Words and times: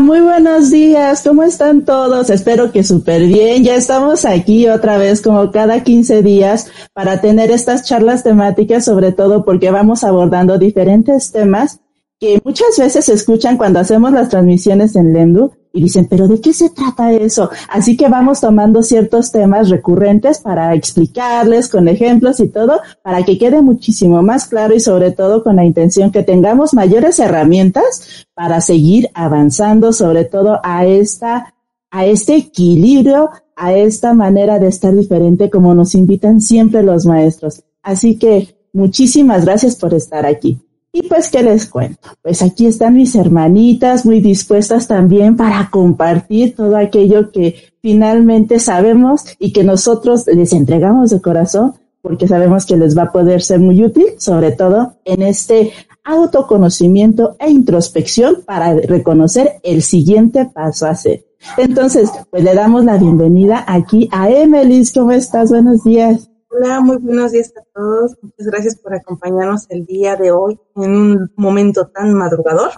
Muy 0.00 0.20
buenos 0.20 0.70
días. 0.70 1.22
¿Cómo 1.22 1.42
están 1.42 1.84
todos? 1.86 2.28
Espero 2.28 2.70
que 2.70 2.84
súper 2.84 3.22
bien. 3.26 3.64
Ya 3.64 3.76
estamos 3.76 4.26
aquí 4.26 4.68
otra 4.68 4.98
vez 4.98 5.22
como 5.22 5.50
cada 5.50 5.82
15 5.84 6.22
días 6.22 6.70
para 6.92 7.22
tener 7.22 7.50
estas 7.50 7.84
charlas 7.84 8.22
temáticas, 8.22 8.84
sobre 8.84 9.12
todo 9.12 9.44
porque 9.44 9.70
vamos 9.70 10.04
abordando 10.04 10.58
diferentes 10.58 11.32
temas 11.32 11.80
que 12.20 12.40
muchas 12.44 12.78
veces 12.78 13.06
se 13.06 13.14
escuchan 13.14 13.56
cuando 13.56 13.80
hacemos 13.80 14.12
las 14.12 14.28
transmisiones 14.28 14.96
en 14.96 15.14
Lendu 15.14 15.52
y 15.76 15.82
dicen, 15.82 16.06
pero 16.08 16.26
¿de 16.26 16.40
qué 16.40 16.54
se 16.54 16.70
trata 16.70 17.12
eso? 17.12 17.50
Así 17.68 17.98
que 17.98 18.08
vamos 18.08 18.40
tomando 18.40 18.82
ciertos 18.82 19.30
temas 19.30 19.68
recurrentes 19.68 20.38
para 20.38 20.74
explicarles 20.74 21.68
con 21.68 21.86
ejemplos 21.86 22.40
y 22.40 22.48
todo, 22.48 22.80
para 23.02 23.22
que 23.24 23.36
quede 23.36 23.60
muchísimo 23.60 24.22
más 24.22 24.46
claro 24.46 24.74
y 24.74 24.80
sobre 24.80 25.12
todo 25.12 25.44
con 25.44 25.56
la 25.56 25.66
intención 25.66 26.10
que 26.10 26.22
tengamos 26.22 26.72
mayores 26.72 27.18
herramientas 27.18 28.26
para 28.32 28.62
seguir 28.62 29.10
avanzando, 29.12 29.92
sobre 29.92 30.24
todo 30.24 30.60
a 30.62 30.86
esta, 30.86 31.54
a 31.90 32.06
este 32.06 32.36
equilibrio, 32.36 33.28
a 33.54 33.74
esta 33.74 34.14
manera 34.14 34.58
de 34.58 34.68
estar 34.68 34.96
diferente 34.96 35.50
como 35.50 35.74
nos 35.74 35.94
invitan 35.94 36.40
siempre 36.40 36.82
los 36.82 37.04
maestros. 37.04 37.64
Así 37.82 38.18
que 38.18 38.56
muchísimas 38.72 39.44
gracias 39.44 39.76
por 39.76 39.92
estar 39.92 40.24
aquí. 40.24 40.58
Y 40.96 41.02
pues, 41.02 41.28
¿qué 41.28 41.42
les 41.42 41.66
cuento? 41.66 42.08
Pues 42.22 42.40
aquí 42.40 42.64
están 42.64 42.94
mis 42.94 43.14
hermanitas 43.14 44.06
muy 44.06 44.22
dispuestas 44.22 44.88
también 44.88 45.36
para 45.36 45.68
compartir 45.70 46.56
todo 46.56 46.74
aquello 46.74 47.30
que 47.30 47.54
finalmente 47.82 48.58
sabemos 48.58 49.26
y 49.38 49.52
que 49.52 49.62
nosotros 49.62 50.26
les 50.26 50.54
entregamos 50.54 51.10
de 51.10 51.20
corazón 51.20 51.74
porque 52.00 52.26
sabemos 52.26 52.64
que 52.64 52.78
les 52.78 52.96
va 52.96 53.02
a 53.02 53.12
poder 53.12 53.42
ser 53.42 53.60
muy 53.60 53.84
útil, 53.84 54.06
sobre 54.16 54.52
todo 54.52 54.94
en 55.04 55.20
este 55.20 55.70
autoconocimiento 56.02 57.36
e 57.40 57.50
introspección 57.50 58.36
para 58.46 58.72
reconocer 58.72 59.56
el 59.64 59.82
siguiente 59.82 60.46
paso 60.46 60.86
a 60.86 60.92
hacer. 60.92 61.26
Entonces, 61.58 62.10
pues 62.30 62.42
le 62.42 62.54
damos 62.54 62.86
la 62.86 62.96
bienvenida 62.96 63.66
aquí 63.68 64.08
a 64.12 64.30
Emelis. 64.30 64.94
¿Cómo 64.94 65.12
estás? 65.12 65.50
Buenos 65.50 65.84
días. 65.84 66.30
Hola, 66.48 66.80
muy 66.80 66.98
buenos 66.98 67.32
días 67.32 67.52
a 67.56 67.62
todos. 67.74 68.16
Muchas 68.22 68.46
gracias 68.46 68.76
por 68.76 68.94
acompañarnos 68.94 69.66
el 69.68 69.84
día 69.84 70.14
de 70.14 70.30
hoy 70.30 70.58
en 70.76 70.90
un 70.96 71.32
momento 71.36 71.88
tan 71.88 72.14
madrugador. 72.14 72.70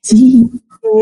Sí. 0.00 0.50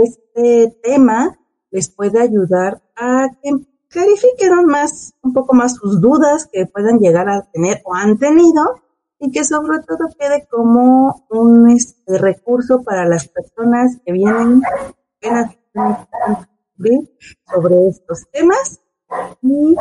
Este 0.03 0.77
tema 0.83 1.39
les 1.71 1.89
puede 1.89 2.21
ayudar 2.21 2.83
a 2.97 3.29
que 3.41 3.51
clarifiquen 3.89 4.67
más, 4.67 5.15
un 5.23 5.33
poco 5.33 5.55
más 5.55 5.77
sus 5.77 6.01
dudas 6.01 6.49
que 6.53 6.67
puedan 6.67 6.99
llegar 6.99 7.29
a 7.29 7.49
tener 7.53 7.81
o 7.85 7.95
han 7.95 8.19
tenido 8.19 8.83
y 9.21 9.31
que 9.31 9.45
sobre 9.45 9.79
todo 9.79 10.09
quede 10.19 10.49
como 10.51 11.27
un 11.31 11.71
este, 11.71 12.19
recurso 12.19 12.83
para 12.83 13.07
las 13.07 13.29
personas 13.29 13.99
que 14.05 14.13
vienen 14.13 14.63
sobre 17.47 17.89
estos 17.89 18.29
temas 18.33 18.81
y 19.43 19.77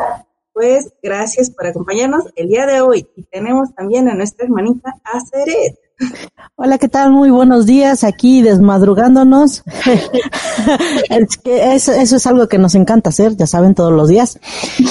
pues 0.52 0.92
gracias 1.02 1.50
por 1.50 1.66
acompañarnos 1.66 2.24
el 2.36 2.48
día 2.48 2.66
de 2.66 2.80
hoy. 2.80 3.06
Y 3.16 3.22
tenemos 3.24 3.74
también 3.74 4.08
a 4.08 4.14
nuestra 4.14 4.46
hermanita 4.46 4.94
Aceret. 5.04 5.78
Hola, 6.56 6.78
¿qué 6.78 6.88
tal? 6.88 7.12
Muy 7.12 7.30
buenos 7.30 7.66
días, 7.66 8.04
aquí 8.04 8.42
desmadrugándonos. 8.42 9.62
es 11.10 11.36
que 11.36 11.74
eso, 11.74 11.92
eso, 11.92 12.16
es 12.16 12.26
algo 12.26 12.48
que 12.48 12.58
nos 12.58 12.74
encanta 12.74 13.10
hacer, 13.10 13.36
ya 13.36 13.46
saben, 13.46 13.74
todos 13.74 13.92
los 13.92 14.08
días. 14.08 14.38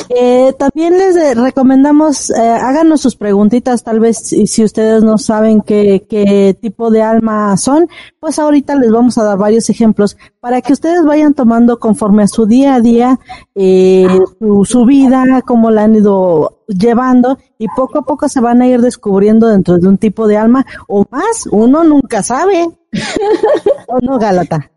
Eh, 0.10 0.54
también 0.58 0.98
les 0.98 1.38
recomendamos, 1.38 2.30
eh, 2.32 2.40
háganos 2.40 3.02
sus 3.02 3.16
preguntitas, 3.16 3.84
tal 3.84 4.00
vez 4.00 4.18
si, 4.18 4.48
si 4.48 4.64
ustedes 4.64 5.04
no 5.04 5.18
saben 5.18 5.62
qué, 5.62 6.06
qué 6.10 6.56
tipo 6.60 6.92
de 6.92 7.02
alma 7.02 7.56
son, 7.58 7.88
pues 8.20 8.38
ahorita 8.40 8.76
les 8.76 8.92
vamos 8.92 9.18
a 9.18 9.24
dar 9.24 9.38
varios 9.38 9.70
ejemplos 9.70 10.18
para 10.40 10.62
que 10.62 10.74
ustedes 10.74 11.04
vayan 11.06 11.34
tomando 11.34 11.80
conforme 11.80 12.24
a 12.24 12.28
su 12.28 12.46
día 12.46 12.76
a 12.76 12.82
día, 12.82 13.20
eh, 13.56 14.08
su, 14.40 14.66
su 14.66 14.86
vida, 14.86 15.42
cómo 15.46 15.72
la 15.72 15.84
han 15.84 15.96
ido 15.96 16.64
llevando 16.68 17.38
y 17.58 17.68
poco 17.76 18.00
a 18.00 18.02
poco 18.04 18.30
se 18.30 18.40
van 18.40 18.62
a 18.62 18.68
ir 18.68 18.82
descubriendo 18.82 19.48
dentro 19.48 19.78
de 19.78 19.88
un 19.88 19.98
tipo 19.98 20.28
de 20.28 20.38
alma 20.38 20.66
o 20.88 21.06
más, 21.10 21.48
uno 21.52 21.84
nunca 21.84 22.24
sabe. 22.24 22.70
¿O 23.88 24.00
no, 24.02 24.18
Galata? 24.18 24.72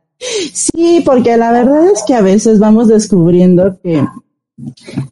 Sí, 0.53 1.03
porque 1.05 1.37
la 1.37 1.53
verdad 1.53 1.91
es 1.91 2.03
que 2.07 2.15
a 2.15 2.23
veces 2.23 2.59
vamos 2.59 2.89
descubriendo 2.89 3.79
que 3.83 4.07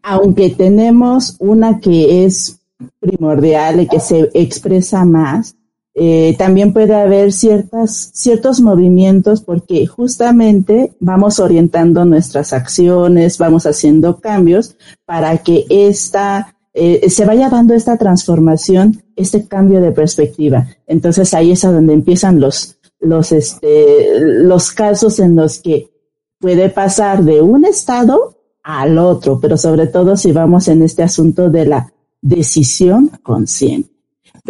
aunque 0.02 0.50
tenemos 0.50 1.36
una 1.40 1.80
que 1.80 2.24
es 2.24 2.60
primordial 3.00 3.80
y 3.80 3.88
que 3.88 4.00
se 4.00 4.30
expresa 4.34 5.04
más, 5.04 5.56
eh, 5.94 6.36
también 6.38 6.72
puede 6.72 6.94
haber 6.94 7.32
ciertas, 7.32 8.10
ciertos 8.14 8.60
movimientos 8.60 9.40
porque 9.40 9.86
justamente 9.86 10.92
vamos 11.00 11.40
orientando 11.40 12.04
nuestras 12.04 12.52
acciones, 12.52 13.38
vamos 13.38 13.66
haciendo 13.66 14.20
cambios 14.20 14.76
para 15.04 15.38
que 15.38 15.66
esta, 15.68 16.56
eh, 16.74 17.10
se 17.10 17.24
vaya 17.24 17.48
dando 17.48 17.74
esta 17.74 17.96
transformación, 17.96 19.02
este 19.16 19.48
cambio 19.48 19.80
de 19.80 19.90
perspectiva. 19.90 20.68
Entonces 20.86 21.34
ahí 21.34 21.52
es 21.52 21.64
a 21.64 21.72
donde 21.72 21.94
empiezan 21.94 22.38
los, 22.38 22.78
los, 23.00 23.32
este, 23.32 24.20
los 24.20 24.70
casos 24.70 25.18
en 25.18 25.34
los 25.34 25.58
que 25.58 25.90
puede 26.38 26.70
pasar 26.70 27.24
de 27.24 27.42
un 27.42 27.64
estado 27.64 28.36
al 28.62 28.96
otro, 28.98 29.40
pero 29.40 29.56
sobre 29.56 29.88
todo 29.88 30.16
si 30.16 30.30
vamos 30.30 30.68
en 30.68 30.82
este 30.82 31.02
asunto 31.02 31.50
de 31.50 31.66
la 31.66 31.92
decisión 32.22 33.10
consciente. 33.22 33.89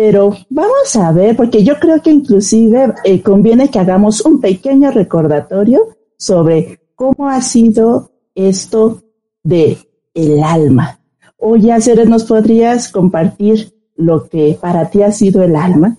Pero 0.00 0.34
vamos 0.48 0.96
a 0.96 1.12
ver, 1.12 1.36
porque 1.36 1.62
yo 1.62 1.78
creo 1.78 2.00
que 2.00 2.10
inclusive 2.10 2.94
eh, 3.04 3.20
conviene 3.20 3.68
que 3.68 3.78
hagamos 3.78 4.22
un 4.22 4.40
pequeño 4.40 4.90
recordatorio 4.90 5.94
sobre 6.16 6.80
cómo 6.94 7.28
ha 7.28 7.42
sido 7.42 8.10
esto 8.34 9.02
de 9.42 9.76
el 10.14 10.42
alma. 10.42 11.00
O 11.36 11.54
ya, 11.56 11.82
Ceres, 11.82 12.08
¿nos 12.08 12.24
podrías 12.24 12.88
compartir 12.88 13.74
lo 13.94 14.26
que 14.26 14.56
para 14.58 14.88
ti 14.88 15.02
ha 15.02 15.12
sido 15.12 15.42
el 15.42 15.54
alma? 15.54 15.98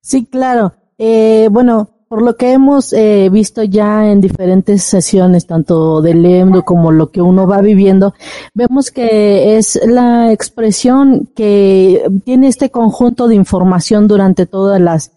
Sí, 0.00 0.26
claro. 0.26 0.72
Eh, 0.98 1.48
bueno, 1.48 1.99
por 2.10 2.22
lo 2.22 2.36
que 2.36 2.50
hemos 2.50 2.92
eh, 2.92 3.28
visto 3.30 3.62
ya 3.62 4.10
en 4.10 4.20
diferentes 4.20 4.82
sesiones, 4.82 5.46
tanto 5.46 6.02
del 6.02 6.26
EMDO 6.26 6.64
como 6.64 6.90
lo 6.90 7.12
que 7.12 7.22
uno 7.22 7.46
va 7.46 7.60
viviendo, 7.60 8.14
vemos 8.52 8.90
que 8.90 9.56
es 9.56 9.80
la 9.86 10.32
expresión 10.32 11.28
que 11.36 12.02
tiene 12.24 12.48
este 12.48 12.68
conjunto 12.70 13.28
de 13.28 13.36
información 13.36 14.08
durante 14.08 14.46
todas 14.46 14.80
las 14.80 15.12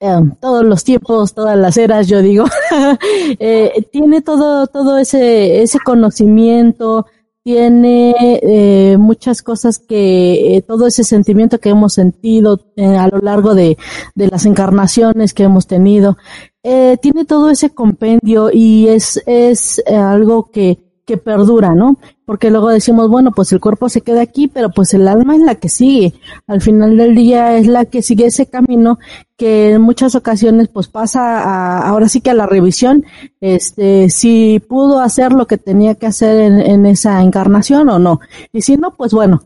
eh, 0.00 0.20
todos 0.38 0.66
los 0.66 0.84
tiempos, 0.84 1.32
todas 1.32 1.56
las 1.56 1.78
eras, 1.78 2.08
yo 2.08 2.20
digo, 2.20 2.44
eh, 3.38 3.86
tiene 3.90 4.20
todo, 4.20 4.66
todo 4.66 4.98
ese, 4.98 5.62
ese 5.62 5.78
conocimiento, 5.78 7.06
tiene 7.44 8.14
eh, 8.42 8.96
muchas 8.96 9.42
cosas 9.42 9.78
que, 9.78 10.56
eh, 10.56 10.62
todo 10.62 10.86
ese 10.86 11.04
sentimiento 11.04 11.60
que 11.60 11.68
hemos 11.68 11.92
sentido 11.92 12.72
eh, 12.74 12.96
a 12.96 13.06
lo 13.08 13.18
largo 13.18 13.54
de, 13.54 13.76
de, 14.14 14.28
las 14.28 14.46
encarnaciones 14.46 15.34
que 15.34 15.42
hemos 15.42 15.66
tenido, 15.66 16.16
eh, 16.62 16.96
tiene 17.02 17.26
todo 17.26 17.50
ese 17.50 17.68
compendio 17.68 18.48
y 18.50 18.88
es, 18.88 19.22
es 19.26 19.82
algo 19.86 20.50
que, 20.50 20.78
que 21.06 21.16
perdura, 21.16 21.74
¿no? 21.74 21.98
Porque 22.24 22.50
luego 22.50 22.68
decimos, 22.68 23.08
bueno, 23.08 23.30
pues 23.32 23.52
el 23.52 23.60
cuerpo 23.60 23.88
se 23.88 24.00
queda 24.00 24.22
aquí, 24.22 24.48
pero 24.48 24.70
pues 24.70 24.94
el 24.94 25.06
alma 25.06 25.36
es 25.36 25.42
la 25.42 25.54
que 25.56 25.68
sigue. 25.68 26.14
Al 26.46 26.62
final 26.62 26.96
del 26.96 27.14
día 27.14 27.56
es 27.56 27.66
la 27.66 27.84
que 27.84 28.02
sigue 28.02 28.26
ese 28.26 28.46
camino 28.46 28.98
que 29.36 29.72
en 29.72 29.82
muchas 29.82 30.14
ocasiones 30.14 30.68
pues 30.68 30.88
pasa 30.88 31.42
a, 31.42 31.88
ahora 31.88 32.08
sí 32.08 32.20
que 32.20 32.30
a 32.30 32.34
la 32.34 32.46
revisión, 32.46 33.04
este, 33.40 34.08
si 34.08 34.60
pudo 34.66 35.00
hacer 35.00 35.32
lo 35.32 35.46
que 35.46 35.58
tenía 35.58 35.96
que 35.96 36.06
hacer 36.06 36.40
en, 36.40 36.60
en 36.60 36.86
esa 36.86 37.22
encarnación 37.22 37.88
o 37.88 37.98
no. 37.98 38.20
Y 38.52 38.62
si 38.62 38.76
no, 38.76 38.94
pues 38.94 39.12
bueno, 39.12 39.42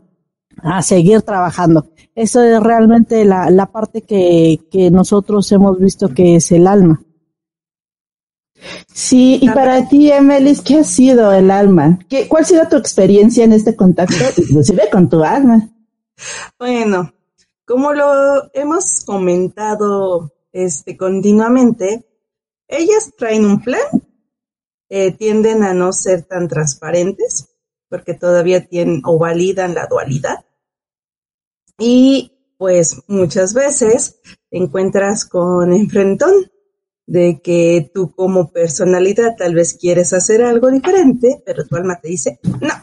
a 0.63 0.81
seguir 0.81 1.21
trabajando. 1.21 1.89
Eso 2.15 2.41
es 2.43 2.61
realmente 2.61 3.23
la, 3.25 3.49
la 3.49 3.67
parte 3.67 4.01
que, 4.01 4.59
que 4.71 4.91
nosotros 4.91 5.51
hemos 5.51 5.79
visto 5.79 6.09
que 6.09 6.35
es 6.35 6.51
el 6.51 6.67
alma. 6.67 7.01
Sí, 8.93 9.39
y 9.41 9.49
para 9.49 9.87
ti, 9.87 10.11
Emelis, 10.11 10.61
¿qué 10.61 10.79
ha 10.79 10.83
sido 10.83 11.31
el 11.31 11.51
alma? 11.51 11.99
¿Qué, 12.09 12.27
¿Cuál 12.27 12.43
ha 12.43 12.47
sido 12.47 12.67
tu 12.67 12.77
experiencia 12.77 13.43
en 13.43 13.53
este 13.53 13.75
contacto, 13.75 14.15
inclusive 14.37 14.89
con 14.91 15.09
tu 15.09 15.23
alma? 15.23 15.69
Bueno, 16.57 17.13
como 17.65 17.93
lo 17.93 18.51
hemos 18.53 19.05
comentado 19.05 20.33
este, 20.51 20.97
continuamente, 20.97 22.05
ellas 22.67 23.13
traen 23.17 23.45
un 23.45 23.61
plan, 23.61 23.81
eh, 24.89 25.11
tienden 25.11 25.63
a 25.63 25.73
no 25.73 25.93
ser 25.93 26.23
tan 26.23 26.47
transparentes, 26.47 27.47
porque 27.89 28.13
todavía 28.13 28.65
tienen 28.65 29.01
o 29.05 29.17
validan 29.17 29.73
la 29.73 29.87
dualidad. 29.87 30.45
Y 31.77 32.31
pues 32.57 33.01
muchas 33.07 33.53
veces 33.53 34.19
te 34.49 34.57
encuentras 34.57 35.25
con 35.25 35.71
enfrentón, 35.71 36.33
de 37.09 37.41
que 37.41 37.89
tú 37.91 38.11
como 38.11 38.51
personalidad 38.51 39.35
tal 39.35 39.55
vez 39.55 39.73
quieres 39.73 40.13
hacer 40.13 40.43
algo 40.43 40.69
diferente, 40.69 41.41
pero 41.43 41.65
tu 41.65 41.75
alma 41.75 41.99
te 41.99 42.07
dice, 42.07 42.39
no, 42.43 42.73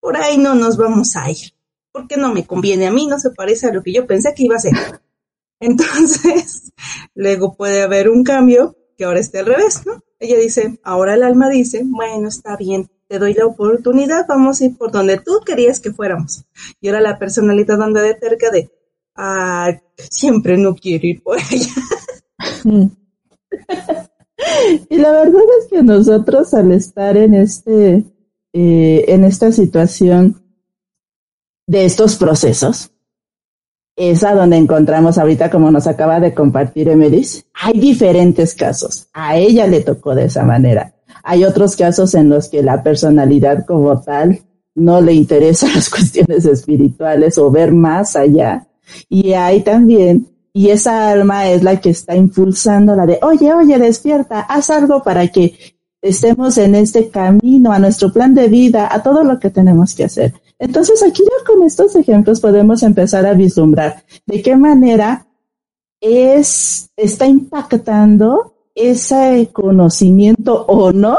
por 0.00 0.16
ahí 0.16 0.38
no 0.38 0.54
nos 0.54 0.78
vamos 0.78 1.14
a 1.14 1.30
ir, 1.30 1.52
porque 1.92 2.16
no 2.16 2.32
me 2.32 2.46
conviene 2.46 2.86
a 2.86 2.90
mí, 2.90 3.06
no 3.06 3.18
se 3.20 3.30
parece 3.30 3.66
a 3.66 3.72
lo 3.72 3.82
que 3.82 3.92
yo 3.92 4.06
pensé 4.06 4.32
que 4.34 4.44
iba 4.44 4.54
a 4.54 4.58
hacer. 4.58 4.72
Entonces, 5.60 6.72
luego 7.14 7.54
puede 7.54 7.82
haber 7.82 8.08
un 8.08 8.24
cambio 8.24 8.76
que 8.96 9.04
ahora 9.04 9.20
esté 9.20 9.40
al 9.40 9.46
revés, 9.46 9.84
¿no? 9.84 10.02
ella 10.18 10.38
dice, 10.38 10.78
ahora 10.82 11.14
el 11.14 11.22
alma 11.22 11.50
dice, 11.50 11.82
bueno, 11.84 12.28
está 12.28 12.56
bien, 12.56 12.90
te 13.08 13.18
doy 13.18 13.34
la 13.34 13.44
oportunidad, 13.44 14.26
vamos 14.26 14.60
a 14.60 14.64
ir 14.64 14.76
por 14.78 14.90
donde 14.90 15.18
tú 15.18 15.40
querías 15.44 15.80
que 15.80 15.92
fuéramos. 15.92 16.44
Y 16.80 16.88
ahora 16.88 17.00
la 17.02 17.18
personalidad 17.18 17.80
anda 17.82 18.00
de 18.00 18.18
cerca 18.18 18.50
de, 18.50 18.70
ah, 19.16 19.70
siempre 19.96 20.56
no 20.56 20.74
quiero 20.74 21.06
ir 21.06 21.22
por 21.22 21.38
allá. 21.50 22.90
Y 24.88 24.96
la 24.96 25.12
verdad 25.12 25.42
es 25.60 25.68
que 25.68 25.82
nosotros 25.82 26.54
al 26.54 26.72
estar 26.72 27.16
en 27.16 27.34
este, 27.34 28.04
eh, 28.52 29.04
en 29.08 29.24
esta 29.24 29.52
situación 29.52 30.42
de 31.66 31.84
estos 31.84 32.16
procesos, 32.16 32.92
es 33.96 34.24
a 34.24 34.34
donde 34.34 34.56
encontramos 34.56 35.18
ahorita, 35.18 35.50
como 35.50 35.70
nos 35.70 35.86
acaba 35.86 36.20
de 36.20 36.32
compartir 36.32 36.88
Emelis, 36.88 37.44
hay 37.52 37.78
diferentes 37.78 38.54
casos. 38.54 39.08
A 39.12 39.36
ella 39.36 39.66
le 39.66 39.82
tocó 39.82 40.14
de 40.14 40.24
esa 40.24 40.42
manera. 40.42 40.94
Hay 41.22 41.44
otros 41.44 41.76
casos 41.76 42.14
en 42.14 42.30
los 42.30 42.48
que 42.48 42.62
la 42.62 42.82
personalidad 42.82 43.66
como 43.66 44.00
tal 44.00 44.40
no 44.74 45.00
le 45.00 45.12
interesan 45.12 45.70
las 45.74 45.90
cuestiones 45.90 46.46
espirituales 46.46 47.36
o 47.36 47.50
ver 47.50 47.72
más 47.72 48.16
allá. 48.16 48.66
Y 49.08 49.34
hay 49.34 49.62
también, 49.62 50.28
y 50.52 50.70
esa 50.70 51.10
alma 51.10 51.48
es 51.48 51.62
la 51.62 51.80
que 51.80 51.90
está 51.90 52.16
impulsando 52.16 52.96
la 52.96 53.06
de, 53.06 53.18
oye, 53.22 53.52
oye, 53.54 53.78
despierta, 53.78 54.40
haz 54.40 54.70
algo 54.70 55.02
para 55.02 55.28
que 55.28 55.56
estemos 56.02 56.58
en 56.58 56.74
este 56.74 57.10
camino, 57.10 57.72
a 57.72 57.78
nuestro 57.78 58.12
plan 58.12 58.34
de 58.34 58.48
vida, 58.48 58.88
a 58.90 59.02
todo 59.02 59.22
lo 59.22 59.38
que 59.38 59.50
tenemos 59.50 59.94
que 59.94 60.04
hacer. 60.04 60.34
Entonces 60.58 61.02
aquí 61.02 61.22
ya 61.22 61.44
con 61.46 61.62
estos 61.64 61.94
ejemplos 61.96 62.40
podemos 62.40 62.82
empezar 62.82 63.26
a 63.26 63.34
vislumbrar 63.34 64.04
de 64.26 64.42
qué 64.42 64.56
manera 64.56 65.26
es, 66.00 66.90
está 66.96 67.26
impactando 67.26 68.54
ese 68.74 69.50
conocimiento 69.52 70.64
o 70.66 70.92
no 70.92 71.16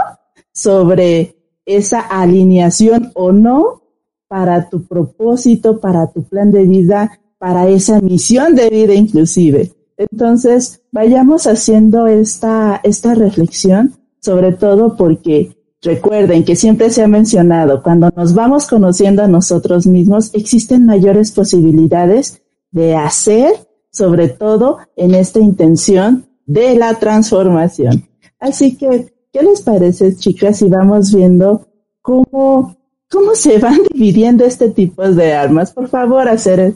sobre 0.52 1.36
esa 1.66 2.02
alineación 2.02 3.12
o 3.14 3.32
no 3.32 3.82
para 4.28 4.70
tu 4.70 4.84
propósito, 4.84 5.80
para 5.80 6.08
tu 6.12 6.24
plan 6.24 6.52
de 6.52 6.64
vida, 6.64 7.20
para 7.42 7.68
esa 7.68 8.00
misión 8.02 8.54
de 8.54 8.70
vida 8.70 8.94
inclusive. 8.94 9.74
Entonces, 9.98 10.84
vayamos 10.92 11.48
haciendo 11.48 12.06
esta, 12.06 12.80
esta 12.84 13.16
reflexión, 13.16 13.96
sobre 14.20 14.54
todo 14.54 14.96
porque 14.96 15.58
Recuerden 15.84 16.44
que 16.46 16.56
siempre 16.56 16.92
se 16.92 17.02
ha 17.02 17.08
mencionado, 17.08 17.82
cuando 17.82 18.12
nos 18.16 18.36
vamos 18.36 18.68
conociendo 18.68 19.24
a 19.24 19.28
nosotros 19.28 19.88
mismos, 19.88 20.30
existen 20.36 20.86
mayores 20.86 21.32
posibilidades 21.32 22.44
de 22.70 22.96
hacer, 22.96 23.54
sobre 23.90 24.30
todo 24.30 24.78
en 24.96 25.16
esta 25.16 25.40
intención 25.40 26.28
de 26.46 26.76
la 26.76 27.00
transformación. 27.00 28.08
Así 28.40 28.78
que, 28.78 29.12
¿qué 29.34 29.42
les 29.42 29.64
parece, 29.64 30.16
chicas, 30.16 30.60
si 30.60 30.70
vamos 30.70 31.16
viendo 31.16 31.68
cómo, 32.04 32.78
cómo 33.10 33.34
se 33.34 33.58
van 33.58 33.80
dividiendo 33.92 34.46
este 34.46 34.70
tipo 34.70 35.02
de 35.10 35.34
armas? 35.34 35.74
Por 35.74 35.88
favor, 35.88 36.30
hacer 36.30 36.76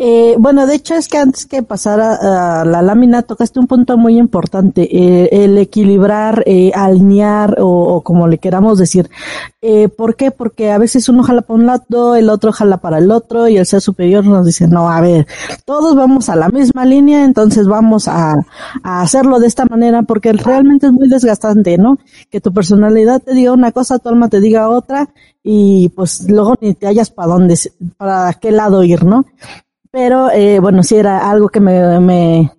eh, 0.00 0.36
bueno, 0.38 0.68
de 0.68 0.76
hecho 0.76 0.94
es 0.94 1.08
que 1.08 1.18
antes 1.18 1.44
que 1.46 1.64
pasar 1.64 2.00
a, 2.00 2.64
la 2.64 2.82
lámina 2.82 3.22
tocaste 3.22 3.58
un 3.58 3.66
punto 3.66 3.98
muy 3.98 4.16
importante, 4.16 4.82
eh, 4.82 5.28
el 5.44 5.58
equilibrar, 5.58 6.44
eh, 6.46 6.70
alinear 6.72 7.56
o, 7.58 8.00
como 8.02 8.28
le 8.28 8.38
queramos 8.38 8.78
decir. 8.78 9.10
Eh, 9.60 9.88
¿Por 9.88 10.14
qué? 10.14 10.30
Porque 10.30 10.70
a 10.70 10.78
veces 10.78 11.08
uno 11.08 11.24
jala 11.24 11.42
para 11.42 11.58
un 11.58 11.66
lado, 11.66 12.14
el 12.14 12.30
otro 12.30 12.52
jala 12.52 12.76
para 12.76 12.98
el 12.98 13.10
otro 13.10 13.48
y 13.48 13.56
el 13.56 13.66
ser 13.66 13.80
superior 13.80 14.24
nos 14.24 14.46
dice, 14.46 14.68
no, 14.68 14.88
a 14.88 15.00
ver, 15.00 15.26
todos 15.64 15.96
vamos 15.96 16.28
a 16.28 16.36
la 16.36 16.48
misma 16.48 16.84
línea, 16.84 17.24
entonces 17.24 17.66
vamos 17.66 18.06
a, 18.06 18.36
a 18.84 19.02
hacerlo 19.02 19.40
de 19.40 19.48
esta 19.48 19.64
manera 19.64 20.02
porque 20.02 20.32
realmente 20.32 20.86
es 20.86 20.92
muy 20.92 21.08
desgastante, 21.08 21.76
¿no? 21.76 21.98
Que 22.30 22.40
tu 22.40 22.52
personalidad 22.52 23.20
te 23.20 23.34
diga 23.34 23.50
una 23.52 23.72
cosa, 23.72 23.98
tu 23.98 24.08
alma 24.10 24.28
te 24.28 24.40
diga 24.40 24.68
otra 24.68 25.08
y 25.42 25.88
pues 25.88 26.28
luego 26.30 26.54
ni 26.60 26.74
te 26.74 26.86
hallas 26.86 27.10
para 27.10 27.32
dónde, 27.32 27.58
para 27.96 28.32
qué 28.34 28.52
lado 28.52 28.84
ir, 28.84 29.04
¿no? 29.04 29.24
Pero 29.90 30.30
eh, 30.30 30.60
bueno, 30.60 30.82
sí 30.82 30.96
era 30.96 31.30
algo 31.30 31.48
que 31.48 31.60
me, 31.60 32.00
me 32.00 32.52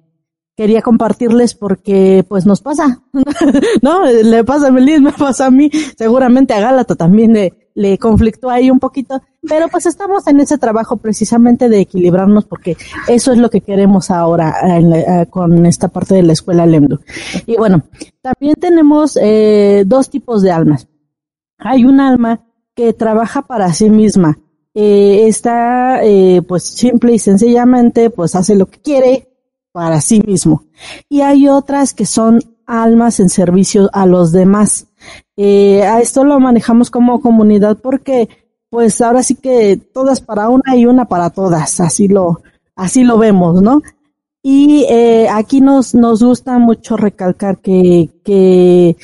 quería 0.59 0.81
compartirles 0.81 1.55
porque 1.55 2.25
pues 2.27 2.45
nos 2.45 2.61
pasa, 2.61 3.01
¿no? 3.81 4.05
Le 4.05 4.43
pasa 4.43 4.67
a 4.67 4.71
Melis, 4.71 5.01
me 5.01 5.13
pasa 5.13 5.45
a 5.45 5.51
mí, 5.51 5.71
seguramente 5.97 6.53
a 6.53 6.59
Gálata 6.59 6.95
también 6.95 7.31
le, 7.33 7.69
le 7.75 7.97
conflictó 7.97 8.49
ahí 8.49 8.69
un 8.69 8.77
poquito, 8.77 9.21
pero 9.47 9.69
pues 9.69 9.85
estamos 9.85 10.27
en 10.27 10.41
ese 10.41 10.57
trabajo 10.57 10.97
precisamente 10.97 11.69
de 11.69 11.79
equilibrarnos 11.79 12.43
porque 12.43 12.75
eso 13.07 13.31
es 13.31 13.37
lo 13.37 13.49
que 13.49 13.61
queremos 13.61 14.11
ahora 14.11 14.53
eh, 14.67 15.27
con 15.29 15.65
esta 15.65 15.87
parte 15.87 16.15
de 16.15 16.23
la 16.23 16.33
escuela 16.33 16.65
Lemdu. 16.65 16.99
Y 17.45 17.55
bueno, 17.55 17.83
también 18.21 18.55
tenemos 18.55 19.17
eh, 19.21 19.83
dos 19.87 20.09
tipos 20.09 20.41
de 20.41 20.51
almas. 20.51 20.89
Hay 21.57 21.85
un 21.85 22.01
alma 22.01 22.41
que 22.75 22.91
trabaja 22.91 23.43
para 23.43 23.71
sí 23.71 23.89
misma, 23.89 24.39
eh, 24.74 25.27
está 25.27 26.04
eh, 26.04 26.42
pues 26.48 26.63
simple 26.63 27.13
y 27.13 27.19
sencillamente 27.19 28.10
pues 28.10 28.36
hace 28.36 28.56
lo 28.56 28.68
que 28.68 28.80
quiere 28.80 29.27
para 29.71 30.01
sí 30.01 30.21
mismo. 30.25 30.63
Y 31.10 31.21
hay 31.21 31.48
otras 31.48 31.94
que 31.94 32.06
son 32.06 32.39
almas 32.66 33.19
en 33.19 33.30
servicio 33.30 33.89
a 33.94 34.06
los 34.06 34.31
demás. 34.31 34.88
Eh, 35.36 35.83
a 35.83 36.00
esto 36.01 36.24
lo 36.24 36.39
manejamos 36.39 36.92
como 36.92 37.21
comunidad 37.21 37.77
porque 37.81 38.30
pues 38.69 39.01
ahora 39.01 39.24
sí 39.24 39.36
que 39.36 39.77
todas 39.77 40.21
para 40.21 40.50
una 40.50 40.75
y 40.75 40.86
una 40.86 41.06
para 41.06 41.31
todas, 41.31 41.80
así 41.80 42.07
lo, 42.07 42.42
así 42.75 43.04
lo 43.04 43.18
vemos, 43.18 43.62
¿no? 43.62 43.81
Y 44.44 44.86
eh, 44.89 45.27
aquí 45.30 45.60
nos, 45.60 45.95
nos 45.95 46.24
gusta 46.24 46.60
mucho 46.60 46.95
recalcar 46.95 47.57
que, 47.57 48.10
que 48.24 48.95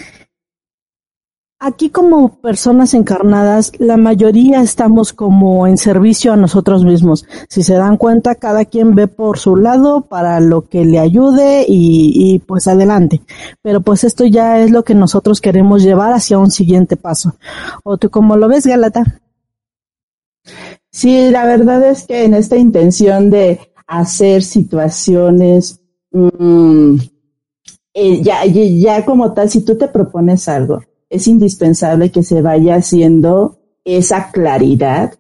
Aquí 1.68 1.90
como 1.90 2.40
personas 2.42 2.94
encarnadas, 2.94 3.72
la 3.80 3.98
mayoría 3.98 4.62
estamos 4.62 5.14
como 5.14 5.66
en 5.66 5.80
servicio 5.80 6.32
a 6.32 6.36
nosotros 6.36 6.86
mismos. 6.86 7.26
Si 7.50 7.64
se 7.64 7.74
dan 7.74 7.98
cuenta, 7.98 8.36
cada 8.36 8.66
quien 8.66 8.94
ve 8.94 9.08
por 9.08 9.40
su 9.40 9.56
lado 9.56 10.02
para 10.02 10.40
lo 10.40 10.70
que 10.70 10.86
le 10.86 11.00
ayude 11.00 11.66
y, 11.68 12.38
pues 12.46 12.68
adelante. 12.68 13.24
Pero 13.64 13.82
pues 13.82 14.04
esto 14.04 14.26
ya 14.26 14.60
es 14.60 14.70
lo 14.70 14.84
que 14.84 14.94
nosotros 14.94 15.42
queremos 15.42 15.82
llevar 15.82 16.14
hacia 16.14 16.38
un 16.38 16.52
siguiente 16.52 16.98
paso. 16.98 17.36
¿O 17.84 17.98
tú 17.98 18.12
cómo 18.12 18.38
lo 18.38 18.48
ves, 18.48 18.68
Galata? 18.68 19.20
Sí, 20.92 21.32
la 21.32 21.46
verdad 21.46 21.82
es 21.90 22.04
que 22.04 22.26
en 22.26 22.36
esta 22.36 22.58
intención 22.58 23.32
de 23.32 23.60
hacer 23.88 24.44
situaciones, 24.44 25.82
mmm, 26.12 26.98
ya, 28.22 28.46
ya 28.46 29.04
como 29.04 29.34
tal, 29.34 29.50
si 29.50 29.66
tú 29.66 29.76
te 29.76 29.88
propones 29.88 30.48
algo, 30.48 30.84
es 31.10 31.28
indispensable 31.28 32.12
que 32.12 32.24
se 32.24 32.42
vaya 32.42 32.76
haciendo 32.76 33.60
esa 33.84 34.32
claridad, 34.32 35.14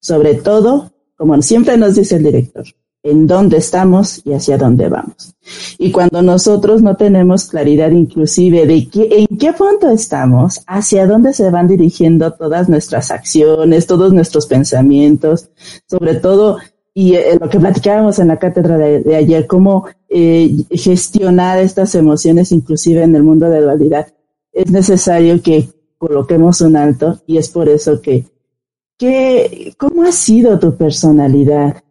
sobre 0.00 0.34
todo, 0.34 0.92
como 1.16 1.40
siempre 1.42 1.76
nos 1.76 1.94
dice 1.94 2.16
el 2.16 2.24
director, 2.24 2.64
en 3.02 3.26
dónde 3.26 3.56
estamos 3.56 4.20
y 4.24 4.32
hacia 4.32 4.58
dónde 4.58 4.88
vamos. 4.88 5.34
Y 5.78 5.90
cuando 5.90 6.22
nosotros 6.22 6.82
no 6.82 6.96
tenemos 6.96 7.46
claridad 7.46 7.90
inclusive 7.90 8.66
de 8.66 8.88
qué, 8.88 9.26
en 9.30 9.38
qué 9.38 9.52
punto 9.54 9.88
estamos, 9.88 10.62
hacia 10.66 11.06
dónde 11.06 11.32
se 11.32 11.50
van 11.50 11.66
dirigiendo 11.66 12.32
todas 12.32 12.68
nuestras 12.68 13.10
acciones, 13.10 13.86
todos 13.86 14.12
nuestros 14.12 14.46
pensamientos, 14.46 15.48
sobre 15.88 16.16
todo, 16.16 16.58
y 16.92 17.14
eh, 17.14 17.38
lo 17.40 17.48
que 17.48 17.58
platicábamos 17.60 18.18
en 18.18 18.28
la 18.28 18.38
cátedra 18.38 18.76
de, 18.76 19.16
ayer, 19.16 19.46
cómo 19.46 19.86
eh, 20.08 20.54
gestionar 20.70 21.58
estas 21.58 21.94
emociones 21.94 22.52
inclusive 22.52 23.02
en 23.02 23.14
el 23.14 23.22
mundo 23.22 23.48
de 23.48 23.62
dualidad 23.62 24.08
es 24.60 24.70
necesario 24.70 25.40
que 25.42 25.68
coloquemos 25.96 26.60
un 26.60 26.76
alto 26.76 27.20
y 27.26 27.38
es 27.38 27.48
por 27.48 27.68
eso 27.68 28.00
que, 28.00 28.26
¿cómo 29.78 30.02
ha 30.04 30.12
sido 30.12 30.58
tu 30.58 30.76
personalidad? 30.76 31.82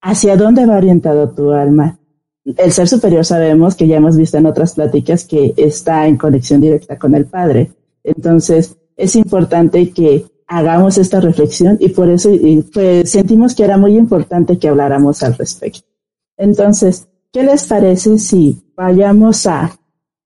¿Hacia 0.00 0.36
dónde 0.36 0.66
va 0.66 0.76
orientado 0.76 1.30
tu 1.30 1.52
alma? 1.52 1.98
El 2.44 2.72
ser 2.72 2.88
superior 2.88 3.24
sabemos 3.24 3.74
que 3.74 3.88
ya 3.88 3.96
hemos 3.96 4.16
visto 4.16 4.38
en 4.38 4.46
otras 4.46 4.74
pláticas 4.74 5.24
que 5.24 5.54
está 5.56 6.06
en 6.06 6.16
conexión 6.16 6.60
directa 6.60 6.98
con 6.98 7.14
el 7.14 7.26
Padre. 7.26 7.72
Entonces, 8.04 8.76
es 8.96 9.16
importante 9.16 9.90
que 9.90 10.24
hagamos 10.46 10.96
esta 10.98 11.20
reflexión 11.20 11.76
y 11.80 11.88
por 11.88 12.08
eso 12.08 12.30
pues, 12.72 13.10
sentimos 13.10 13.54
que 13.54 13.64
era 13.64 13.76
muy 13.76 13.96
importante 13.96 14.58
que 14.58 14.68
habláramos 14.68 15.22
al 15.22 15.36
respecto. 15.36 15.80
Entonces, 16.36 17.08
¿qué 17.32 17.42
les 17.42 17.66
parece 17.66 18.18
si 18.18 18.62
vayamos 18.76 19.46
a 19.46 19.76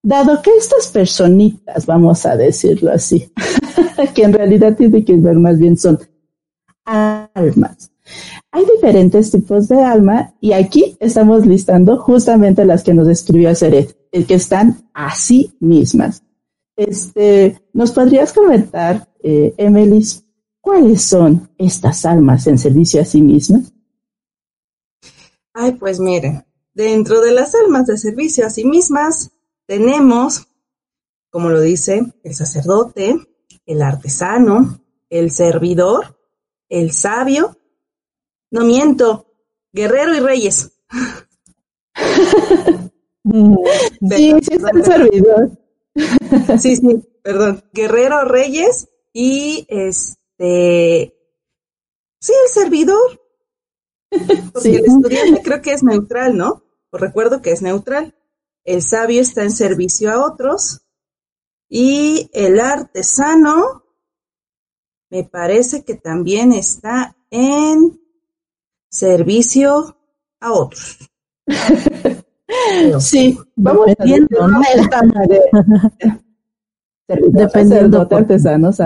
dado 0.02 0.40
que 0.42 0.50
estas 0.57 0.88
personitas, 0.88 1.87
vamos 1.87 2.25
a 2.26 2.37
decirlo 2.37 2.92
así, 2.92 3.33
que 4.14 4.23
en 4.23 4.33
realidad 4.33 4.76
tiene 4.76 5.04
que 5.04 5.16
ver 5.16 5.37
más 5.37 5.59
bien 5.59 5.76
son 5.76 5.99
almas. 6.85 7.90
Hay 8.50 8.64
diferentes 8.75 9.30
tipos 9.30 9.69
de 9.69 9.83
alma 9.83 10.35
y 10.40 10.52
aquí 10.52 10.97
estamos 10.99 11.47
listando 11.47 11.99
justamente 11.99 12.64
las 12.64 12.83
que 12.83 12.95
nos 12.95 13.07
describió 13.07 13.54
Seret, 13.54 13.97
el 14.11 14.26
que 14.26 14.35
están 14.35 14.88
a 14.92 15.14
sí 15.14 15.54
mismas. 15.61 16.25
Este, 16.76 17.61
¿nos 17.73 17.92
podrías 17.92 18.33
comentar, 18.33 19.09
eh, 19.23 19.54
Emilis, 19.57 20.25
cuáles 20.61 21.02
son 21.02 21.50
estas 21.59 22.04
almas 22.04 22.47
en 22.47 22.59
servicio 22.59 23.00
a 23.00 23.04
sí 23.04 23.23
mismas? 23.23 23.73
Ay, 25.52 25.73
pues 25.73 26.00
miren, 26.00 26.45
dentro 26.75 27.21
de 27.21 27.33
las 27.33 27.54
almas 27.54 27.87
de 27.87 27.99
servicio 27.99 28.47
a 28.47 28.50
sí 28.50 28.64
mismas 28.64 29.30
tenemos 29.71 30.49
como 31.31 31.49
lo 31.49 31.61
dice 31.61 32.03
el 32.25 32.35
sacerdote, 32.35 33.15
el 33.67 33.83
artesano, 33.83 34.83
el 35.09 35.31
servidor, 35.31 36.19
el 36.69 36.91
sabio, 36.91 37.57
no 38.50 38.65
miento, 38.65 39.33
guerrero 39.73 40.17
y 40.17 40.19
reyes. 40.19 40.73
sí, 43.23 44.35
sí, 44.43 44.55
es 44.55 44.65
el 44.75 44.85
servidor. 44.85 45.50
sí, 46.59 46.75
sí, 46.75 47.05
perdón, 47.23 47.62
guerrero, 47.73 48.25
reyes 48.25 48.89
y 49.12 49.69
este, 49.69 51.15
sí, 52.19 52.33
el 52.45 52.53
servidor. 52.53 53.23
Porque 54.53 54.79
el 54.79 54.87
estudiante 54.87 55.43
creo 55.45 55.62
que 55.62 55.75
es 55.75 55.85
neutral, 55.85 56.37
¿no? 56.37 56.65
Pues 56.91 57.00
recuerdo 57.00 57.41
que 57.41 57.53
es 57.53 57.62
neutral. 57.62 58.17
El 58.64 58.83
sabio 58.83 59.21
está 59.21 59.43
en 59.43 59.50
servicio 59.50 60.11
a 60.11 60.25
otros 60.25 60.83
y 61.69 62.29
el 62.33 62.61
artesano 62.61 63.85
me 65.11 65.25
parece 65.25 65.85
que 65.85 65.95
también 65.95 66.52
está 66.52 67.17
en 67.31 68.00
servicio 68.88 69.97
a 70.40 70.52
otros. 70.52 70.99
sí, 73.00 73.38
vamos 73.57 73.87
viendo, 74.05 74.49
¿no? 74.49 74.61
Dependiendo 77.09 78.05
de 78.05 78.17
artesanos, 78.17 78.79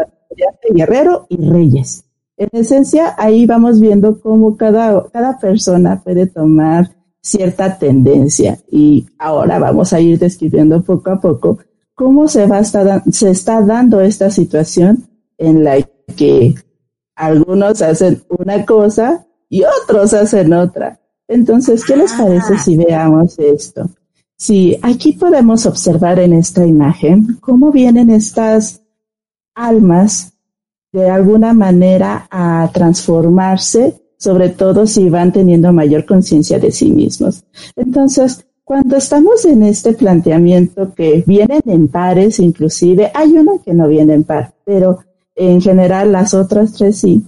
guerrero 0.71 1.27
y 1.29 1.37
reyes. 1.51 2.05
En 2.37 2.49
esencia, 2.53 3.15
ahí 3.17 3.47
vamos 3.47 3.81
viendo 3.81 4.21
cómo 4.21 4.57
cada, 4.57 5.09
cada 5.11 5.39
persona 5.39 6.03
puede 6.03 6.27
tomar 6.27 6.91
cierta 7.25 7.79
tendencia 7.79 8.59
y 8.71 9.07
ahora 9.19 9.59
vamos 9.59 9.95
a 9.95 10.01
ir 10.01 10.19
describiendo 10.19 10.83
poco 10.83 11.11
a 11.11 11.19
poco 11.19 11.59
cómo 11.95 12.29
se, 12.29 12.47
va 12.47 12.63
se 12.63 13.31
está 13.31 13.63
dando 13.63 14.03
esta 14.03 14.31
situación 14.31 15.09
en 15.39 15.65
la 15.65 15.81
que 16.17 16.55
algunos 17.17 17.81
hacen 17.81 18.23
una 18.29 18.67
cosa 18.67 19.27
y 19.49 19.63
otros 19.63 20.13
hacen 20.13 20.53
otra. 20.53 21.01
Entonces, 21.27 21.83
¿qué 21.87 21.97
les 21.97 22.13
parece 22.13 22.59
si 22.59 22.77
veamos 22.77 23.39
esto? 23.39 23.89
Sí, 24.37 24.79
aquí 24.83 25.15
podemos 25.15 25.65
observar 25.65 26.19
en 26.19 26.35
esta 26.35 26.67
imagen 26.67 27.39
cómo 27.41 27.73
vienen 27.73 28.11
estas 28.11 28.83
almas 29.55 30.35
de 30.93 31.09
alguna 31.09 31.55
manera 31.55 32.29
a 32.31 32.71
transformarse, 32.75 34.04
sobre 34.17 34.49
todo 34.51 34.87
si 34.87 35.09
van 35.11 35.33
teniendo 35.33 35.73
mayor 35.73 36.05
conciencia 36.05 36.59
de 36.59 36.73
sí 36.73 36.91
mismos. 36.91 37.45
Entonces, 37.77 38.47
cuando 38.65 38.97
estamos 38.97 39.45
en 39.45 39.63
este 39.63 39.93
planteamiento 39.93 40.95
que 40.95 41.23
vienen 41.27 41.61
en 41.67 41.89
pares, 41.89 42.39
inclusive, 42.39 43.11
hay 43.15 43.33
uno 43.33 43.61
que 43.63 43.75
no 43.75 43.87
viene 43.89 44.15
en 44.15 44.25
par, 44.25 44.55
pero 44.65 45.01
en 45.35 45.61
general 45.61 46.13
las 46.13 46.33
otras 46.33 46.73
tres 46.73 46.99
sí, 46.99 47.25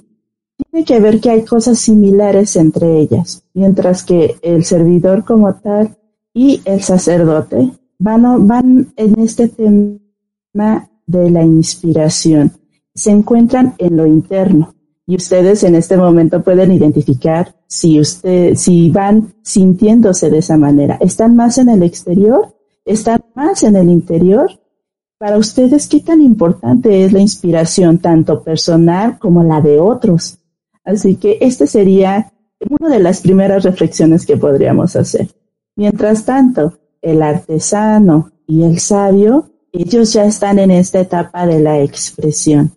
tiene 0.71 0.87
que 0.87 0.99
ver 1.00 1.21
que 1.21 1.31
hay 1.31 1.45
cosas 1.45 1.78
similares 1.78 2.57
entre 2.57 2.99
ellas, 2.99 3.43
mientras 3.52 4.02
que 4.02 4.37
el 4.40 4.64
servidor 4.64 5.25
como 5.25 5.55
tal 5.57 5.99
y 6.33 6.62
el 6.64 6.83
sacerdote 6.83 7.71
van, 7.99 8.47
van 8.47 8.93
en 8.97 9.21
este 9.21 9.49
tema 9.49 10.88
de 11.07 11.31
la 11.31 11.43
inspiración, 11.43 12.52
se 12.95 13.11
encuentran 13.11 13.75
en 13.76 13.97
lo 13.99 14.07
interno 14.07 14.75
y 15.07 15.17
ustedes 15.17 15.63
en 15.63 15.77
este 15.77 15.97
momento 15.97 16.43
pueden 16.43 16.73
identificar 16.73 17.55
si 17.69 18.01
usted, 18.01 18.57
si 18.57 18.91
van 18.91 19.35
sintiéndose 19.43 20.31
de 20.31 20.39
esa 20.39 20.57
manera. 20.57 20.97
¿Están 21.01 21.37
más 21.37 21.59
en 21.59 21.69
el 21.69 21.85
exterior? 21.85 22.55
¿Están 22.85 23.25
más 23.35 23.63
en 23.63 23.77
el 23.77 23.89
interior? 23.89 24.51
Para 25.19 25.39
ustedes, 25.39 25.87
¿qué 25.87 26.01
tan 26.01 26.21
importante 26.21 27.05
es 27.05 27.13
la 27.13 27.21
inspiración, 27.21 27.99
tanto 27.99 28.43
personal 28.43 29.19
como 29.19 29.45
la 29.45 29.61
de 29.61 29.79
otros? 29.79 30.39
Así 30.85 31.17
que 31.17 31.39
esta 31.41 31.67
sería 31.67 32.33
una 32.69 32.89
de 32.89 33.01
las 33.01 33.21
primeras 33.21 33.63
reflexiones 33.63 34.27
que 34.27 34.37
podríamos 34.37 34.97
hacer. 34.97 35.29
Mientras 35.77 36.25
tanto, 36.25 36.79
el 37.01 37.23
artesano 37.23 38.33
y 38.47 38.65
el 38.65 38.81
sabio, 38.81 39.51
ellos 39.73 40.13
ya 40.13 40.25
están 40.25 40.59
en 40.59 40.71
esta 40.73 41.01
etapa 41.01 41.47
de 41.47 41.61
la 41.61 41.81
expresión 41.81 42.75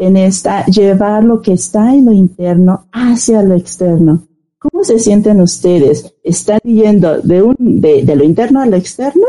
en 0.00 0.16
esta, 0.16 0.64
llevar 0.64 1.22
lo 1.22 1.42
que 1.42 1.52
está 1.52 1.92
en 1.94 2.06
lo 2.06 2.12
interno 2.12 2.86
hacia 2.90 3.42
lo 3.42 3.54
externo. 3.54 4.26
¿Cómo 4.58 4.82
se 4.82 4.98
sienten 4.98 5.42
ustedes? 5.42 6.14
¿Están 6.24 6.60
yendo 6.64 7.20
de, 7.20 7.42
un, 7.42 7.54
de, 7.58 8.02
de 8.02 8.16
lo 8.16 8.24
interno 8.24 8.62
a 8.62 8.66
lo 8.66 8.76
externo? 8.76 9.26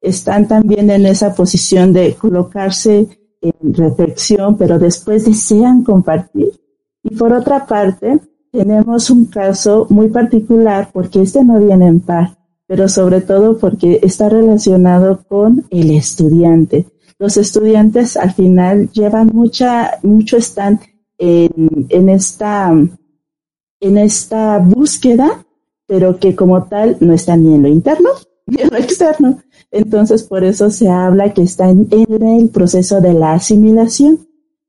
¿Están 0.00 0.48
también 0.48 0.88
en 0.88 1.04
esa 1.04 1.34
posición 1.34 1.92
de 1.92 2.14
colocarse 2.14 3.06
en 3.42 3.74
reflexión, 3.74 4.56
pero 4.56 4.78
después 4.78 5.26
desean 5.26 5.84
compartir? 5.84 6.58
Y 7.02 7.14
por 7.16 7.34
otra 7.34 7.66
parte, 7.66 8.18
tenemos 8.50 9.10
un 9.10 9.26
caso 9.26 9.86
muy 9.90 10.08
particular 10.08 10.88
porque 10.90 11.20
este 11.20 11.44
no 11.44 11.58
viene 11.58 11.86
en 11.86 12.00
paz, 12.00 12.32
pero 12.66 12.88
sobre 12.88 13.20
todo 13.20 13.58
porque 13.58 14.00
está 14.02 14.30
relacionado 14.30 15.22
con 15.28 15.66
el 15.68 15.90
estudiante 15.90 16.86
los 17.18 17.36
estudiantes 17.36 18.16
al 18.16 18.32
final 18.32 18.90
llevan 18.92 19.30
mucha, 19.32 19.98
mucho 20.02 20.36
están 20.36 20.80
en, 21.18 21.86
en 21.88 22.08
esta, 22.08 22.72
en 23.80 23.98
esta 23.98 24.58
búsqueda, 24.58 25.44
pero 25.86 26.18
que 26.18 26.34
como 26.34 26.64
tal 26.64 26.96
no 27.00 27.12
están 27.12 27.44
ni 27.44 27.54
en 27.54 27.62
lo 27.62 27.68
interno 27.68 28.10
ni 28.46 28.62
en 28.62 28.70
lo 28.70 28.76
externo. 28.76 29.38
Entonces, 29.70 30.22
por 30.22 30.44
eso 30.44 30.70
se 30.70 30.88
habla 30.88 31.32
que 31.32 31.42
están 31.42 31.88
en 31.90 32.22
el 32.22 32.48
proceso 32.50 33.00
de 33.00 33.14
la 33.14 33.32
asimilación 33.32 34.28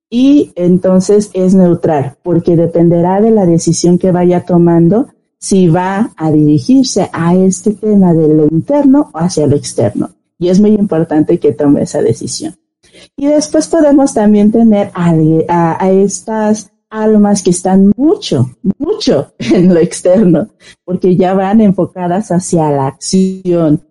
y 0.10 0.52
entonces 0.56 1.30
es 1.34 1.56
neutral, 1.56 2.18
porque 2.24 2.56
dependerá 2.56 3.22
de 3.22 3.32
la 3.32 3.46
decisión 3.46 3.98
que 3.98 4.12
vaya 4.12 4.46
tomando 4.46 5.08
si 5.40 5.68
va 5.68 6.12
a 6.16 6.32
dirigirse 6.32 7.10
a 7.12 7.36
este 7.36 7.74
tema 7.74 8.14
de 8.14 8.28
lo 8.28 8.48
interno 8.48 9.12
o 9.14 9.18
hacia 9.18 9.46
lo 9.46 9.56
externo 9.56 10.10
y 10.38 10.50
es 10.50 10.60
muy 10.60 10.72
importante 10.72 11.40
que 11.40 11.54
tome 11.54 11.84
esa 11.84 12.02
decisión. 12.02 12.56
Y 13.16 13.28
después 13.28 13.68
podemos 13.68 14.14
también 14.14 14.52
tener 14.52 14.92
a, 14.94 15.90
estas 15.90 16.72
almas 16.90 17.44
que 17.44 17.50
están 17.50 17.92
mucho, 17.98 18.50
mucho 18.78 19.34
en 19.40 19.74
lo 19.74 19.80
externo, 19.80 20.50
porque 20.84 21.16
ya 21.16 21.34
van 21.34 21.62
enfocadas 21.62 22.32
hacia 22.32 22.70
la 22.70 22.88
acción, 22.88 23.84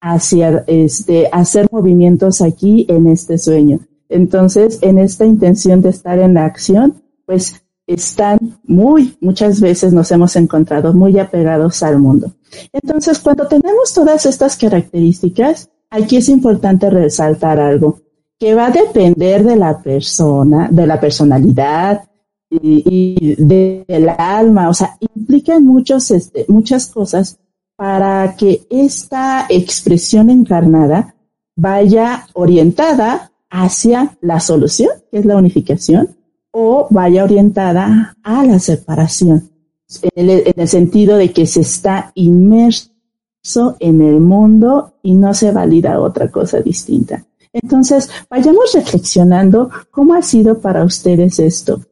hacia 0.00 0.64
este, 0.66 1.28
hacer 1.32 1.66
movimientos 1.70 2.42
aquí 2.42 2.86
en 2.88 3.06
este 3.06 3.38
sueño. 3.38 3.80
Entonces, 4.08 4.78
en 4.82 4.98
esta 4.98 5.24
intención 5.24 5.80
de 5.80 5.88
estar 5.90 6.18
en 6.18 6.34
la 6.34 6.44
acción, 6.44 7.02
pues 7.24 7.65
están 7.86 8.38
muy, 8.64 9.16
muchas 9.20 9.60
veces 9.60 9.92
nos 9.92 10.10
hemos 10.10 10.34
encontrado 10.36 10.92
muy 10.92 11.18
apegados 11.18 11.82
al 11.82 11.98
mundo. 11.98 12.32
Entonces, 12.72 13.18
cuando 13.18 13.46
tenemos 13.46 13.92
todas 13.94 14.26
estas 14.26 14.56
características, 14.56 15.70
aquí 15.90 16.16
es 16.16 16.28
importante 16.28 16.90
resaltar 16.90 17.60
algo 17.60 18.00
que 18.38 18.54
va 18.54 18.66
a 18.66 18.70
depender 18.70 19.44
de 19.44 19.56
la 19.56 19.80
persona, 19.82 20.68
de 20.70 20.86
la 20.86 21.00
personalidad 21.00 22.08
y, 22.50 23.34
del 23.36 24.08
alma, 24.08 24.68
o 24.68 24.74
sea, 24.74 24.96
implican 25.14 25.64
muchos, 25.64 26.10
este, 26.10 26.44
muchas 26.48 26.86
cosas 26.88 27.38
para 27.76 28.36
que 28.36 28.66
esta 28.70 29.46
expresión 29.48 30.30
encarnada 30.30 31.14
vaya 31.56 32.26
orientada 32.34 33.32
hacia 33.50 34.16
la 34.20 34.40
solución, 34.40 34.90
que 35.10 35.18
es 35.18 35.24
la 35.24 35.36
unificación, 35.36 36.15
o 36.58 36.86
vaya 36.88 37.22
orientada 37.22 38.16
a 38.22 38.42
la 38.42 38.58
separación 38.58 39.50
en 40.14 40.30
el, 40.56 40.68
sentido 40.68 41.18
de 41.18 41.30
que 41.30 41.44
se 41.46 41.60
está 41.60 42.12
inmerso 42.14 42.88
en 43.78 44.00
el 44.00 44.20
mundo 44.22 44.94
y 45.02 45.16
no 45.16 45.34
se 45.34 45.52
valida 45.52 46.00
otra 46.00 46.30
cosa 46.30 46.62
distinta. 46.62 47.26
Entonces, 47.52 48.08
vayamos 48.30 48.72
reflexionando 48.72 49.68
cómo 49.90 50.14
ha 50.14 50.22
sido 50.22 50.58
para 50.58 50.82
ustedes 50.82 51.38
esto. 51.40 51.82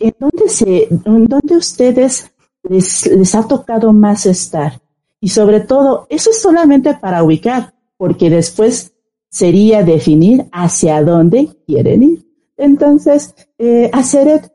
¿En 0.00 0.14
dónde, 0.18 0.48
se, 0.48 0.88
en 0.90 1.26
dónde 1.28 1.56
ustedes 1.56 2.32
les, 2.64 3.06
les 3.06 3.34
ha 3.36 3.46
tocado 3.46 3.92
más 3.92 4.26
estar? 4.26 4.80
Y 5.20 5.28
sobre 5.28 5.60
todo, 5.60 6.08
eso 6.10 6.30
es 6.30 6.42
solamente 6.42 6.94
para 6.94 7.22
ubicar, 7.22 7.74
porque 7.96 8.28
después 8.28 8.92
sería 9.28 9.84
definir 9.84 10.46
hacia 10.50 11.00
dónde 11.04 11.50
quieren 11.64 12.02
ir. 12.02 12.29
Entonces, 12.60 13.34
eh, 13.56 13.90
Aceret, 13.92 14.52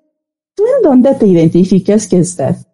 ¿tú 0.54 0.64
en 0.64 0.84
dónde 0.84 1.16
te 1.16 1.26
identificas 1.26 2.08
que 2.08 2.20
estás? 2.20 2.68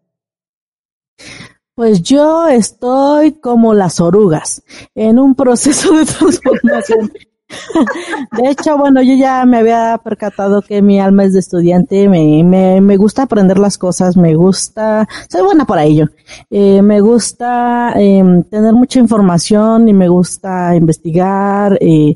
Pues 1.73 2.03
yo 2.03 2.47
estoy 2.47 3.31
como 3.39 3.73
las 3.73 4.01
orugas, 4.01 4.61
en 4.93 5.19
un 5.19 5.33
proceso 5.33 5.93
de 5.95 6.05
transformación. 6.17 7.11
De 8.37 8.49
hecho, 8.49 8.77
bueno, 8.77 9.01
yo 9.01 9.13
ya 9.15 9.45
me 9.45 9.57
había 9.57 9.99
percatado 10.03 10.61
que 10.61 10.81
mi 10.81 10.99
alma 10.99 11.23
es 11.23 11.33
de 11.33 11.39
estudiante, 11.39 12.07
me, 12.09 12.43
me, 12.43 12.81
me 12.81 12.97
gusta 12.97 13.23
aprender 13.23 13.57
las 13.57 13.77
cosas, 13.77 14.15
me 14.15 14.35
gusta, 14.35 15.07
soy 15.29 15.41
buena 15.41 15.65
para 15.65 15.83
ello, 15.83 16.07
eh, 16.49 16.81
me 16.81 17.01
gusta 17.01 17.93
eh, 17.95 18.43
tener 18.49 18.73
mucha 18.73 18.99
información 18.99 19.89
y 19.89 19.93
me 19.93 20.07
gusta 20.07 20.75
investigar, 20.75 21.77
eh, 21.81 22.15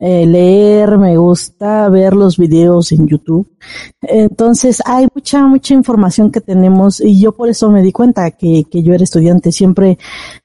eh, 0.00 0.26
leer, 0.26 0.96
me 0.96 1.16
gusta 1.18 1.88
ver 1.90 2.14
los 2.14 2.38
videos 2.38 2.90
en 2.92 3.06
YouTube. 3.06 3.46
Entonces 4.00 4.82
hay 4.86 5.06
mucha, 5.14 5.46
mucha 5.46 5.74
información 5.74 6.32
que 6.32 6.40
tenemos 6.40 7.00
y 7.00 7.20
yo 7.20 7.32
por 7.32 7.50
eso 7.50 7.70
me 7.70 7.82
di 7.82 7.92
cuenta 7.92 8.30
que, 8.30 8.64
que 8.70 8.82
yo 8.82 8.94
era 8.94 9.04
estudiante. 9.04 9.52
Siempre 9.52 9.98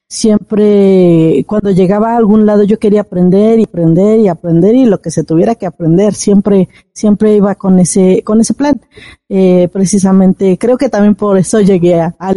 siempre 0.07 1.43
cuando 1.47 1.71
llegaba 1.71 2.11
a 2.13 2.17
algún 2.17 2.45
lado 2.45 2.63
yo 2.63 2.77
quería 2.77 3.01
aprender 3.01 3.59
y 3.59 3.63
aprender 3.63 4.19
y 4.19 4.27
aprender 4.27 4.75
y 4.75 4.85
lo 4.85 5.01
que 5.01 5.09
se 5.09 5.23
tuviera 5.23 5.55
que 5.55 5.65
aprender 5.65 6.13
siempre 6.13 6.69
siempre 6.93 7.35
iba 7.35 7.55
con 7.55 7.79
ese 7.79 8.21
con 8.23 8.39
ese 8.39 8.53
plan 8.53 8.79
eh, 9.27 9.67
precisamente 9.73 10.59
creo 10.59 10.77
que 10.77 10.89
también 10.89 11.15
por 11.15 11.39
eso 11.39 11.59
llegué 11.59 11.99
a, 11.99 12.15
a 12.19 12.33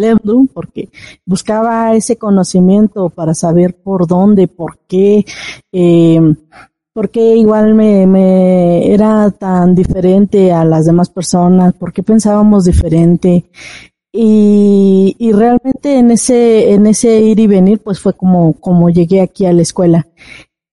porque 0.54 0.88
buscaba 1.26 1.94
ese 1.94 2.16
conocimiento 2.16 3.10
para 3.10 3.34
saber 3.34 3.76
por 3.76 4.06
dónde 4.06 4.48
por 4.48 4.78
qué 4.88 5.26
eh, 5.70 6.20
por 6.92 7.10
qué 7.10 7.36
igual 7.36 7.74
me, 7.74 8.06
me 8.06 8.92
era 8.92 9.30
tan 9.30 9.74
diferente 9.74 10.52
a 10.52 10.64
las 10.64 10.86
demás 10.86 11.10
personas, 11.10 11.74
por 11.74 11.92
qué 11.92 12.02
pensábamos 12.02 12.64
diferente, 12.64 13.44
y, 14.12 15.30
realmente 15.32 15.98
en 15.98 16.10
ese, 16.10 16.72
en 16.72 16.86
ese 16.86 17.20
ir 17.20 17.38
y 17.38 17.46
venir, 17.46 17.80
pues 17.80 18.00
fue 18.00 18.14
como, 18.14 18.90
llegué 18.90 19.20
aquí 19.20 19.46
a 19.46 19.52
la 19.52 19.62
escuela. 19.62 20.06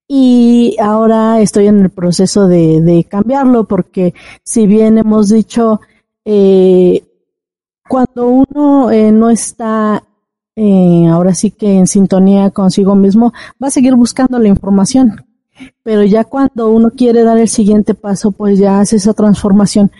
Y 0.08 0.76
ahora 0.80 1.42
estoy 1.42 1.68
en 1.68 1.80
el 1.82 1.90
proceso 1.90 2.48
de, 2.48 2.82
de 2.82 3.04
cambiarlo 3.06 3.68
porque 3.68 4.14
si 4.44 4.68
bien 4.68 4.98
hemos 4.98 5.30
dicho, 5.30 5.82
eh, 6.24 7.04
cuando 7.88 8.28
uno 8.28 8.92
eh, 8.92 9.12
no 9.12 9.30
está 9.30 10.04
eh, 10.56 11.08
ahora 11.08 11.34
sí 11.34 11.52
que 11.52 11.78
en 11.78 11.88
sintonía 11.88 12.50
consigo 12.52 12.96
mismo, 12.96 13.34
va 13.62 13.68
a 13.68 13.72
seguir 13.72 13.96
buscando 13.96 14.40
la 14.40 14.48
información. 14.48 15.26
Pero 15.84 16.04
ya 16.04 16.24
cuando 16.24 16.70
uno 16.70 16.92
quiere 16.92 17.24
dar 17.24 17.38
el 17.38 17.50
siguiente 17.50 17.94
paso, 17.94 18.32
pues 18.32 18.60
ya 18.60 18.80
hace 18.80 18.98
esa 18.98 19.14
transformación 19.14 19.92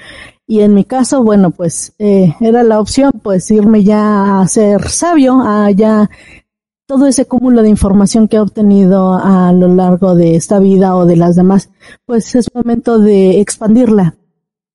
y 0.48 0.60
en 0.62 0.76
mi 0.76 0.84
caso, 0.84 1.24
bueno, 1.24 1.50
pues 1.52 1.94
eh, 1.98 2.36
era 2.40 2.62
la 2.64 2.80
opción, 2.80 3.12
pues 3.24 3.50
irme 3.50 3.84
ya 3.84 4.42
a 4.42 4.48
ser 4.48 4.90
sabio, 4.90 5.42
a 5.42 5.72
ya 5.72 6.10
todo 6.86 7.08
ese 7.08 7.26
cúmulo 7.26 7.64
de 7.64 7.70
información 7.70 8.28
que 8.28 8.36
he 8.36 8.40
obtenido 8.40 9.16
a 9.16 9.52
lo 9.54 9.68
largo 9.68 10.14
de 10.14 10.36
esta 10.36 10.60
vida 10.60 10.96
o 10.96 11.06
de 11.08 11.16
las 11.16 11.36
demás, 11.36 11.72
pues 12.06 12.36
es 12.36 12.54
momento 12.54 13.00
de 13.00 13.40
expandirla. 13.42 14.16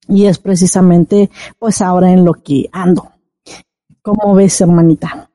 Y 0.08 0.26
es 0.26 0.38
precisamente, 0.38 1.30
pues 1.56 1.80
ahora 1.80 2.10
en 2.10 2.24
lo 2.24 2.34
que 2.34 2.68
ando. 2.72 3.12
¿Cómo 4.02 4.34
ves, 4.34 4.60
hermanita? 4.60 5.29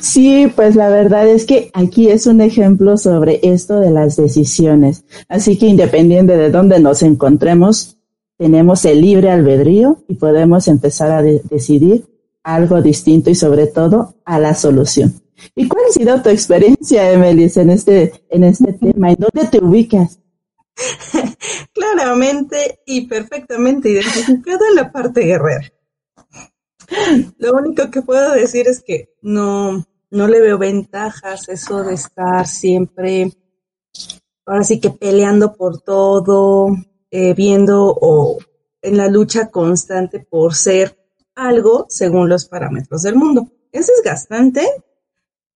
Sí, 0.00 0.50
pues 0.54 0.76
la 0.76 0.88
verdad 0.88 1.28
es 1.28 1.44
que 1.44 1.70
aquí 1.74 2.08
es 2.08 2.26
un 2.26 2.40
ejemplo 2.40 2.96
sobre 2.96 3.40
esto 3.42 3.80
de 3.80 3.90
las 3.90 4.16
decisiones. 4.16 5.04
Así 5.28 5.58
que 5.58 5.66
independiente 5.66 6.36
de 6.36 6.50
dónde 6.50 6.80
nos 6.80 7.02
encontremos, 7.02 7.98
tenemos 8.38 8.84
el 8.84 9.00
libre 9.00 9.30
albedrío 9.30 10.02
y 10.08 10.14
podemos 10.14 10.68
empezar 10.68 11.10
a 11.10 11.22
decidir 11.22 12.06
algo 12.42 12.80
distinto 12.80 13.30
y 13.30 13.34
sobre 13.34 13.66
todo 13.66 14.14
a 14.24 14.38
la 14.38 14.54
solución. 14.54 15.20
¿Y 15.54 15.68
cuál 15.68 15.84
ha 15.88 15.92
sido 15.92 16.22
tu 16.22 16.30
experiencia, 16.30 17.12
Emelis, 17.12 17.56
en 17.56 17.70
este, 17.70 18.12
en 18.30 18.44
este 18.44 18.72
tema? 18.72 19.10
¿En 19.10 19.18
dónde 19.18 19.48
te 19.48 19.62
ubicas? 19.62 20.18
Claramente 21.72 22.80
y 22.86 23.06
perfectamente 23.06 23.90
identificada 23.90 24.68
en 24.70 24.76
la 24.76 24.90
parte 24.90 25.22
guerrera. 25.22 25.72
Lo 27.38 27.52
único 27.54 27.90
que 27.90 28.02
puedo 28.02 28.32
decir 28.32 28.66
es 28.68 28.82
que 28.82 29.14
no, 29.22 29.86
no 30.10 30.28
le 30.28 30.40
veo 30.40 30.58
ventajas 30.58 31.48
eso 31.48 31.82
de 31.82 31.94
estar 31.94 32.46
siempre, 32.46 33.32
ahora 34.46 34.64
sí 34.64 34.80
que 34.80 34.90
peleando 34.90 35.54
por 35.54 35.80
todo, 35.80 36.68
eh, 37.10 37.34
viendo 37.34 37.86
o 38.00 38.38
en 38.82 38.96
la 38.96 39.08
lucha 39.08 39.50
constante 39.50 40.20
por 40.20 40.54
ser 40.54 40.98
algo 41.34 41.86
según 41.88 42.28
los 42.28 42.46
parámetros 42.46 43.02
del 43.02 43.16
mundo. 43.16 43.48
Es 43.70 43.86
desgastante, 43.86 44.66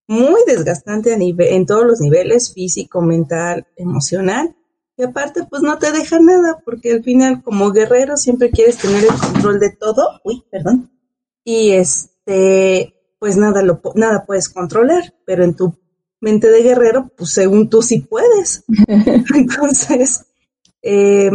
muy 0.07 0.41
desgastante 0.47 1.15
a 1.15 1.17
nivel, 1.17 1.49
en 1.49 1.67
todos 1.67 1.87
los 1.87 2.01
niveles, 2.01 2.53
físico, 2.53 3.01
mental, 3.01 3.67
emocional. 3.77 4.55
Y 4.97 5.05
aparte, 5.05 5.45
pues 5.49 5.63
no 5.63 5.79
te 5.79 5.91
deja 5.91 6.21
nada, 6.21 6.61
porque 6.65 6.93
al 6.93 7.03
final, 7.03 7.43
como 7.43 7.73
guerrero, 7.73 8.17
siempre 8.19 8.51
quieres 8.51 8.77
tener 8.77 9.05
el 9.05 9.19
control 9.19 9.59
de 9.59 9.71
todo. 9.71 10.21
Uy, 10.25 10.45
perdón. 10.51 10.91
Y 11.45 11.73
este, 11.73 12.95
pues 13.19 13.37
nada, 13.37 13.63
lo, 13.63 13.81
nada 13.95 14.25
puedes 14.27 14.49
controlar, 14.49 15.15
pero 15.25 15.45
en 15.45 15.55
tu 15.55 15.77
mente 16.21 16.51
de 16.51 16.63
guerrero, 16.63 17.11
pues 17.17 17.31
según 17.31 17.69
tú 17.69 17.83
sí 17.83 18.01
puedes. 18.01 18.65
Entonces, 19.35 20.27
eh, 20.83 21.31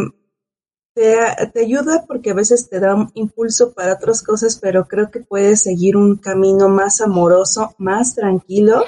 te, 0.94 1.16
te, 1.54 1.60
ayuda 1.62 2.06
porque 2.08 2.32
a 2.32 2.34
veces 2.34 2.70
te 2.70 2.80
da 2.80 2.96
un 2.96 3.12
impulso 3.14 3.74
para 3.74 3.94
otras 3.94 4.24
cosas, 4.24 4.58
pero 4.62 4.88
creo 4.88 5.12
que 5.12 5.20
puedes 5.20 5.62
seguir 5.62 5.96
un 5.96 6.18
camino 6.18 6.70
más 6.70 7.02
amoroso, 7.02 7.76
más 7.78 8.16
tranquilo 8.16 8.84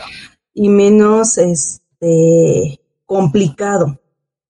y 0.53 0.69
menos 0.69 1.37
este 1.37 2.79
complicado. 3.05 3.99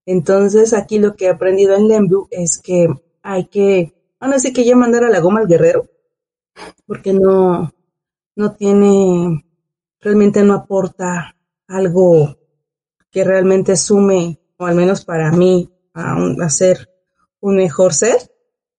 Entonces 0.06 0.74
aquí 0.74 1.00
lo 1.00 1.16
que 1.16 1.26
he 1.26 1.30
aprendido 1.30 1.76
en 1.76 1.88
Lembu 1.88 2.28
es 2.32 2.58
que 2.58 2.88
hay 3.22 3.46
que, 3.46 3.94
ahora 4.20 4.40
sí 4.40 4.52
que 4.52 4.66
ya 4.66 4.76
mandar 4.76 5.04
a 5.04 5.10
la 5.10 5.20
goma 5.20 5.42
al 5.42 5.48
guerrero, 5.48 5.88
porque 6.86 7.14
no, 7.14 7.74
no 8.36 8.56
tiene, 8.56 9.46
realmente 10.00 10.44
no 10.44 10.54
aporta 10.54 11.36
algo 11.68 12.38
que 13.12 13.24
realmente 13.24 13.76
sume, 13.76 14.40
o 14.58 14.66
al 14.66 14.76
menos 14.76 15.06
para 15.06 15.32
mí, 15.32 15.70
a, 15.94 16.50
ser 16.50 16.90
un 17.40 17.58
mejor 17.58 17.94
ser. 17.94 18.18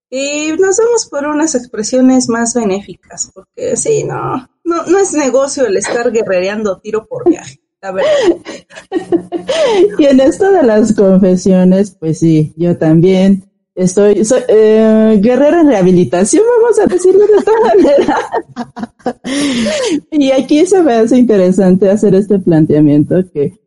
Y 0.09 0.53
nos 0.59 0.79
vamos 0.79 1.07
por 1.07 1.27
unas 1.27 1.55
expresiones 1.55 2.29
más 2.29 2.55
benéficas, 2.55 3.31
porque 3.33 3.77
sí, 3.77 4.05
no, 4.05 4.51
no, 4.65 4.87
no 4.87 4.99
es 4.99 5.13
negocio 5.13 5.67
el 5.67 5.77
estar 5.77 6.11
guerrereando 6.11 6.81
tiro 6.81 7.07
por 7.07 7.29
viaje, 7.29 7.61
la 7.81 7.93
verdad. 7.93 8.11
y 9.99 10.07
en 10.07 10.21
esto 10.21 10.51
de 10.51 10.65
las 10.65 10.95
confesiones, 10.95 11.93
pues 11.93 12.19
sí, 12.19 12.53
yo 12.57 12.77
también 12.77 13.50
estoy, 13.75 14.25
soy 14.25 14.43
eh, 14.49 15.19
guerrera 15.23 15.61
en 15.61 15.69
rehabilitación, 15.69 16.45
vamos 16.61 16.79
a 16.79 16.87
decirlo 16.87 17.27
de 17.27 17.37
esta 17.39 17.53
manera. 17.65 18.17
y 20.11 20.31
aquí 20.33 20.67
se 20.67 20.83
me 20.83 20.95
hace 20.95 21.19
interesante 21.19 21.91
hacer 21.91 22.15
este 22.15 22.39
planteamiento 22.39 23.17
que 23.33 23.61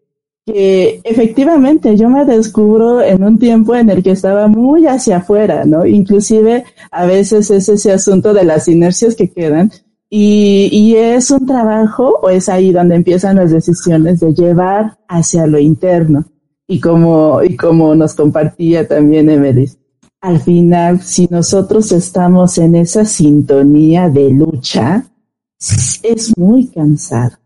que 0.45 0.99
efectivamente 1.03 1.95
yo 1.95 2.09
me 2.09 2.25
descubro 2.25 3.01
en 3.01 3.23
un 3.23 3.39
tiempo 3.39 3.75
en 3.75 3.89
el 3.89 4.03
que 4.03 4.11
estaba 4.11 4.47
muy 4.47 4.87
hacia 4.87 5.17
afuera, 5.17 5.63
¿no? 5.65 5.85
Inclusive 5.85 6.65
a 6.91 7.05
veces 7.05 7.49
es 7.49 7.69
ese 7.69 7.93
asunto 7.93 8.33
de 8.33 8.43
las 8.43 8.67
inercias 8.67 9.15
que 9.15 9.31
quedan 9.31 9.71
y, 10.09 10.69
y 10.71 10.95
es 10.95 11.31
un 11.31 11.45
trabajo 11.45 12.19
o 12.21 12.29
es 12.29 12.49
ahí 12.49 12.71
donde 12.71 12.95
empiezan 12.95 13.37
las 13.37 13.51
decisiones 13.51 14.19
de 14.19 14.33
llevar 14.33 14.97
hacia 15.07 15.47
lo 15.47 15.59
interno 15.59 16.25
y 16.67 16.79
como, 16.79 17.41
y 17.41 17.55
como 17.55 17.95
nos 17.95 18.13
compartía 18.13 18.87
también 18.87 19.29
Emelis. 19.29 19.77
Al 20.23 20.39
final, 20.39 21.01
si 21.01 21.27
nosotros 21.29 21.91
estamos 21.91 22.57
en 22.57 22.75
esa 22.75 23.05
sintonía 23.05 24.09
de 24.09 24.31
lucha, 24.31 25.05
es 26.01 26.35
muy 26.37 26.67
cansado 26.67 27.37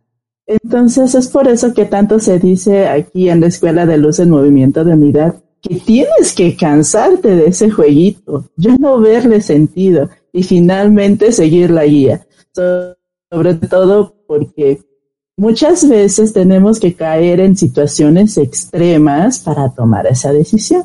entonces 0.47 1.13
es 1.13 1.27
por 1.27 1.47
eso 1.49 1.73
que 1.73 1.85
tanto 1.85 2.19
se 2.19 2.39
dice 2.39 2.87
aquí 2.87 3.29
en 3.29 3.41
la 3.41 3.47
Escuela 3.47 3.85
de 3.85 3.97
Luz 3.97 4.19
en 4.19 4.29
Movimiento 4.29 4.85
de 4.85 4.93
Unidad 4.93 5.35
que 5.61 5.75
tienes 5.75 6.33
que 6.33 6.55
cansarte 6.55 7.35
de 7.35 7.47
ese 7.47 7.69
jueguito, 7.69 8.49
ya 8.55 8.77
no 8.77 8.99
verle 8.99 9.41
sentido 9.41 10.09
y 10.31 10.43
finalmente 10.43 11.33
seguir 11.33 11.71
la 11.71 11.83
guía. 11.83 12.25
Sobre 12.53 13.55
todo 13.55 14.15
porque 14.25 14.79
muchas 15.35 15.87
veces 15.89 16.31
tenemos 16.31 16.79
que 16.79 16.93
caer 16.93 17.41
en 17.41 17.57
situaciones 17.57 18.37
extremas 18.37 19.39
para 19.39 19.69
tomar 19.69 20.07
esa 20.07 20.31
decisión. 20.31 20.83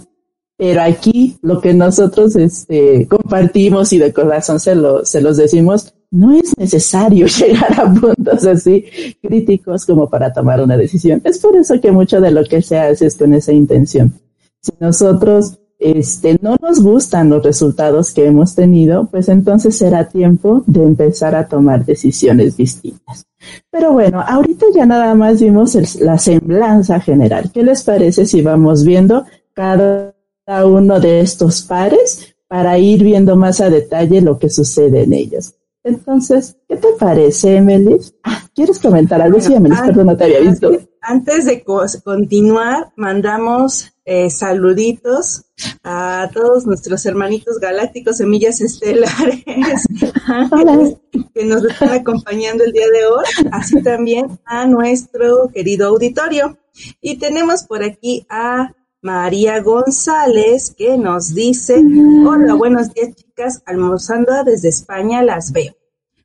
Pero 0.62 0.81
aquí 0.81 1.37
lo 1.42 1.61
que 1.61 1.75
nosotros 1.75 2.37
este, 2.37 3.09
compartimos 3.09 3.92
y 3.92 3.98
de 3.98 4.12
corazón 4.12 4.61
se, 4.61 4.77
lo, 4.77 5.05
se 5.05 5.20
los 5.20 5.37
decimos 5.37 5.92
no 6.12 6.33
es 6.33 6.57
necesario 6.57 7.27
llegar 7.40 7.81
a 7.81 7.92
puntos 7.92 8.46
así 8.46 8.85
críticos 9.20 9.85
como 9.85 10.09
para 10.09 10.33
tomar 10.33 10.62
una 10.62 10.77
decisión. 10.77 11.20
Es 11.25 11.40
por 11.40 11.57
eso 11.57 11.81
que 11.81 11.90
mucho 11.90 12.20
de 12.20 12.31
lo 12.31 12.44
que 12.44 12.62
se 12.62 12.79
hace 12.79 13.07
es 13.07 13.16
con 13.16 13.35
esa 13.35 13.53
intención. 13.53 14.12
Si 14.61 14.70
nosotros 14.79 15.59
este, 15.81 16.38
no 16.40 16.55
nos 16.62 16.81
gustan 16.81 17.31
los 17.31 17.42
resultados 17.42 18.14
que 18.14 18.27
hemos 18.27 18.55
tenido, 18.55 19.09
pues 19.11 19.29
entonces 19.29 19.77
será 19.77 20.09
tiempo 20.09 20.62
de 20.68 20.85
empezar 20.85 21.35
a 21.35 21.48
tomar 21.48 21.85
decisiones 21.85 22.57
distintas. 22.57 23.27
Pero 23.68 23.94
bueno, 23.94 24.22
ahorita 24.25 24.66
ya 24.72 24.87
nada 24.87 25.12
más 25.16 25.40
vimos 25.40 25.75
la 26.01 26.18
semblanza 26.18 27.01
general. 27.01 27.51
¿Qué 27.53 27.64
les 27.64 27.83
parece 27.83 28.27
si 28.27 28.42
vamos 28.42 28.85
viendo 28.85 29.25
cada 29.55 30.12
uno 30.46 31.00
de 31.00 31.20
estos 31.20 31.62
pares 31.62 32.35
para 32.48 32.78
ir 32.78 33.02
viendo 33.02 33.37
más 33.37 33.61
a 33.61 33.70
detalle 33.70 34.20
lo 34.20 34.38
que 34.38 34.50
sucede 34.50 35.02
en 35.02 35.12
ellos? 35.12 35.55
Entonces, 35.85 36.57
¿qué 36.68 36.76
te 36.76 36.88
parece, 36.98 37.57
Emelis? 37.57 38.14
Ah, 38.22 38.44
¿quieres 38.55 38.78
comentar 38.78 39.20
algo? 39.20 39.40
sí, 39.40 39.52
Emelis, 39.55 39.81
perdón, 39.81 40.07
no 40.07 40.16
te 40.16 40.24
había 40.24 40.40
visto. 40.40 40.70
antes 41.00 41.44
de 41.44 41.64
continuar, 41.64 42.92
mandamos 42.96 43.92
eh, 44.05 44.31
saluditos 44.31 45.44
a 45.83 46.28
todos 46.33 46.66
nuestros 46.66 47.05
hermanitos 47.07 47.59
galácticos, 47.59 48.16
semillas 48.16 48.61
estelares, 48.61 49.44
que 51.35 51.44
nos 51.44 51.64
están 51.64 51.90
acompañando 51.90 52.64
el 52.64 52.72
día 52.72 52.87
de 52.88 53.07
hoy, 53.07 53.24
así 53.50 53.83
también 53.83 54.38
a 54.44 54.66
nuestro 54.66 55.50
querido 55.52 55.88
auditorio. 55.88 56.59
Y 57.00 57.18
tenemos 57.18 57.64
por 57.64 57.83
aquí 57.83 58.26
a 58.31 58.72
María 59.02 59.60
González 59.60 60.72
que 60.78 60.96
nos 60.96 61.34
dice, 61.34 61.82
hola, 62.24 62.54
buenos 62.54 62.94
días 62.94 63.16
chicas, 63.16 63.60
almorzando 63.66 64.32
desde 64.44 64.68
España 64.68 65.24
las 65.24 65.50
veo. 65.50 65.74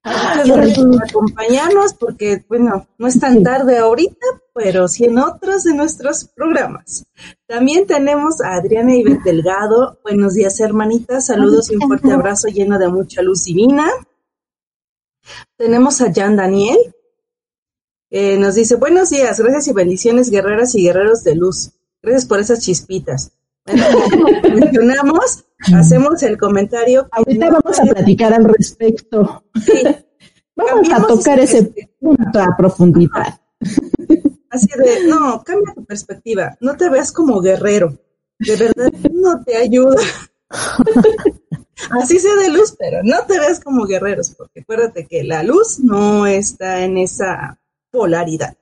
Muchas 0.06 0.48
gracias 0.48 0.78
por 0.78 1.04
acompañarnos 1.04 1.94
porque, 1.96 2.46
bueno, 2.48 2.88
no 3.00 3.08
es 3.08 3.20
tan 3.20 3.42
tarde 3.42 3.80
ahorita, 3.80 4.26
pero 4.54 4.88
sí 4.88 5.06
en 5.06 5.18
otros 5.18 5.64
de 5.64 5.74
nuestros 5.74 6.26
programas. 6.26 7.04
También 7.48 7.88
tenemos 7.88 8.42
a 8.42 8.54
Adriana 8.54 8.96
Ibet 8.96 9.24
Delgado. 9.24 10.00
Buenos 10.04 10.36
días, 10.36 10.60
hermanitas. 10.60 11.26
Saludos 11.26 11.72
y 11.72 11.76
un 11.78 11.82
fuerte 11.82 12.12
abrazo 12.12 12.48
lleno 12.48 12.78
de 12.78 12.90
mucha 12.90 13.24
luz 13.24 13.46
divina. 13.46 13.90
Tenemos 15.58 16.00
a 16.02 16.14
Jan 16.14 16.36
Daniel. 16.36 16.78
Eh, 18.12 18.38
nos 18.38 18.54
dice, 18.54 18.76
buenos 18.76 19.10
días, 19.10 19.40
gracias 19.40 19.68
y 19.68 19.74
bendiciones, 19.74 20.30
guerreras 20.30 20.76
y 20.76 20.84
guerreros 20.84 21.24
de 21.24 21.36
luz. 21.36 21.72
Gracias 22.02 22.26
por 22.26 22.40
esas 22.40 22.60
chispitas. 22.60 23.32
Bueno, 23.66 23.84
mencionamos, 24.56 25.46
hacemos 25.76 26.24
el 26.24 26.38
comentario. 26.38 27.08
Ahorita 27.12 27.50
vamos 27.50 27.80
a 27.80 27.84
platicar 27.84 28.34
al 28.34 28.46
respecto. 28.46 29.44
Sí. 29.66 29.84
vamos 30.56 30.90
a 30.92 31.06
tocar 31.06 31.40
ese 31.40 31.74
punto 32.00 32.40
a 32.40 32.56
profundidad. 32.58 33.40
Así 34.50 34.68
de, 34.78 35.08
no, 35.08 35.44
cambia 35.44 35.74
tu 35.74 35.86
perspectiva. 35.86 36.58
No 36.62 36.78
te 36.78 36.90
veas 36.90 37.12
como 37.12 37.42
guerrero. 37.42 38.00
De 38.40 38.56
verdad, 38.56 38.92
no 39.12 39.44
te 39.44 39.58
ayuda. 39.58 40.02
Así 41.92 42.20
sea 42.20 42.36
de 42.36 42.50
luz, 42.50 42.76
pero 42.78 43.02
no 43.04 43.26
te 43.28 43.38
veas 43.40 43.60
como 43.60 43.86
guerreros, 43.86 44.34
porque 44.36 44.62
acuérdate 44.62 45.06
que 45.06 45.24
la 45.24 45.44
luz 45.44 45.80
no 45.80 46.26
está 46.26 46.84
en 46.84 46.98
esa 46.98 47.60
polaridad. 47.92 48.58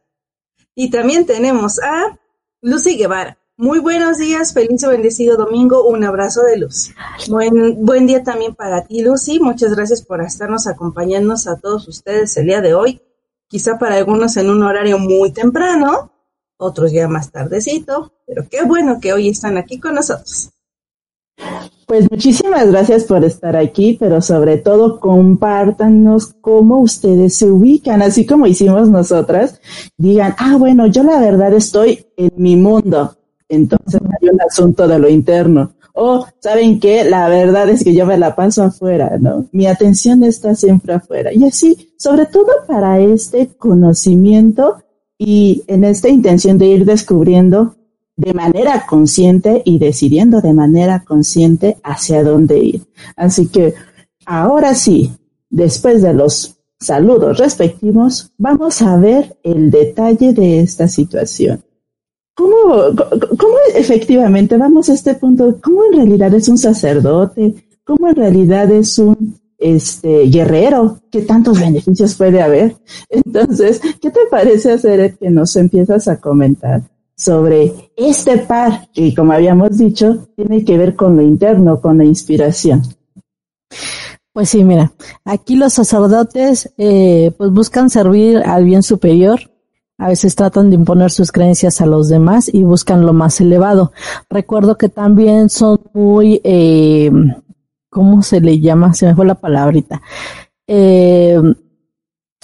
Y 0.74 0.90
también 0.90 1.26
tenemos 1.26 1.80
a 1.82 2.20
Lucy 2.66 2.98
Guevara. 2.98 3.38
Muy 3.58 3.78
buenos 3.78 4.18
días, 4.18 4.52
feliz 4.52 4.82
y 4.82 4.88
bendecido 4.88 5.38
domingo, 5.38 5.88
un 5.88 6.04
abrazo 6.04 6.42
de 6.42 6.58
luz. 6.58 6.96
Buen, 7.30 7.86
buen 7.86 8.08
día 8.08 8.24
también 8.24 8.56
para 8.56 8.84
ti, 8.86 9.04
Lucy. 9.04 9.40
Muchas 9.40 9.76
gracias 9.76 10.02
por 10.02 10.20
estarnos 10.24 10.66
acompañando 10.66 11.36
a 11.36 11.58
todos 11.58 11.88
ustedes 11.88 12.36
el 12.38 12.48
día 12.48 12.62
de 12.62 12.74
hoy. 12.74 13.00
Quizá 13.48 13.78
para 13.78 13.98
algunos 13.98 14.36
en 14.38 14.50
un 14.50 14.64
horario 14.64 14.98
muy 14.98 15.32
temprano, 15.32 16.12
otros 16.58 16.92
ya 16.92 17.08
más 17.08 17.32
tardecito, 17.32 18.14
pero 18.26 18.50
qué 18.50 18.64
bueno 18.64 19.00
que 19.00 19.14
hoy 19.14 19.30
están 19.30 19.60
aquí 19.60 19.80
con 19.80 19.94
nosotros. 19.94 20.50
Pues 21.86 22.10
muchísimas 22.10 22.68
gracias 22.72 23.04
por 23.04 23.24
estar 23.24 23.56
aquí, 23.56 23.96
pero 24.00 24.22
sobre 24.22 24.58
todo 24.58 25.00
compártanos 25.00 26.34
cómo 26.42 26.80
ustedes 26.80 27.36
se 27.36 27.52
ubican, 27.52 28.02
así 28.02 28.26
como 28.26 28.48
hicimos 28.48 28.90
nosotras. 28.90 29.62
Digan, 29.98 30.36
ah, 30.40 30.56
bueno, 30.58 30.88
yo 30.88 31.04
la 31.04 31.20
verdad 31.20 31.54
estoy 31.54 32.08
en 32.18 32.32
mi 32.38 32.56
mundo 32.56 33.16
entonces 33.50 34.02
hay 34.02 34.30
un 34.30 34.42
asunto 34.42 34.88
de 34.88 35.00
lo 35.00 35.10
interno. 35.10 35.76
O, 35.94 36.26
¿saben 36.40 36.80
qué? 36.80 37.06
La 37.06 37.30
verdad 37.30 37.70
es 37.70 37.84
que 37.84 37.94
yo 37.94 38.06
me 38.06 38.18
la 38.18 38.36
paso 38.36 38.64
afuera, 38.64 39.18
¿no? 39.20 39.48
Mi 39.52 39.66
atención 39.66 40.24
está 40.24 40.54
siempre 40.56 40.94
afuera. 40.94 41.34
Y 41.34 41.46
así, 41.46 41.94
sobre 41.98 42.26
todo 42.26 42.48
para 42.68 43.00
este 43.00 43.48
conocimiento 43.58 44.78
y 45.18 45.64
en 45.68 45.86
esta 45.86 46.10
intención 46.10 46.58
de 46.58 46.66
ir 46.66 46.86
descubriendo 46.86 47.76
de 48.18 48.34
manera 48.34 48.86
consciente 48.88 49.62
y 49.66 49.78
decidiendo 49.78 50.42
de 50.42 50.54
manera 50.54 51.04
consciente 51.04 51.78
hacia 51.84 52.24
dónde 52.24 52.60
ir. 52.60 52.82
Así 53.16 53.48
que 53.48 53.74
ahora 54.26 54.74
sí, 54.74 55.12
después 55.50 56.02
de 56.02 56.14
los 56.14 56.56
saludos 56.80 57.38
respectivos, 57.38 58.32
vamos 58.38 58.82
a 58.82 58.98
ver 58.98 59.38
el 59.44 59.70
detalle 59.70 60.34
de 60.34 60.62
esta 60.62 60.88
situación. 60.88 61.64
¿Cómo, 62.36 62.94
¿Cómo 63.38 63.56
efectivamente, 63.76 64.58
vamos 64.58 64.90
a 64.90 64.94
este 64.94 65.16
punto, 65.16 65.58
cómo 65.62 65.86
en 65.86 65.94
realidad 65.94 66.34
es 66.34 66.50
un 66.50 66.58
sacerdote? 66.58 67.56
¿Cómo 67.86 68.10
en 68.10 68.16
realidad 68.16 68.70
es 68.72 68.98
un 68.98 69.40
este 69.58 70.26
guerrero? 70.26 71.00
¿Qué 71.10 71.22
tantos 71.22 71.60
beneficios 71.60 72.16
puede 72.16 72.42
haber? 72.42 72.76
Entonces, 73.10 73.80
¿qué 74.02 74.12
te 74.12 74.20
parece 74.30 74.74
hacer 74.74 75.18
que 75.18 75.30
nos 75.30 75.56
empiezas 75.56 76.10
a 76.10 76.20
comentar 76.20 76.82
sobre 77.16 77.92
este 77.96 78.40
par 78.40 78.90
que, 78.94 79.14
como 79.16 79.34
habíamos 79.34 79.78
dicho, 79.78 80.28
tiene 80.36 80.64
que 80.64 80.78
ver 80.78 80.96
con 80.96 81.16
lo 81.16 81.22
interno, 81.22 81.80
con 81.80 81.98
la 81.98 82.06
inspiración? 82.06 82.82
Pues 84.34 84.50
sí, 84.50 84.64
mira, 84.64 84.92
aquí 85.24 85.56
los 85.56 85.74
sacerdotes 85.74 86.74
eh, 86.78 87.32
pues 87.38 87.52
buscan 87.52 87.90
servir 87.90 88.40
al 88.40 88.66
bien 88.66 88.84
superior, 88.84 89.40
a 89.98 90.10
veces 90.10 90.36
tratan 90.36 90.70
de 90.70 90.76
imponer 90.76 91.10
sus 91.10 91.32
creencias 91.32 91.80
a 91.80 91.86
los 91.86 92.10
demás 92.10 92.54
y 92.54 92.64
buscan 92.64 93.06
lo 93.06 93.14
más 93.14 93.40
elevado. 93.40 93.94
Recuerdo 94.30 94.78
que 94.78 94.90
también 94.90 95.50
son 95.50 95.80
muy, 95.94 96.42
eh, 96.44 97.10
¿cómo 97.90 98.22
se 98.22 98.42
le 98.42 98.60
llama? 98.60 98.94
Se 98.94 99.06
me 99.06 99.16
fue 99.16 99.26
la 99.26 99.36
palabrita. 99.36 100.02
Eh, 100.68 101.42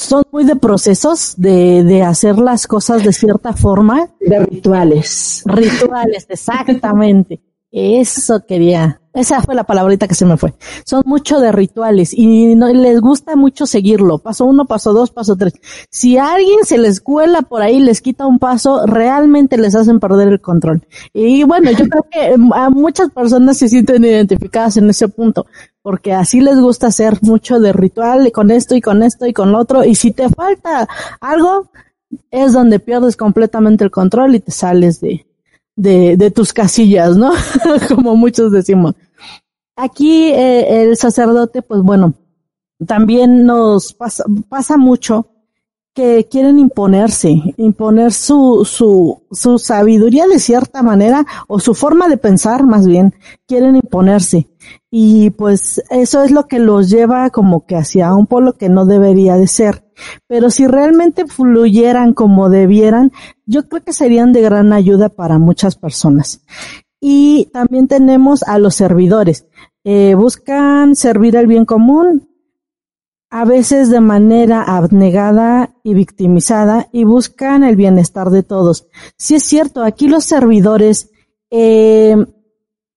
son 0.01 0.23
muy 0.31 0.43
de 0.43 0.55
procesos, 0.55 1.35
de, 1.37 1.83
de 1.83 2.03
hacer 2.03 2.37
las 2.37 2.67
cosas 2.67 3.03
de 3.03 3.13
cierta 3.13 3.53
forma. 3.53 4.09
De 4.19 4.39
rituales. 4.39 5.43
Rituales, 5.45 6.25
exactamente. 6.29 7.41
Eso 7.71 8.45
quería. 8.45 8.99
Esa 9.13 9.41
fue 9.41 9.55
la 9.55 9.65
palabrita 9.65 10.07
que 10.07 10.15
se 10.15 10.25
me 10.25 10.37
fue. 10.37 10.53
Son 10.85 11.03
mucho 11.05 11.39
de 11.39 11.51
rituales 11.51 12.13
y 12.13 12.55
no, 12.55 12.67
les 12.67 12.99
gusta 13.01 13.35
mucho 13.35 13.65
seguirlo. 13.65 14.19
Paso 14.19 14.45
uno, 14.45 14.65
paso 14.65 14.93
dos, 14.93 15.11
paso 15.11 15.35
tres. 15.35 15.53
Si 15.89 16.17
a 16.17 16.33
alguien 16.33 16.59
se 16.63 16.77
les 16.77 17.01
cuela 17.01 17.41
por 17.41 17.61
ahí, 17.61 17.79
les 17.79 18.01
quita 18.01 18.25
un 18.25 18.39
paso, 18.39 18.85
realmente 18.85 19.57
les 19.57 19.75
hacen 19.75 19.99
perder 19.99 20.29
el 20.29 20.41
control. 20.41 20.85
Y 21.13 21.43
bueno, 21.43 21.71
yo 21.71 21.87
creo 21.89 22.05
que 22.09 22.35
a 22.53 22.69
muchas 22.69 23.09
personas 23.09 23.57
se 23.57 23.67
sienten 23.67 24.03
identificadas 24.03 24.77
en 24.77 24.89
ese 24.89 25.09
punto, 25.09 25.45
porque 25.82 26.13
así 26.13 26.41
les 26.41 26.60
gusta 26.60 26.88
hacer 26.88 27.17
mucho 27.22 27.60
de 27.60 27.74
ritual 27.74 28.32
con 28.32 28.52
esto 28.52 28.76
y 28.76 28.82
con 28.82 29.04
esto 29.04 29.26
y 29.26 29.34
con 29.34 29.52
lo 29.52 29.60
otro. 29.60 29.84
Y 29.84 29.96
si 29.96 30.12
te 30.12 30.30
falta 30.30 30.88
algo, 31.20 31.72
es 32.30 32.54
donde 32.54 32.80
pierdes 32.80 33.17
completamente 33.17 33.84
el 33.84 33.91
control 33.91 34.36
y 34.36 34.39
te 34.39 34.52
sales 34.52 35.02
de, 35.02 35.26
de, 35.76 36.17
de 36.17 36.32
tus 36.32 36.54
casillas, 36.54 37.17
¿no? 37.17 37.32
Como 37.96 38.15
muchos 38.15 38.52
decimos. 38.52 38.96
Aquí 39.76 40.30
eh, 40.30 40.84
el 40.84 40.98
sacerdote, 40.98 41.62
pues 41.62 41.82
bueno, 41.82 42.13
también 42.86 43.46
nos 43.46 43.94
pasa, 43.94 44.24
pasa 44.50 44.78
mucho 44.78 45.31
que 45.93 46.27
quieren 46.30 46.58
imponerse, 46.58 47.54
imponer 47.58 48.13
su, 48.13 48.65
su, 48.65 49.23
su 49.32 49.60
sabiduría 49.60 50.25
de 50.27 50.39
cierta 50.39 50.82
manera, 50.84 51.25
o 51.47 51.60
su 51.60 51.75
forma 51.75 52.08
de 52.08 52.17
pensar 52.17 52.65
más 52.65 52.88
bien, 52.88 53.13
quieren 53.45 53.75
imponerse. 53.75 54.49
Y 54.89 55.32
pues 55.32 55.82
eso 55.89 56.23
es 56.23 56.32
lo 56.32 56.47
que 56.47 56.60
los 56.60 56.89
lleva 56.89 57.30
como 57.30 57.65
que 57.65 57.75
hacia 57.75 58.13
un 58.13 58.25
polo 58.25 58.54
que 58.54 58.69
no 58.69 58.86
debería 58.86 59.36
de 59.36 59.47
ser. 59.47 59.86
Pero 60.27 60.49
si 60.49 60.65
realmente 60.65 61.25
fluyeran 61.27 62.13
como 62.13 62.49
debieran, 62.49 63.12
yo 63.45 63.67
creo 63.67 63.84
que 63.84 63.93
serían 63.93 64.32
de 64.32 64.41
gran 64.41 64.71
ayuda 64.71 65.10
para 65.10 65.39
muchas 65.39 65.75
personas. 65.75 66.41
Y 67.01 67.49
también 67.51 67.88
tenemos 67.88 68.43
a 68.43 68.60
los 68.60 68.75
servidores. 68.75 69.47
Eh, 69.84 70.13
buscan 70.15 70.95
servir 70.95 71.36
al 71.38 71.47
bien 71.47 71.65
común, 71.65 72.30
a 73.32 73.46
veces 73.46 73.89
de 73.89 74.02
manera 74.02 74.62
abnegada 74.62 75.74
y 75.84 75.94
victimizada, 75.94 76.89
y 76.91 77.06
buscan 77.06 77.63
el 77.63 77.78
bienestar 77.78 78.30
de 78.30 78.44
todos. 78.44 78.88
Si 79.17 79.36
es 79.36 79.44
cierto, 79.44 79.84
aquí 79.84 80.10
los 80.10 80.26
servidores, 80.26 81.10
eh, 81.50 82.17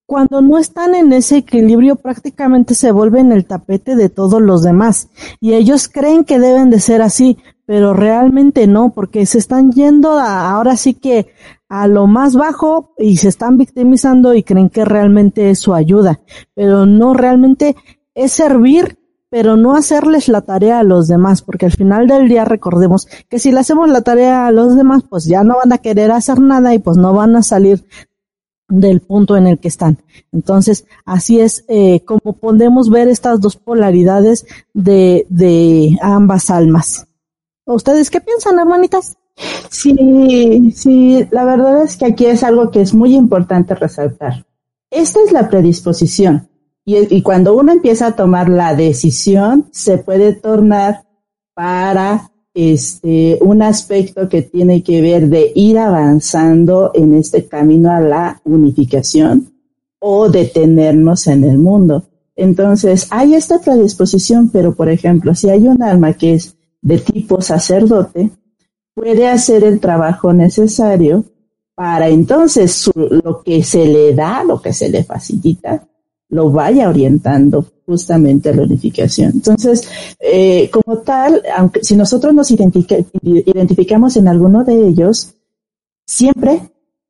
cuando 0.05 0.41
no 0.41 0.59
están 0.59 0.93
en 0.93 1.13
ese 1.13 1.37
equilibrio 1.37 1.95
prácticamente 1.95 2.75
se 2.75 2.91
vuelven 2.91 3.31
el 3.31 3.45
tapete 3.45 3.95
de 3.95 4.09
todos 4.09 4.39
los 4.39 4.61
demás 4.61 5.09
y 5.41 5.53
ellos 5.53 5.89
creen 5.89 6.23
que 6.23 6.37
deben 6.37 6.69
de 6.69 6.79
ser 6.79 7.01
así, 7.01 7.39
pero 7.65 7.93
realmente 7.93 8.67
no, 8.67 8.93
porque 8.93 9.25
se 9.25 9.39
están 9.39 9.71
yendo 9.71 10.19
a, 10.19 10.51
ahora 10.51 10.77
sí 10.77 10.93
que 10.93 11.27
a 11.67 11.87
lo 11.87 12.05
más 12.05 12.35
bajo 12.35 12.93
y 12.99 13.17
se 13.17 13.29
están 13.29 13.57
victimizando 13.57 14.35
y 14.35 14.43
creen 14.43 14.69
que 14.69 14.85
realmente 14.85 15.49
es 15.49 15.59
su 15.59 15.73
ayuda, 15.73 16.19
pero 16.53 16.85
no 16.85 17.13
realmente 17.15 17.75
es 18.13 18.31
servir, 18.31 18.99
pero 19.35 19.57
no 19.57 19.75
hacerles 19.75 20.29
la 20.29 20.43
tarea 20.43 20.79
a 20.79 20.83
los 20.83 21.09
demás, 21.09 21.41
porque 21.41 21.65
al 21.65 21.73
final 21.73 22.07
del 22.07 22.29
día 22.29 22.45
recordemos 22.45 23.05
que 23.27 23.37
si 23.37 23.51
le 23.51 23.59
hacemos 23.59 23.89
la 23.89 23.99
tarea 24.01 24.47
a 24.47 24.51
los 24.53 24.77
demás, 24.77 25.03
pues 25.09 25.25
ya 25.25 25.43
no 25.43 25.57
van 25.57 25.73
a 25.73 25.79
querer 25.79 26.09
hacer 26.11 26.39
nada 26.39 26.73
y 26.73 26.79
pues 26.79 26.95
no 26.95 27.11
van 27.11 27.35
a 27.35 27.43
salir 27.43 27.85
del 28.69 29.01
punto 29.01 29.35
en 29.35 29.47
el 29.47 29.59
que 29.59 29.67
están. 29.67 29.97
Entonces, 30.31 30.85
así 31.03 31.41
es 31.41 31.65
eh, 31.67 31.99
como 32.05 32.31
podemos 32.39 32.89
ver 32.89 33.09
estas 33.09 33.41
dos 33.41 33.57
polaridades 33.57 34.45
de, 34.73 35.25
de 35.27 35.97
ambas 36.01 36.49
almas. 36.49 37.05
¿Ustedes 37.65 38.09
qué 38.09 38.21
piensan, 38.21 38.57
hermanitas? 38.57 39.17
Sí, 39.69 40.71
sí, 40.73 41.27
la 41.31 41.43
verdad 41.43 41.83
es 41.83 41.97
que 41.97 42.05
aquí 42.05 42.25
es 42.25 42.41
algo 42.41 42.71
que 42.71 42.79
es 42.79 42.93
muy 42.93 43.13
importante 43.13 43.75
resaltar. 43.75 44.45
Esta 44.89 45.19
es 45.25 45.33
la 45.33 45.49
predisposición 45.49 46.47
y, 46.85 47.21
cuando 47.23 47.57
uno 47.57 47.71
empieza 47.71 48.07
a 48.07 48.15
tomar 48.15 48.47
la 48.47 48.75
decisión, 48.75 49.65
se 49.71 49.97
puede 49.97 50.33
tornar 50.33 51.03
para 51.55 52.31
este, 52.53 53.39
un 53.41 53.63
aspecto 53.63 54.29
que 54.29 54.43
tiene 54.43 54.83
que 54.83 55.01
ver 55.01 55.27
de 55.27 55.51
ir 55.55 55.79
avanzando 55.79 56.91
en 56.93 57.15
este 57.15 57.47
camino 57.47 57.91
a 57.91 57.99
la 57.99 58.41
unificación 58.43 59.51
o 59.99 60.29
detenernos 60.29 61.25
en 61.25 61.43
el 61.43 61.57
mundo. 61.57 62.03
Entonces, 62.35 63.07
hay 63.09 63.33
esta 63.33 63.59
predisposición, 63.59 64.49
pero 64.49 64.75
por 64.75 64.89
ejemplo, 64.89 65.33
si 65.33 65.49
hay 65.49 65.67
un 65.67 65.81
alma 65.81 66.13
que 66.13 66.35
es 66.35 66.55
de 66.81 66.99
tipo 66.99 67.41
sacerdote, 67.41 68.29
puede 68.93 69.27
hacer 69.27 69.63
el 69.63 69.79
trabajo 69.79 70.33
necesario 70.33 71.25
para 71.73 72.09
entonces 72.09 72.89
lo 72.95 73.41
que 73.41 73.63
se 73.63 73.85
le 73.85 74.13
da, 74.13 74.43
lo 74.43 74.61
que 74.61 74.71
se 74.71 74.89
le 74.89 75.03
facilita, 75.03 75.87
lo 76.29 76.51
vaya 76.51 76.89
orientando 76.89 77.65
justamente 77.85 78.49
a 78.49 78.55
la 78.55 78.63
unificación. 78.63 79.31
Entonces, 79.33 79.87
eh, 80.19 80.69
como 80.71 80.99
tal, 80.99 81.41
aunque 81.55 81.83
si 81.83 81.95
nosotros 81.95 82.33
nos 82.33 82.51
identificamos 82.51 84.17
en 84.17 84.27
alguno 84.27 84.63
de 84.63 84.87
ellos, 84.87 85.35
siempre 86.05 86.61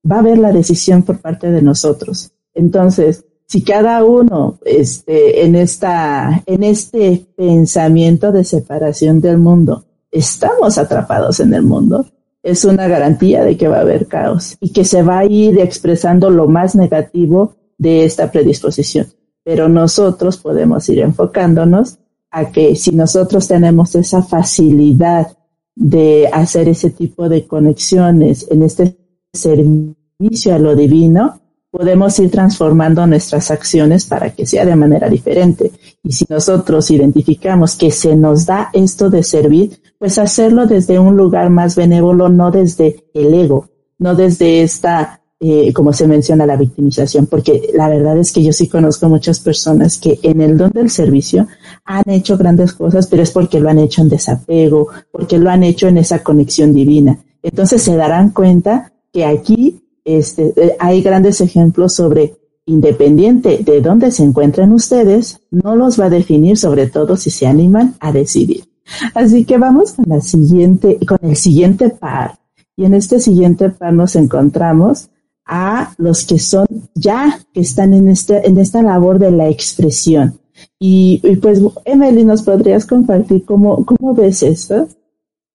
va 0.10 0.17
a 0.17 0.19
haber 0.19 0.38
la 0.38 0.51
decisión 0.51 1.04
por 1.04 1.19
parte 1.19 1.51
de 1.51 1.62
nosotros. 1.62 2.32
Entonces, 2.54 3.25
si 3.47 3.63
cada 3.63 4.04
uno 4.04 4.60
este, 4.65 5.45
en, 5.45 5.56
esta, 5.56 6.43
en 6.45 6.63
este 6.63 7.25
pensamiento 7.36 8.32
de 8.32 8.43
separación 8.43 9.21
del 9.21 9.38
mundo, 9.38 9.86
estamos 10.12 10.78
atrapados 10.78 11.39
en 11.39 11.54
el 11.54 11.63
mundo, 11.63 12.06
es 12.41 12.63
una 12.63 12.88
garantía 12.88 13.43
de 13.43 13.58
que 13.58 13.67
va 13.67 13.78
a 13.78 13.82
haber 13.82 14.08
caos 14.08 14.56
y 14.60 14.71
que 14.71 14.86
se 14.86 15.04
va 15.04 15.19
a 15.19 15.25
ir 15.25 15.60
expresando 15.60 16.30
lo 16.30 16.47
más 16.47 16.75
negativo 16.75 17.56
de 17.78 18.06
esta 18.06 18.32
predisposición. 18.32 19.08
Pero 19.44 19.70
nosotros 19.70 20.38
podemos 20.38 20.88
ir 20.90 21.00
enfocándonos 21.00 22.00
a 22.32 22.52
que 22.52 22.76
si 22.76 22.92
nosotros 22.92 23.48
tenemos 23.48 23.96
esa 23.96 24.22
facilidad 24.22 25.38
de 25.76 26.30
hacer 26.32 26.70
ese 26.70 26.90
tipo 26.90 27.30
de 27.30 27.46
conexiones 27.46 28.48
en 28.50 28.64
este 28.64 28.98
servicio 29.34 30.56
a 30.56 30.60
lo 30.60 30.76
divino, 30.76 31.40
podemos 31.76 32.18
ir 32.20 32.32
transformando 32.32 33.06
nuestras 33.06 33.52
acciones 33.52 34.06
para 34.06 34.30
que 34.30 34.46
sea 34.46 34.66
de 34.66 34.78
manera 34.78 35.10
diferente. 35.10 35.72
Y 36.04 36.14
si 36.14 36.26
nosotros 36.30 36.90
identificamos 36.90 37.76
que 37.76 37.92
se 37.92 38.16
nos 38.16 38.46
da 38.46 38.70
esto 38.72 39.10
de 39.10 39.24
servir, 39.24 39.82
pues 40.00 40.18
hacerlo 40.18 40.68
desde 40.68 41.00
un 41.00 41.18
lugar 41.18 41.50
más 41.50 41.76
benévolo, 41.76 42.30
no 42.30 42.50
desde 42.50 43.04
el 43.14 43.34
ego, 43.34 43.68
no 43.98 44.16
desde 44.16 44.62
esta, 44.62 45.22
eh, 45.47 45.73
como 45.73 45.93
se 45.93 46.08
menciona, 46.08 46.45
la 46.45 46.55
victimización, 46.55 47.27
porque 47.27 47.69
la 47.73 47.88
verdad 47.88 48.17
es 48.17 48.31
que 48.31 48.43
yo 48.43 48.51
sí 48.51 48.67
conozco 48.67 49.10
muchas 49.10 49.39
personas 49.39 49.99
que 49.99 50.19
en 50.23 50.41
el 50.41 50.58
don 50.58 50.71
del 50.71 50.89
servicio 50.89 51.47
han 51.84 52.10
hecho 52.10 52.38
grandes 52.38 52.73
cosas, 52.73 53.05
pero 53.08 53.21
es 53.21 53.29
porque 53.29 53.60
lo 53.60 53.69
han 53.69 53.77
hecho 53.77 54.01
en 54.01 54.10
desapego, 54.10 54.88
porque 55.12 55.38
lo 55.38 55.49
han 55.49 55.63
hecho 55.63 55.88
en 55.88 55.97
esa 55.97 56.23
conexión 56.23 56.73
divina. 56.73 57.19
Entonces 57.43 57.84
se 57.84 57.95
darán 57.95 58.31
cuenta 58.31 58.91
que 59.13 59.23
aquí 59.23 59.84
este, 60.03 60.53
eh, 60.55 60.75
hay 60.79 61.03
grandes 61.03 61.41
ejemplos 61.41 61.93
sobre 61.93 62.38
independiente 62.65 63.60
de 63.63 63.81
dónde 63.81 64.10
se 64.10 64.23
encuentren 64.23 64.73
ustedes, 64.73 65.41
no 65.51 65.75
los 65.75 65.99
va 65.99 66.05
a 66.05 66.10
definir, 66.10 66.58
sobre 66.58 66.88
todo 66.88 67.17
si 67.17 67.29
se 67.29 67.45
animan 67.45 67.93
a 67.99 68.12
decidir. 68.12 68.65
Así 69.13 69.45
que 69.45 69.60
vamos 69.60 69.93
con 69.93 70.05
la 70.08 70.21
siguiente, 70.21 70.97
con 71.05 71.19
el 71.21 71.36
siguiente 71.36 71.89
par. 71.89 72.39
Y 72.75 72.86
en 72.86 72.95
este 72.95 73.19
siguiente 73.19 73.69
par 73.69 73.93
nos 73.93 74.15
encontramos 74.15 75.10
a 75.45 75.93
los 75.97 76.25
que 76.25 76.39
son 76.39 76.65
ya 76.95 77.39
que 77.53 77.62
están 77.62 77.93
en 77.93 78.10
este, 78.10 78.47
en 78.47 78.58
esta 78.58 78.81
labor 78.81 79.19
de 79.19 79.31
la 79.31 79.47
expresión. 79.49 80.39
Y, 80.79 81.19
pues, 81.38 81.60
Emily, 81.84 82.23
¿nos 82.23 82.41
podrías 82.41 82.86
compartir 82.86 83.45
cómo, 83.45 83.86
cómo 83.86 84.13
ves 84.13 84.41
esto? 84.43 84.88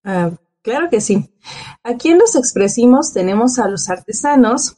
Ah, 0.05 0.31
claro 0.63 0.89
que 0.91 1.01
sí. 1.01 1.31
Aquí 1.83 2.11
en 2.11 2.19
los 2.19 2.37
expresimos 2.37 3.13
tenemos 3.13 3.59
a 3.59 3.69
los 3.69 3.89
artesanos, 3.89 4.77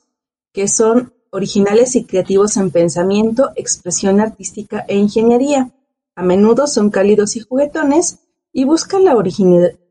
que 0.52 0.68
son 0.68 1.12
originales 1.30 1.96
y 1.96 2.04
creativos 2.04 2.56
en 2.56 2.70
pensamiento, 2.70 3.50
expresión 3.56 4.20
artística 4.20 4.84
e 4.86 4.96
ingeniería. 4.96 5.72
A 6.14 6.22
menudo 6.22 6.66
son 6.66 6.90
cálidos 6.90 7.36
y 7.36 7.40
juguetones 7.40 8.18
y 8.52 8.64
buscan 8.64 9.04
la 9.04 9.16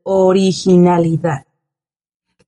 originalidad. 0.04 1.46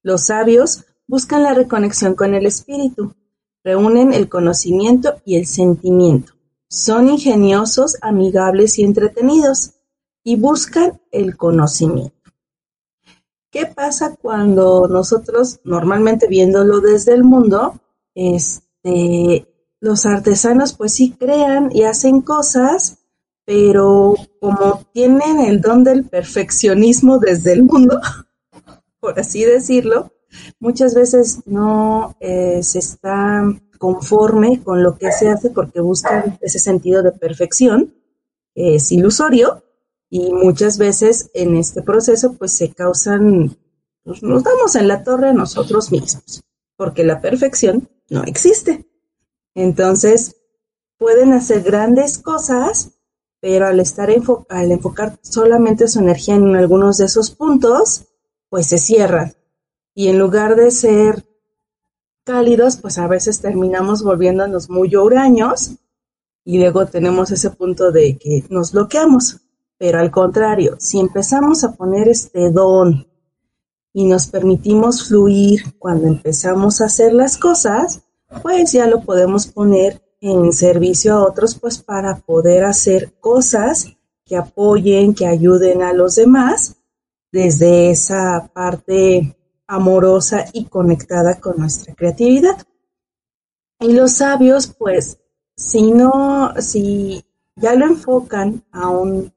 Los 0.02 0.26
sabios 0.26 0.84
buscan 1.06 1.42
la 1.42 1.54
reconexión 1.54 2.14
con 2.14 2.34
el 2.34 2.46
espíritu, 2.46 3.14
reúnen 3.62 4.12
el 4.12 4.28
conocimiento 4.28 5.20
y 5.24 5.36
el 5.36 5.46
sentimiento. 5.46 6.34
Son 6.68 7.08
ingeniosos, 7.08 7.96
amigables 8.02 8.78
y 8.78 8.84
entretenidos 8.84 9.74
y 10.22 10.36
buscan 10.36 11.00
el 11.10 11.36
conocimiento. 11.36 12.14
¿Qué 13.50 13.66
pasa 13.66 14.16
cuando 14.20 14.88
nosotros, 14.88 15.60
normalmente 15.62 16.26
viéndolo 16.26 16.80
desde 16.80 17.14
el 17.14 17.22
mundo, 17.22 17.80
este, 18.14 19.46
los 19.80 20.06
artesanos 20.06 20.72
pues 20.72 20.94
sí 20.94 21.12
crean 21.12 21.70
y 21.72 21.84
hacen 21.84 22.20
cosas, 22.20 22.98
pero 23.44 24.14
como 24.40 24.82
tienen 24.92 25.40
el 25.40 25.60
don 25.60 25.84
del 25.84 26.04
perfeccionismo 26.04 27.18
desde 27.18 27.52
el 27.52 27.62
mundo, 27.62 28.00
por 29.00 29.20
así 29.20 29.44
decirlo, 29.44 30.10
muchas 30.58 30.94
veces 30.94 31.40
no 31.46 32.16
eh, 32.20 32.62
se 32.62 32.78
está 32.78 33.44
conforme 33.78 34.62
con 34.62 34.82
lo 34.82 34.96
que 34.96 35.12
se 35.12 35.28
hace 35.28 35.50
porque 35.50 35.80
buscan 35.80 36.38
ese 36.40 36.58
sentido 36.58 37.02
de 37.02 37.12
perfección, 37.12 37.94
es 38.54 38.90
ilusorio, 38.92 39.62
y 40.08 40.32
muchas 40.32 40.78
veces 40.78 41.30
en 41.34 41.56
este 41.56 41.82
proceso 41.82 42.34
pues 42.34 42.52
se 42.52 42.72
causan, 42.72 43.56
pues, 44.04 44.22
nos 44.22 44.44
damos 44.44 44.76
en 44.76 44.88
la 44.88 45.02
torre 45.02 45.30
a 45.30 45.32
nosotros 45.32 45.90
mismos, 45.90 46.42
porque 46.76 47.04
la 47.04 47.20
perfección 47.20 47.88
no 48.08 48.22
existe. 48.24 48.86
Entonces, 49.54 50.36
pueden 50.98 51.32
hacer 51.32 51.62
grandes 51.62 52.18
cosas, 52.18 52.92
pero 53.40 53.66
al 53.66 53.80
estar 53.80 54.08
al 54.48 54.72
enfocar 54.72 55.18
solamente 55.22 55.88
su 55.88 55.98
energía 55.98 56.36
en 56.36 56.54
algunos 56.56 56.98
de 56.98 57.06
esos 57.06 57.30
puntos, 57.30 58.06
pues 58.48 58.68
se 58.68 58.78
cierran. 58.78 59.34
Y 59.94 60.08
en 60.08 60.18
lugar 60.18 60.56
de 60.56 60.70
ser 60.70 61.24
cálidos, 62.24 62.76
pues 62.76 62.98
a 62.98 63.06
veces 63.06 63.40
terminamos 63.40 64.02
volviéndonos 64.02 64.68
muy 64.68 64.94
huraños 64.96 65.72
y 66.44 66.58
luego 66.58 66.86
tenemos 66.86 67.30
ese 67.30 67.50
punto 67.50 67.92
de 67.92 68.18
que 68.18 68.44
nos 68.50 68.72
bloqueamos. 68.72 69.40
Pero 69.78 69.98
al 69.98 70.10
contrario, 70.10 70.76
si 70.78 70.98
empezamos 70.98 71.64
a 71.64 71.72
poner 71.72 72.08
este 72.08 72.50
don 72.50 73.06
y 73.92 74.04
nos 74.06 74.26
permitimos 74.26 75.06
fluir 75.08 75.78
cuando 75.78 76.08
empezamos 76.08 76.80
a 76.80 76.86
hacer 76.86 77.12
las 77.12 77.38
cosas, 77.38 78.02
pues 78.42 78.72
ya 78.72 78.86
lo 78.86 79.02
podemos 79.02 79.46
poner 79.46 80.02
en 80.20 80.52
servicio 80.52 81.14
a 81.14 81.24
otros, 81.24 81.54
pues 81.54 81.78
para 81.78 82.16
poder 82.16 82.64
hacer 82.64 83.12
cosas 83.20 83.88
que 84.24 84.36
apoyen, 84.36 85.14
que 85.14 85.26
ayuden 85.26 85.82
a 85.82 85.92
los 85.92 86.16
demás 86.16 86.76
desde 87.30 87.90
esa 87.90 88.50
parte 88.54 89.36
amorosa 89.66 90.44
y 90.52 90.66
conectada 90.66 91.40
con 91.40 91.56
nuestra 91.58 91.94
creatividad. 91.94 92.66
Y 93.80 93.92
los 93.92 94.14
sabios, 94.14 94.68
pues, 94.78 95.18
si 95.56 95.90
no, 95.90 96.54
si 96.60 97.24
ya 97.56 97.74
lo 97.74 97.86
enfocan 97.86 98.64
a 98.72 98.88
un 98.88 99.32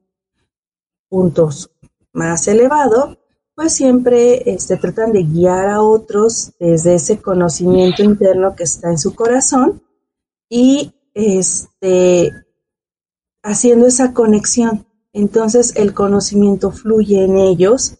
puntos 1.08 1.70
más 2.12 2.46
elevado, 2.48 3.18
pues 3.54 3.72
siempre 3.72 4.50
este, 4.50 4.76
tratan 4.76 5.12
de 5.12 5.24
guiar 5.24 5.68
a 5.68 5.82
otros 5.82 6.52
desde 6.60 6.94
ese 6.94 7.20
conocimiento 7.20 8.02
interno 8.02 8.54
que 8.54 8.64
está 8.64 8.90
en 8.90 8.98
su 8.98 9.14
corazón 9.14 9.82
y 10.48 10.92
este, 11.14 12.32
haciendo 13.42 13.86
esa 13.86 14.12
conexión. 14.12 14.86
Entonces 15.12 15.74
el 15.74 15.94
conocimiento 15.94 16.70
fluye 16.70 17.24
en 17.24 17.36
ellos 17.36 17.98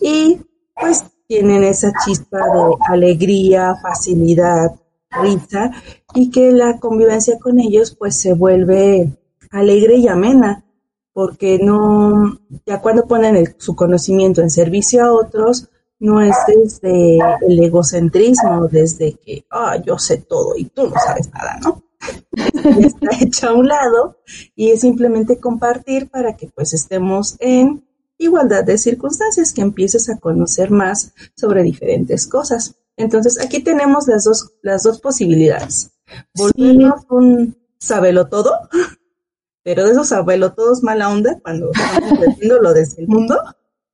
y 0.00 0.40
pues 0.74 1.04
tienen 1.26 1.64
esa 1.64 1.92
chispa 2.04 2.38
de 2.38 2.76
alegría, 2.88 3.74
facilidad, 3.82 4.74
risa 5.22 5.70
y 6.14 6.30
que 6.30 6.52
la 6.52 6.78
convivencia 6.78 7.38
con 7.38 7.58
ellos 7.58 7.94
pues 7.98 8.20
se 8.20 8.34
vuelve 8.34 9.10
alegre 9.50 9.96
y 9.96 10.08
amena 10.08 10.64
porque 11.12 11.60
no, 11.62 12.40
ya 12.66 12.80
cuando 12.80 13.06
ponen 13.06 13.54
su 13.58 13.76
conocimiento 13.76 14.42
en 14.42 14.50
servicio 14.50 15.04
a 15.04 15.12
otros, 15.12 15.68
no 16.00 16.20
es 16.20 16.34
desde 16.48 17.18
el 17.48 17.62
egocentrismo, 17.62 18.66
desde 18.66 19.14
que, 19.14 19.46
ah, 19.50 19.76
yo 19.76 19.96
sé 19.96 20.18
todo 20.18 20.56
y 20.56 20.64
tú 20.64 20.88
no 20.88 20.94
sabes 21.06 21.30
nada, 21.32 21.58
¿no? 21.62 21.82
Está 22.80 23.16
hecho 23.20 23.48
a 23.48 23.54
un 23.54 23.68
lado 23.68 24.18
y 24.56 24.70
es 24.70 24.80
simplemente 24.80 25.38
compartir 25.38 26.10
para 26.10 26.36
que 26.36 26.48
pues 26.48 26.74
estemos 26.74 27.36
en 27.38 27.84
igualdad 28.18 28.64
de 28.64 28.78
circunstancias, 28.78 29.52
que 29.52 29.62
empieces 29.62 30.08
a 30.08 30.18
conocer 30.18 30.70
más 30.70 31.12
sobre 31.36 31.62
diferentes 31.62 32.26
cosas. 32.26 32.74
Entonces, 32.96 33.40
aquí 33.40 33.60
tenemos 33.60 34.06
las 34.06 34.24
dos, 34.24 34.52
las 34.62 34.82
dos 34.82 35.00
posibilidades. 35.00 35.90
Volvernos 36.34 37.02
un 37.10 37.56
sabelo 37.78 38.28
todo, 38.28 38.52
pero 39.62 39.84
de 39.84 39.92
esos 39.92 40.08
sabelo 40.08 40.52
todos 40.52 40.82
mala 40.82 41.10
onda 41.10 41.38
cuando 41.40 41.70
estamos 41.72 42.62
lo 42.62 42.72
desde 42.72 43.02
el 43.02 43.08
mundo, 43.08 43.40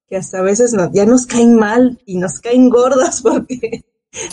que 0.08 0.16
hasta 0.16 0.40
a 0.40 0.42
veces 0.42 0.74
ya 0.92 1.06
nos 1.06 1.26
caen 1.26 1.54
mal 1.54 2.00
y 2.04 2.18
nos 2.18 2.40
caen 2.40 2.68
gordas 2.68 3.22
porque 3.22 3.84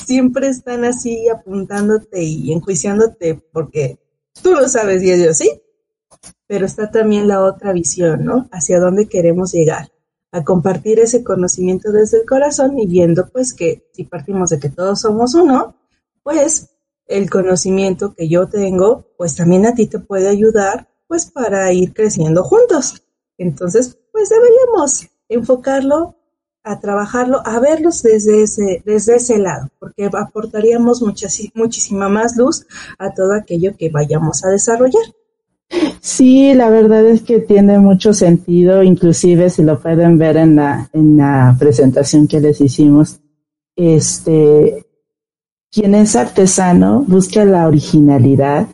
siempre 0.05 0.47
están 0.47 0.83
así 0.83 1.29
apuntándote 1.29 2.23
y 2.23 2.51
enjuiciándote 2.51 3.35
porque 3.51 3.99
tú 4.41 4.53
lo 4.53 4.67
sabes 4.67 5.03
y 5.03 5.11
ellos 5.11 5.37
sí. 5.37 5.61
Pero 6.47 6.65
está 6.65 6.91
también 6.91 7.27
la 7.27 7.43
otra 7.43 7.73
visión, 7.73 8.23
¿no? 8.25 8.47
Hacia 8.51 8.79
dónde 8.79 9.07
queremos 9.07 9.51
llegar 9.51 9.89
a 10.31 10.43
compartir 10.43 10.99
ese 10.99 11.23
conocimiento 11.23 11.91
desde 11.91 12.19
el 12.19 12.25
corazón 12.25 12.77
y 12.79 12.87
viendo 12.87 13.29
pues 13.29 13.53
que 13.53 13.89
si 13.93 14.03
partimos 14.03 14.49
de 14.49 14.59
que 14.59 14.69
todos 14.69 15.01
somos 15.01 15.33
uno, 15.33 15.75
pues 16.23 16.69
el 17.05 17.29
conocimiento 17.29 18.13
que 18.13 18.27
yo 18.27 18.47
tengo, 18.47 19.07
pues 19.17 19.35
también 19.35 19.65
a 19.65 19.73
ti 19.73 19.87
te 19.87 19.99
puede 19.99 20.27
ayudar 20.27 20.89
pues 21.07 21.25
para 21.25 21.71
ir 21.71 21.93
creciendo 21.93 22.43
juntos. 22.43 23.03
Entonces, 23.37 23.97
pues 24.11 24.29
deberíamos 24.29 25.07
enfocarlo 25.29 26.15
a 26.63 26.79
trabajarlo, 26.81 27.41
a 27.45 27.59
verlos 27.59 28.03
desde 28.03 28.43
ese, 28.43 28.83
desde 28.85 29.15
ese 29.15 29.37
lado, 29.37 29.69
porque 29.79 30.09
aportaríamos 30.11 31.01
muchísima 31.01 32.09
más 32.09 32.35
luz 32.35 32.67
a 32.99 33.13
todo 33.13 33.33
aquello 33.33 33.75
que 33.77 33.89
vayamos 33.89 34.43
a 34.43 34.49
desarrollar. 34.49 35.03
Sí, 36.01 36.53
la 36.53 36.69
verdad 36.69 37.05
es 37.05 37.21
que 37.21 37.39
tiene 37.39 37.79
mucho 37.79 38.13
sentido, 38.13 38.81
inclusive 38.81 39.49
si 39.49 39.63
lo 39.63 39.79
pueden 39.79 40.17
ver 40.17 40.37
en 40.37 40.55
la, 40.55 40.89
en 40.93 41.17
la 41.17 41.55
presentación 41.59 42.27
que 42.27 42.39
les 42.39 42.61
hicimos, 42.61 43.19
este, 43.75 44.85
quien 45.71 45.95
es 45.95 46.15
artesano 46.15 47.03
busca 47.07 47.45
la 47.45 47.67
originalidad 47.67 48.67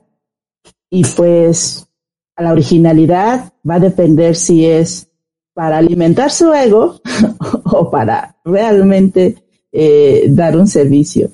y 0.89 1.03
pues 1.03 1.87
a 2.35 2.43
la 2.43 2.51
originalidad 2.51 3.53
va 3.67 3.75
a 3.75 3.79
depender 3.79 4.35
si 4.35 4.65
es 4.65 5.09
para 5.53 5.77
alimentar 5.77 6.31
su 6.31 6.53
ego 6.53 7.01
o 7.65 7.89
para 7.89 8.37
realmente 8.45 9.43
eh, 9.71 10.27
dar 10.29 10.55
un 10.55 10.67
servicio. 10.67 11.29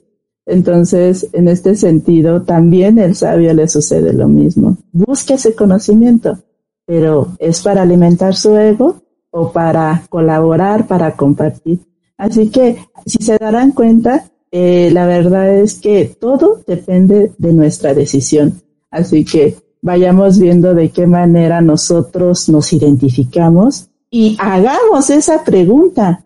Entonces, 0.50 1.30
en 1.34 1.48
este 1.48 1.76
sentido, 1.76 2.42
también 2.42 2.98
el 2.98 3.14
sabio 3.16 3.54
le 3.54 3.68
sucede 3.68 4.14
lo 4.14 4.28
mismo. 4.28 4.78
Busca 4.92 5.36
ese 5.36 5.54
conocimiento, 5.54 6.40
pero 6.88 7.28
¿es 7.38 7.62
para 7.62 7.84
alimentar 7.84 8.36
su 8.36 8.58
ego 8.58 9.04
o 9.30 9.52
para 9.52 10.04
colaborar, 10.10 10.88
para 10.88 11.16
compartir? 11.16 11.82
Así 12.18 12.50
que, 12.50 12.78
si 13.06 13.24
se 13.24 13.38
darán 13.38 13.74
cuenta, 13.74 14.26
eh, 14.52 14.90
la 14.92 15.06
verdad 15.06 15.54
es 15.54 15.80
que 15.80 16.16
todo 16.20 16.64
depende 16.66 17.32
de 17.38 17.54
nuestra 17.54 17.94
decisión. 17.94 18.60
Así 18.90 19.24
que 19.24 19.56
vayamos 19.84 20.40
viendo 20.40 20.74
de 20.74 20.90
qué 20.90 21.06
manera 21.06 21.62
nosotros 21.62 22.50
nos 22.50 22.74
identificamos 22.74 23.88
y 24.10 24.36
hagamos 24.40 25.12
esa 25.12 25.44
pregunta. 25.44 26.26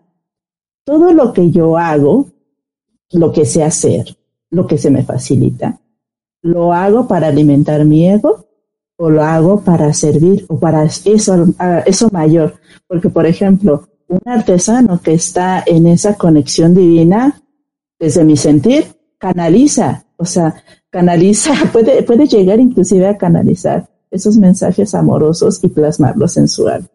Todo 0.86 1.12
lo 1.12 1.34
que 1.34 1.50
yo 1.50 1.76
hago 1.76 2.26
lo 3.14 3.32
que 3.32 3.46
sé 3.46 3.62
hacer, 3.62 4.16
lo 4.50 4.66
que 4.66 4.76
se 4.76 4.90
me 4.90 5.04
facilita. 5.04 5.80
¿Lo 6.42 6.72
hago 6.72 7.06
para 7.08 7.28
alimentar 7.28 7.84
mi 7.84 8.08
ego 8.08 8.46
o 8.96 9.08
lo 9.08 9.22
hago 9.22 9.60
para 9.60 9.92
servir 9.94 10.44
o 10.48 10.58
para 10.58 10.84
eso, 10.84 12.08
mayor? 12.12 12.54
Porque, 12.86 13.08
por 13.08 13.26
ejemplo, 13.26 13.88
un 14.08 14.20
artesano 14.26 15.00
que 15.00 15.14
está 15.14 15.62
en 15.64 15.86
esa 15.86 16.16
conexión 16.16 16.74
divina, 16.74 17.40
desde 17.98 18.24
mi 18.24 18.36
sentir, 18.36 18.84
canaliza, 19.18 20.04
o 20.16 20.24
sea, 20.24 20.62
canaliza, 20.90 21.54
puede, 21.72 22.02
puede 22.02 22.26
llegar 22.26 22.60
inclusive 22.60 23.06
a 23.06 23.16
canalizar 23.16 23.88
esos 24.10 24.36
mensajes 24.36 24.94
amorosos 24.94 25.62
y 25.62 25.68
plasmarlos 25.68 26.36
en 26.36 26.48
su 26.48 26.68
alma. 26.68 26.88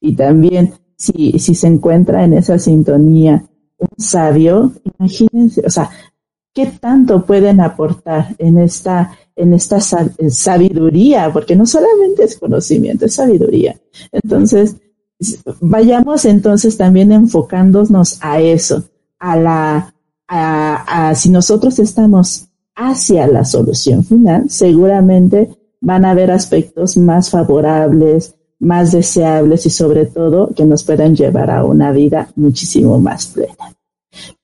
Y 0.00 0.16
también, 0.16 0.72
si, 0.96 1.38
si 1.38 1.54
se 1.54 1.66
encuentra 1.66 2.24
en 2.24 2.34
esa 2.34 2.58
sintonía 2.58 3.44
un 3.78 3.88
sabio, 3.98 4.72
imagínense, 4.98 5.62
o 5.66 5.70
sea, 5.70 5.90
¿qué 6.52 6.66
tanto 6.66 7.24
pueden 7.24 7.60
aportar 7.60 8.34
en 8.38 8.58
esta, 8.58 9.16
en 9.34 9.54
esta 9.54 9.80
sabiduría? 9.80 11.32
Porque 11.32 11.56
no 11.56 11.66
solamente 11.66 12.24
es 12.24 12.38
conocimiento, 12.38 13.06
es 13.06 13.14
sabiduría. 13.14 13.80
Entonces, 14.12 14.76
vayamos 15.60 16.24
entonces 16.24 16.76
también 16.76 17.12
enfocándonos 17.12 18.18
a 18.20 18.40
eso, 18.40 18.84
a 19.18 19.36
la, 19.36 19.94
a, 20.28 21.08
a 21.08 21.14
si 21.14 21.30
nosotros 21.30 21.78
estamos 21.78 22.48
hacia 22.76 23.26
la 23.26 23.44
solución 23.44 24.04
final, 24.04 24.50
seguramente 24.50 25.50
van 25.80 26.04
a 26.04 26.10
haber 26.10 26.30
aspectos 26.30 26.96
más 26.96 27.30
favorables, 27.30 28.34
más 28.58 28.92
deseables 28.92 29.66
y 29.66 29.70
sobre 29.70 30.06
todo 30.06 30.50
que 30.54 30.64
nos 30.64 30.82
puedan 30.84 31.14
llevar 31.14 31.50
a 31.50 31.64
una 31.64 31.92
vida 31.92 32.28
muchísimo 32.36 32.98
más 33.00 33.26
plena. 33.26 33.74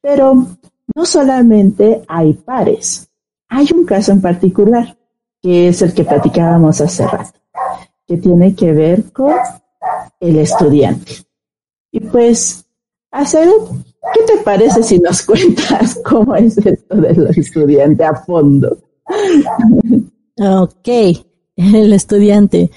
Pero 0.01 0.46
no 0.94 1.07
solamente 1.07 2.03
hay 2.09 2.35
pares, 2.35 3.09
hay 3.49 3.68
un 3.75 3.85
caso 3.85 4.12
en 4.12 4.20
particular, 4.20 4.96
que 5.40 5.68
es 5.68 5.83
el 5.83 5.94
que 5.94 6.05
platicábamos 6.05 6.81
hace 6.81 7.07
rato, 7.07 7.38
que 8.07 8.16
tiene 8.16 8.55
que 8.55 8.73
ver 8.73 9.12
con 9.12 9.35
el 10.20 10.38
estudiante. 10.38 11.12
Y 11.92 12.01
pues, 12.01 12.64
¿qué 13.11 14.23
te 14.27 14.37
parece 14.44 14.83
si 14.83 14.99
nos 14.99 15.23
cuentas 15.27 16.01
cómo 16.05 16.35
es 16.37 16.59
esto 16.59 16.96
del 16.96 17.27
estudiante 17.37 18.05
a 18.05 18.14
fondo? 18.14 18.79
Ok, 20.38 20.88
el 21.57 21.92
estudiante 21.92 22.70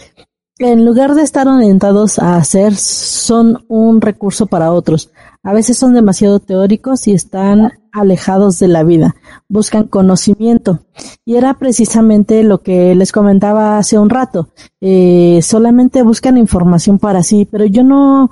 en 0.71 0.85
lugar 0.85 1.13
de 1.13 1.23
estar 1.23 1.47
orientados 1.47 2.19
a 2.19 2.37
hacer, 2.37 2.75
son 2.75 3.65
un 3.67 4.01
recurso 4.01 4.45
para 4.45 4.71
otros. 4.71 5.11
A 5.43 5.53
veces 5.53 5.77
son 5.77 5.93
demasiado 5.93 6.39
teóricos 6.39 7.07
y 7.07 7.13
están 7.13 7.73
alejados 7.91 8.59
de 8.59 8.69
la 8.69 8.83
vida. 8.83 9.15
Buscan 9.49 9.87
conocimiento. 9.87 10.79
Y 11.25 11.35
era 11.35 11.55
precisamente 11.55 12.43
lo 12.43 12.61
que 12.61 12.95
les 12.95 13.11
comentaba 13.11 13.77
hace 13.77 13.99
un 13.99 14.09
rato. 14.09 14.49
Eh, 14.79 15.39
solamente 15.41 16.01
buscan 16.01 16.37
información 16.37 16.97
para 16.97 17.23
sí, 17.23 17.47
pero 17.49 17.65
yo 17.65 17.83
no, 17.83 18.31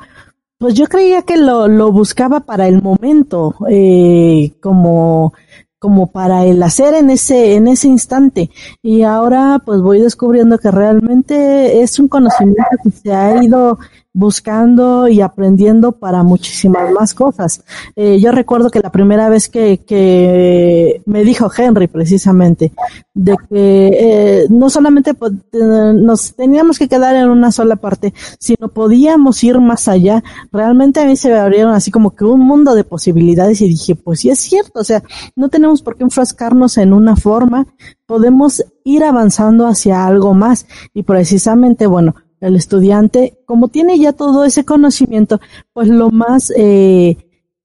pues 0.57 0.73
yo 0.73 0.85
creía 0.85 1.23
que 1.23 1.37
lo, 1.37 1.67
lo 1.67 1.91
buscaba 1.91 2.41
para 2.41 2.67
el 2.67 2.81
momento, 2.81 3.55
eh, 3.69 4.53
como 4.61 5.33
como 5.81 6.11
para 6.11 6.45
el 6.45 6.61
hacer 6.61 6.93
en 6.93 7.09
ese, 7.09 7.55
en 7.55 7.67
ese 7.67 7.87
instante. 7.87 8.51
Y 8.83 9.01
ahora 9.01 9.59
pues 9.65 9.81
voy 9.81 9.99
descubriendo 9.99 10.59
que 10.59 10.69
realmente 10.69 11.81
es 11.81 11.97
un 11.97 12.07
conocimiento 12.07 12.63
que 12.83 12.91
se 12.91 13.11
ha 13.11 13.43
ido 13.43 13.79
buscando 14.13 15.07
y 15.07 15.21
aprendiendo 15.21 15.93
para 15.93 16.23
muchísimas 16.23 16.91
más 16.91 17.13
cosas. 17.13 17.63
Eh, 17.95 18.19
yo 18.19 18.31
recuerdo 18.31 18.69
que 18.69 18.81
la 18.81 18.91
primera 18.91 19.29
vez 19.29 19.47
que, 19.47 19.79
que 19.79 21.01
me 21.05 21.23
dijo 21.23 21.49
Henry 21.55 21.87
precisamente 21.87 22.73
de 23.13 23.35
que 23.49 23.87
eh, 23.87 24.47
no 24.49 24.69
solamente 24.69 25.13
nos 25.51 26.35
teníamos 26.35 26.77
que 26.77 26.87
quedar 26.87 27.15
en 27.15 27.29
una 27.29 27.51
sola 27.51 27.75
parte, 27.77 28.13
sino 28.39 28.69
podíamos 28.69 29.43
ir 29.43 29.59
más 29.59 29.87
allá. 29.87 30.23
Realmente 30.51 30.99
a 30.99 31.05
mí 31.05 31.15
se 31.15 31.29
me 31.29 31.37
abrieron 31.37 31.73
así 31.73 31.91
como 31.91 32.15
que 32.15 32.25
un 32.25 32.41
mundo 32.41 32.75
de 32.75 32.83
posibilidades 32.83 33.61
y 33.61 33.67
dije, 33.67 33.95
pues 33.95 34.21
sí 34.21 34.29
es 34.29 34.39
cierto, 34.39 34.79
o 34.79 34.83
sea, 34.83 35.03
no 35.35 35.49
tenemos 35.49 35.81
por 35.81 35.95
qué 35.95 36.03
enfrascarnos 36.03 36.77
en 36.77 36.93
una 36.93 37.15
forma, 37.15 37.67
podemos 38.05 38.63
ir 38.83 39.03
avanzando 39.03 39.67
hacia 39.67 40.05
algo 40.05 40.33
más 40.33 40.65
y 40.93 41.03
precisamente, 41.03 41.87
bueno, 41.87 42.15
el 42.41 42.55
estudiante, 42.55 43.37
como 43.45 43.69
tiene 43.69 43.97
ya 43.99 44.13
todo 44.13 44.43
ese 44.43 44.65
conocimiento, 44.65 45.39
pues 45.73 45.87
lo 45.87 46.09
más, 46.09 46.51
eh, 46.57 47.17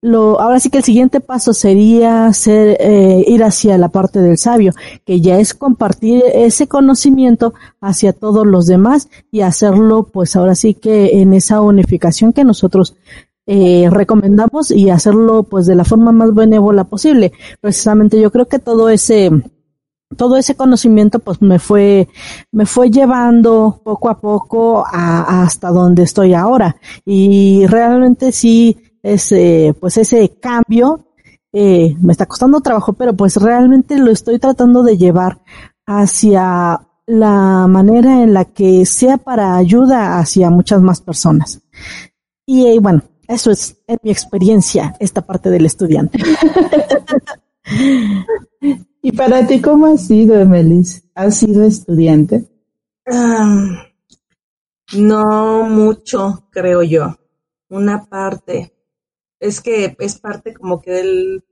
lo, 0.02 0.38
ahora 0.38 0.60
sí 0.60 0.70
que 0.70 0.78
el 0.78 0.84
siguiente 0.84 1.20
paso 1.20 1.54
sería 1.54 2.32
ser, 2.34 2.76
eh, 2.78 3.24
ir 3.26 3.42
hacia 3.42 3.78
la 3.78 3.88
parte 3.88 4.20
del 4.20 4.36
sabio, 4.36 4.72
que 5.04 5.20
ya 5.20 5.40
es 5.40 5.54
compartir 5.54 6.22
ese 6.32 6.68
conocimiento 6.68 7.54
hacia 7.80 8.12
todos 8.12 8.46
los 8.46 8.66
demás 8.66 9.08
y 9.32 9.40
hacerlo, 9.40 10.04
pues 10.04 10.36
ahora 10.36 10.54
sí 10.54 10.74
que 10.74 11.20
en 11.20 11.32
esa 11.32 11.62
unificación 11.62 12.32
que 12.32 12.44
nosotros 12.44 12.94
eh, 13.48 13.88
recomendamos 13.90 14.72
y 14.72 14.90
hacerlo 14.90 15.44
pues 15.44 15.66
de 15.66 15.76
la 15.76 15.84
forma 15.84 16.12
más 16.12 16.34
benévola 16.34 16.84
posible. 16.84 17.32
Precisamente 17.60 18.20
yo 18.20 18.30
creo 18.30 18.46
que 18.46 18.58
todo 18.58 18.90
ese, 18.90 19.30
todo 20.16 20.36
ese 20.36 20.54
conocimiento 20.54 21.18
pues 21.18 21.42
me 21.42 21.58
fue 21.58 22.08
me 22.52 22.66
fue 22.66 22.90
llevando 22.90 23.80
poco 23.82 24.08
a 24.08 24.20
poco 24.20 24.84
a, 24.86 25.42
hasta 25.42 25.70
donde 25.70 26.04
estoy 26.04 26.34
ahora 26.34 26.76
y 27.04 27.66
realmente 27.66 28.32
sí 28.32 28.76
ese 29.02 29.74
pues 29.80 29.96
ese 29.96 30.38
cambio 30.40 31.06
eh, 31.52 31.96
me 32.00 32.12
está 32.12 32.26
costando 32.26 32.60
trabajo 32.60 32.92
pero 32.92 33.14
pues 33.14 33.36
realmente 33.36 33.98
lo 33.98 34.10
estoy 34.10 34.38
tratando 34.38 34.82
de 34.82 34.96
llevar 34.96 35.40
hacia 35.86 36.80
la 37.06 37.66
manera 37.68 38.22
en 38.22 38.32
la 38.32 38.44
que 38.44 38.86
sea 38.86 39.16
para 39.16 39.56
ayuda 39.56 40.18
hacia 40.18 40.50
muchas 40.50 40.82
más 40.82 41.00
personas 41.00 41.62
Y 42.46 42.66
eh, 42.66 42.78
bueno, 42.80 43.02
eso 43.26 43.50
es 43.50 43.76
en 43.88 43.98
mi 44.02 44.10
experiencia, 44.10 44.94
esta 45.00 45.20
parte 45.20 45.50
del 45.50 45.66
estudiante. 45.66 46.18
¿Y 49.06 49.12
para 49.12 49.46
ti 49.46 49.60
cómo 49.60 49.86
ha 49.86 49.96
sido, 49.96 50.44
Melis? 50.46 51.04
¿Has 51.14 51.36
sido 51.36 51.62
estudiante? 51.62 52.44
no 54.96 55.62
mucho, 55.62 56.48
creo 56.50 56.82
yo. 56.82 57.16
Una 57.68 58.04
parte. 58.04 58.74
Es 59.38 59.60
que 59.60 59.96
es 60.00 60.18
parte 60.18 60.52
como 60.52 60.82
que 60.82 60.90
del... 60.90 61.44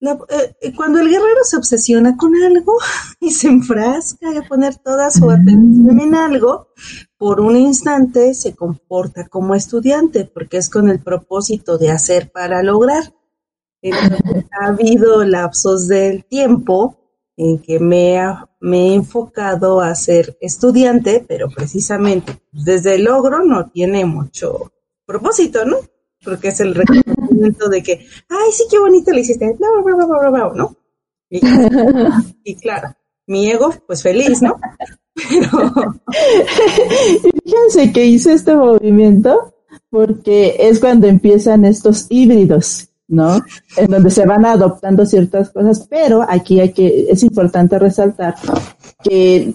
Eh, 0.00 0.72
cuando 0.74 1.00
el 1.00 1.10
guerrero 1.10 1.44
se 1.44 1.58
obsesiona 1.58 2.16
con 2.16 2.34
algo 2.34 2.78
y 3.20 3.30
se 3.30 3.48
enfrasca 3.48 4.30
a 4.30 4.48
poner 4.48 4.76
toda 4.76 5.10
su 5.10 5.30
atención 5.30 6.00
en 6.00 6.14
algo, 6.14 6.68
por 7.18 7.42
un 7.42 7.56
instante 7.56 8.32
se 8.32 8.54
comporta 8.54 9.28
como 9.28 9.54
estudiante, 9.54 10.24
porque 10.24 10.56
es 10.56 10.70
con 10.70 10.88
el 10.88 11.00
propósito 11.00 11.76
de 11.76 11.90
hacer 11.90 12.32
para 12.32 12.62
lograr. 12.62 13.12
Ha 13.82 14.66
habido 14.66 15.24
lapsos 15.24 15.88
del 15.88 16.24
tiempo 16.24 16.96
en 17.36 17.58
que 17.58 17.80
me, 17.80 18.16
he 18.16 18.94
enfocado 18.94 19.80
a 19.80 19.94
ser 19.94 20.36
estudiante, 20.40 21.24
pero 21.26 21.48
precisamente 21.48 22.42
desde 22.52 22.96
el 22.96 23.04
logro 23.04 23.42
no 23.42 23.70
tiene 23.70 24.04
mucho 24.04 24.70
propósito, 25.06 25.64
¿no? 25.64 25.78
Porque 26.22 26.48
es 26.48 26.60
el 26.60 26.74
reconocimiento 26.74 27.70
de 27.70 27.82
que, 27.82 28.06
ay, 28.28 28.52
sí, 28.52 28.64
qué 28.70 28.78
bonito 28.78 29.10
lo 29.10 29.18
hiciste, 29.18 29.56
¿no? 30.54 30.76
Y, 31.30 31.40
y 32.44 32.56
claro, 32.56 32.94
mi 33.26 33.50
ego, 33.50 33.74
pues 33.86 34.02
feliz, 34.02 34.42
¿no? 34.42 34.60
Pero... 35.14 35.72
Fíjense 37.44 37.92
que 37.92 38.04
hice 38.04 38.34
este 38.34 38.54
movimiento 38.54 39.54
porque 39.88 40.56
es 40.58 40.78
cuando 40.78 41.06
empiezan 41.06 41.64
estos 41.64 42.06
híbridos 42.10 42.89
¿no? 43.10 43.42
En 43.76 43.90
donde 43.90 44.08
se 44.10 44.24
van 44.24 44.46
adoptando 44.46 45.04
ciertas 45.04 45.50
cosas, 45.50 45.86
pero 45.90 46.24
aquí 46.26 46.60
hay 46.60 46.72
que, 46.72 47.06
es 47.10 47.22
importante 47.22 47.78
resaltar 47.78 48.34
que 49.02 49.54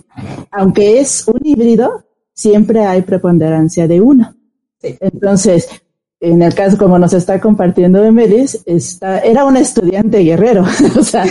aunque 0.52 1.00
es 1.00 1.28
un 1.28 1.40
híbrido, 1.44 2.06
siempre 2.34 2.86
hay 2.86 3.02
preponderancia 3.02 3.88
de 3.88 4.02
uno. 4.02 4.36
Entonces, 4.82 5.68
en 6.20 6.42
el 6.42 6.54
caso 6.54 6.78
como 6.78 7.00
nos 7.00 7.14
está 7.14 7.40
compartiendo 7.40 8.04
Emelis, 8.04 8.62
está, 8.66 9.20
era 9.20 9.46
un 9.46 9.58
estudiante 9.58 10.20
guerrero, 10.20 10.64
o 11.00 11.04
sea, 11.04 11.26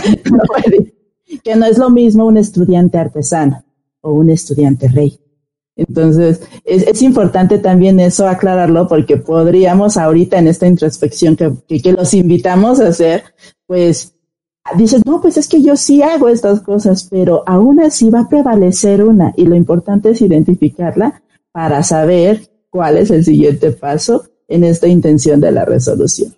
que 1.43 1.55
no 1.55 1.65
es 1.65 1.77
lo 1.77 1.89
mismo 1.89 2.25
un 2.25 2.37
estudiante 2.37 2.97
artesano 2.97 3.63
o 4.01 4.13
un 4.13 4.29
estudiante 4.29 4.87
rey. 4.87 5.19
Entonces, 5.75 6.41
es, 6.63 6.83
es, 6.87 7.01
importante 7.01 7.57
también 7.57 7.99
eso 7.99 8.27
aclararlo 8.27 8.87
porque 8.87 9.17
podríamos 9.17 9.97
ahorita 9.97 10.39
en 10.39 10.47
esta 10.47 10.67
introspección 10.67 11.35
que, 11.35 11.51
que, 11.81 11.91
los 11.91 12.13
invitamos 12.13 12.79
a 12.79 12.87
hacer, 12.87 13.23
pues 13.67 14.13
dices, 14.77 15.05
no, 15.05 15.21
pues 15.21 15.35
es 15.37 15.49
que 15.49 15.61
yo 15.61 15.75
sí 15.75 16.01
hago 16.01 16.29
estas 16.29 16.61
cosas, 16.61 17.07
pero 17.11 17.43
aún 17.45 17.81
así 17.81 18.09
va 18.09 18.21
a 18.21 18.29
prevalecer 18.29 19.03
una 19.03 19.33
y 19.35 19.45
lo 19.45 19.55
importante 19.55 20.11
es 20.11 20.21
identificarla 20.21 21.21
para 21.51 21.83
saber 21.83 22.49
cuál 22.69 22.97
es 22.97 23.11
el 23.11 23.25
siguiente 23.25 23.71
paso 23.71 24.25
en 24.47 24.63
esta 24.63 24.87
intención 24.87 25.41
de 25.41 25.51
la 25.51 25.65
resolución. 25.65 26.35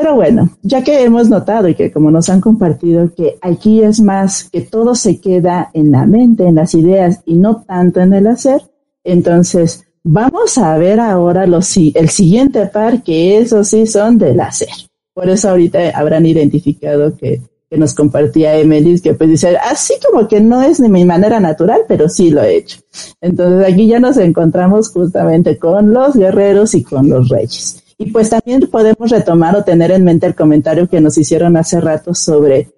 Pero 0.00 0.14
bueno, 0.14 0.48
ya 0.62 0.84
que 0.84 1.02
hemos 1.02 1.28
notado 1.28 1.66
y 1.66 1.74
que 1.74 1.90
como 1.90 2.12
nos 2.12 2.28
han 2.28 2.40
compartido 2.40 3.12
que 3.16 3.36
aquí 3.40 3.82
es 3.82 4.00
más 4.00 4.48
que 4.48 4.60
todo 4.60 4.94
se 4.94 5.20
queda 5.20 5.70
en 5.74 5.90
la 5.90 6.06
mente, 6.06 6.46
en 6.46 6.54
las 6.54 6.72
ideas 6.74 7.20
y 7.26 7.34
no 7.34 7.64
tanto 7.66 8.00
en 8.00 8.14
el 8.14 8.28
hacer, 8.28 8.62
entonces 9.02 9.82
vamos 10.04 10.56
a 10.56 10.78
ver 10.78 11.00
ahora 11.00 11.46
el 11.46 12.08
siguiente 12.10 12.66
par 12.66 13.02
que 13.02 13.38
esos 13.38 13.66
sí 13.66 13.88
son 13.88 14.18
del 14.18 14.38
hacer. 14.38 14.68
Por 15.14 15.28
eso 15.28 15.50
ahorita 15.50 15.90
habrán 15.98 16.26
identificado 16.26 17.16
que, 17.16 17.42
que 17.68 17.76
nos 17.76 17.92
compartía 17.92 18.56
Emily, 18.56 19.00
que 19.00 19.14
pues 19.14 19.30
dice, 19.30 19.56
así 19.56 19.94
como 20.08 20.28
que 20.28 20.40
no 20.40 20.62
es 20.62 20.78
de 20.80 20.88
mi 20.88 21.04
manera 21.04 21.40
natural, 21.40 21.80
pero 21.88 22.08
sí 22.08 22.30
lo 22.30 22.44
he 22.44 22.58
hecho. 22.58 22.78
Entonces 23.20 23.68
aquí 23.68 23.88
ya 23.88 23.98
nos 23.98 24.16
encontramos 24.16 24.90
justamente 24.92 25.58
con 25.58 25.92
los 25.92 26.14
guerreros 26.14 26.76
y 26.76 26.84
con 26.84 27.08
los 27.08 27.28
reyes. 27.28 27.82
Y 27.98 28.10
pues 28.12 28.30
también 28.30 28.60
podemos 28.70 29.10
retomar 29.10 29.56
o 29.56 29.64
tener 29.64 29.90
en 29.90 30.04
mente 30.04 30.26
el 30.26 30.36
comentario 30.36 30.88
que 30.88 31.00
nos 31.00 31.18
hicieron 31.18 31.56
hace 31.56 31.80
rato 31.80 32.14
sobre 32.14 32.68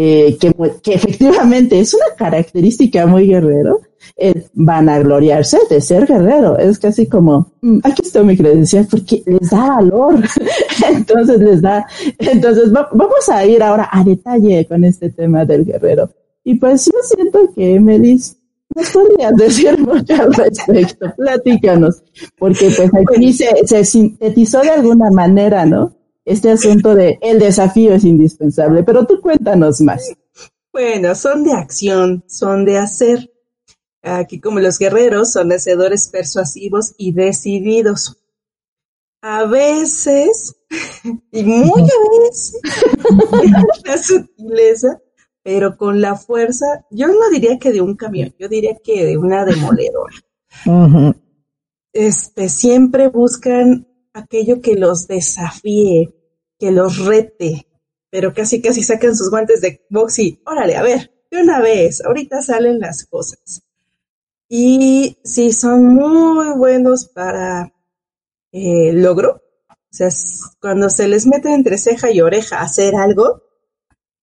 eh, 0.00 0.36
que, 0.40 0.54
que, 0.80 0.94
efectivamente 0.94 1.80
es 1.80 1.92
una 1.92 2.14
característica 2.16 3.04
muy 3.08 3.26
guerrero, 3.26 3.80
el 4.14 4.44
vanagloriarse 4.54 5.58
de 5.68 5.80
ser 5.80 6.06
guerrero. 6.06 6.56
Es 6.56 6.78
casi 6.78 7.08
como, 7.08 7.50
mm, 7.60 7.80
aquí 7.82 8.02
está 8.04 8.22
mi 8.22 8.36
credencial, 8.36 8.86
porque 8.88 9.24
les 9.26 9.50
da 9.50 9.66
valor. 9.66 10.22
entonces 10.94 11.40
les 11.40 11.60
da, 11.60 11.84
entonces 12.16 12.70
vamos 12.70 13.28
a 13.28 13.44
ir 13.44 13.60
ahora 13.60 13.88
a 13.90 14.04
detalle 14.04 14.64
con 14.68 14.84
este 14.84 15.10
tema 15.10 15.44
del 15.44 15.64
guerrero. 15.64 16.08
Y 16.44 16.54
pues 16.54 16.86
yo 16.86 16.98
siento 17.02 17.52
que 17.52 17.80
Melis 17.80 18.37
¿Nos 18.74 18.90
podrías 18.90 19.34
decir 19.36 19.78
mucho 19.78 20.14
al 20.14 20.32
respecto? 20.34 21.12
Platícanos, 21.16 22.02
porque 22.36 22.70
pues 22.76 22.90
aquí 22.94 23.32
se, 23.32 23.66
se 23.66 23.84
sintetizó 23.84 24.60
de 24.60 24.70
alguna 24.70 25.10
manera, 25.10 25.64
¿no? 25.64 25.96
Este 26.24 26.50
asunto 26.50 26.94
de 26.94 27.18
el 27.22 27.38
desafío 27.38 27.94
es 27.94 28.04
indispensable, 28.04 28.82
pero 28.82 29.06
tú 29.06 29.20
cuéntanos 29.20 29.80
más. 29.80 30.12
Bueno, 30.72 31.14
son 31.14 31.42
de 31.42 31.52
acción, 31.52 32.22
son 32.26 32.66
de 32.66 32.76
hacer. 32.76 33.32
Aquí 34.02 34.38
como 34.38 34.60
los 34.60 34.78
guerreros 34.78 35.32
son 35.32 35.50
hacedores 35.52 36.08
persuasivos 36.08 36.94
y 36.98 37.12
decididos. 37.12 38.18
A 39.22 39.44
veces, 39.46 40.54
y 41.32 41.42
muy 41.42 41.80
a 41.80 42.20
veces, 42.20 42.60
la 43.84 43.96
sutileza 43.96 45.00
pero 45.48 45.78
con 45.78 46.02
la 46.02 46.14
fuerza, 46.14 46.84
yo 46.90 47.06
no 47.06 47.30
diría 47.32 47.58
que 47.58 47.72
de 47.72 47.80
un 47.80 47.96
camión, 47.96 48.34
yo 48.38 48.48
diría 48.50 48.76
que 48.84 49.06
de 49.06 49.16
una 49.16 49.46
demoledora. 49.46 50.14
Este, 51.90 52.50
siempre 52.50 53.08
buscan 53.08 53.88
aquello 54.12 54.60
que 54.60 54.74
los 54.74 55.06
desafíe, 55.06 56.12
que 56.58 56.70
los 56.70 56.98
rete, 56.98 57.66
pero 58.10 58.34
casi 58.34 58.60
casi 58.60 58.82
sacan 58.82 59.16
sus 59.16 59.30
guantes 59.30 59.62
de 59.62 59.86
box 59.88 60.18
y, 60.18 60.38
órale, 60.44 60.76
a 60.76 60.82
ver, 60.82 61.10
de 61.30 61.40
una 61.40 61.62
vez, 61.62 62.04
ahorita 62.04 62.42
salen 62.42 62.78
las 62.78 63.06
cosas. 63.06 63.62
Y 64.50 65.16
sí, 65.24 65.54
son 65.54 65.94
muy 65.94 66.58
buenos 66.58 67.06
para 67.06 67.72
eh, 68.52 68.92
logro. 68.92 69.40
O 69.70 69.74
sea, 69.88 70.10
cuando 70.60 70.90
se 70.90 71.08
les 71.08 71.26
mete 71.26 71.54
entre 71.54 71.78
ceja 71.78 72.10
y 72.10 72.20
oreja 72.20 72.60
hacer 72.60 72.94
algo, 72.96 73.47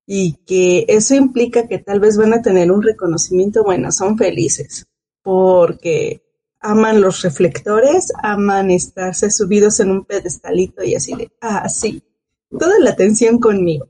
y 0.05 0.33
que 0.45 0.85
eso 0.87 1.15
implica 1.15 1.67
que 1.67 1.79
tal 1.79 1.99
vez 1.99 2.17
van 2.17 2.33
a 2.33 2.41
tener 2.41 2.71
un 2.71 2.83
reconocimiento, 2.83 3.63
bueno, 3.63 3.91
son 3.91 4.17
felices 4.17 4.85
porque 5.25 6.21
aman 6.59 7.01
los 7.01 7.23
reflectores, 7.23 8.13
aman 8.21 8.69
estarse 8.69 9.31
subidos 9.31 9.79
en 9.79 9.89
un 9.89 10.05
pedestalito 10.05 10.83
y 10.83 10.93
así 10.93 11.15
de, 11.15 11.31
ah, 11.41 11.67
sí, 11.67 12.03
toda 12.51 12.79
la 12.79 12.91
atención 12.91 13.39
conmigo. 13.39 13.87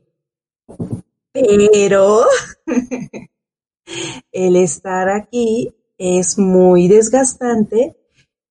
Pero 1.32 2.24
el 4.32 4.56
estar 4.56 5.10
aquí 5.10 5.74
es 5.98 6.38
muy 6.38 6.88
desgastante 6.88 7.96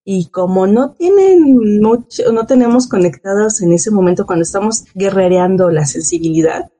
y 0.04 0.26
como 0.26 0.68
no 0.68 0.92
tienen 0.92 1.80
mucho, 1.80 2.30
no 2.32 2.46
tenemos 2.46 2.88
conectados 2.88 3.60
en 3.62 3.72
ese 3.72 3.90
momento 3.90 4.26
cuando 4.26 4.44
estamos 4.44 4.84
guerrereando 4.94 5.70
la 5.70 5.84
sensibilidad, 5.84 6.70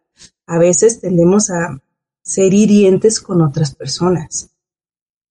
a 0.46 0.58
veces 0.58 1.00
tendemos 1.00 1.50
a 1.50 1.80
ser 2.22 2.54
hirientes 2.54 3.20
con 3.20 3.42
otras 3.42 3.74
personas. 3.74 4.50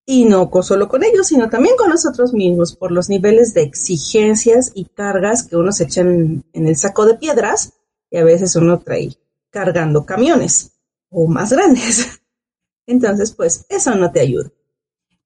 Y 0.05 0.26
no 0.26 0.49
solo 0.61 0.88
con 0.88 1.03
ellos, 1.03 1.28
sino 1.28 1.49
también 1.49 1.76
con 1.76 1.89
nosotros 1.89 2.34
mismos 2.34 2.76
por 2.76 2.91
los 2.91 3.09
niveles 3.09 3.53
de 3.53 3.63
exigencias 3.63 4.72
y 4.76 4.86
cargas 4.86 5.43
que 5.43 5.57
uno 5.57 5.72
se 5.72 5.86
echa 5.86 6.01
en, 6.01 6.45
el 6.53 6.76
saco 6.76 7.05
de 7.05 7.16
piedras 7.16 7.74
y 8.11 8.18
a 8.18 8.24
veces 8.24 8.55
uno 8.55 8.80
trae 8.80 9.18
cargando 9.49 10.05
camiones 10.05 10.74
o 11.09 11.28
más 11.28 11.51
grandes. 11.51 12.22
Entonces, 12.86 13.32
pues 13.32 13.66
eso 13.68 13.95
no 13.95 14.11
te 14.11 14.20
ayuda. 14.20 14.51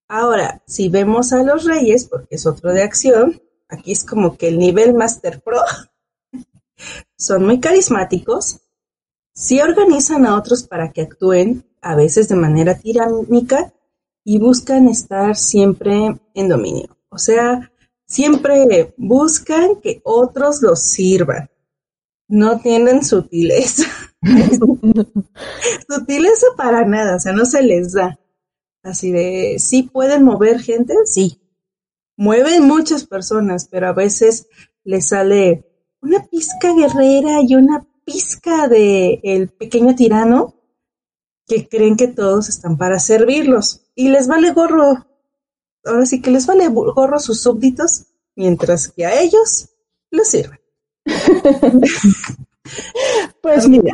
Ahora, 0.07 0.63
si 0.65 0.87
vemos 0.87 1.33
a 1.33 1.43
los 1.43 1.65
reyes, 1.65 2.05
porque 2.05 2.35
es 2.35 2.45
otro 2.45 2.71
de 2.71 2.81
acción, 2.81 3.41
aquí 3.67 3.91
es 3.91 4.05
como 4.05 4.37
que 4.37 4.47
el 4.47 4.57
nivel 4.57 4.93
Master 4.93 5.41
Pro, 5.41 5.61
son 7.17 7.45
muy 7.45 7.59
carismáticos, 7.59 8.61
Sí 9.39 9.61
organizan 9.61 10.25
a 10.25 10.35
otros 10.35 10.63
para 10.63 10.91
que 10.91 11.01
actúen, 11.01 11.63
a 11.81 11.95
veces 11.95 12.27
de 12.27 12.35
manera 12.35 12.77
tiránica, 12.77 13.73
y 14.25 14.37
buscan 14.37 14.89
estar 14.89 15.37
siempre 15.37 16.19
en 16.33 16.49
dominio. 16.49 16.97
O 17.07 17.17
sea, 17.17 17.71
siempre 18.05 18.93
buscan 18.97 19.77
que 19.81 20.01
otros 20.03 20.61
los 20.61 20.83
sirvan. 20.83 21.49
No 22.27 22.59
tienen 22.59 23.01
sutileza. 23.01 23.87
sutileza 25.87 26.47
para 26.57 26.83
nada, 26.83 27.15
o 27.15 27.19
sea, 27.21 27.31
no 27.31 27.45
se 27.45 27.63
les 27.63 27.93
da. 27.93 28.19
Así 28.83 29.09
de, 29.09 29.55
¿sí 29.57 29.83
pueden 29.83 30.23
mover 30.23 30.59
gente? 30.59 30.93
Sí. 31.05 31.39
mueven 32.17 32.67
muchas 32.67 33.05
personas, 33.05 33.69
pero 33.71 33.87
a 33.87 33.93
veces 33.93 34.47
les 34.83 35.07
sale 35.07 35.63
una 36.01 36.25
pizca 36.25 36.73
guerrera 36.73 37.39
y 37.41 37.55
una 37.55 37.85
pizca 38.09 38.67
de 38.67 39.19
el 39.23 39.49
pequeño 39.49 39.95
tirano 39.95 40.55
que 41.45 41.67
creen 41.67 41.95
que 41.95 42.07
todos 42.07 42.49
están 42.49 42.75
para 42.75 42.99
servirlos 42.99 43.81
y 43.93 44.09
les 44.09 44.27
vale 44.27 44.51
gorro. 44.51 45.05
Ahora 45.85 46.07
sí 46.07 46.19
que 46.19 46.31
les 46.31 46.47
vale 46.47 46.67
gorro 46.69 47.19
sus 47.19 47.39
súbditos, 47.39 48.07
mientras 48.35 48.87
que 48.87 49.05
a 49.05 49.21
ellos 49.21 49.69
les 50.09 50.27
sirven. 50.27 50.59
pues 53.41 53.69
mira, 53.69 53.93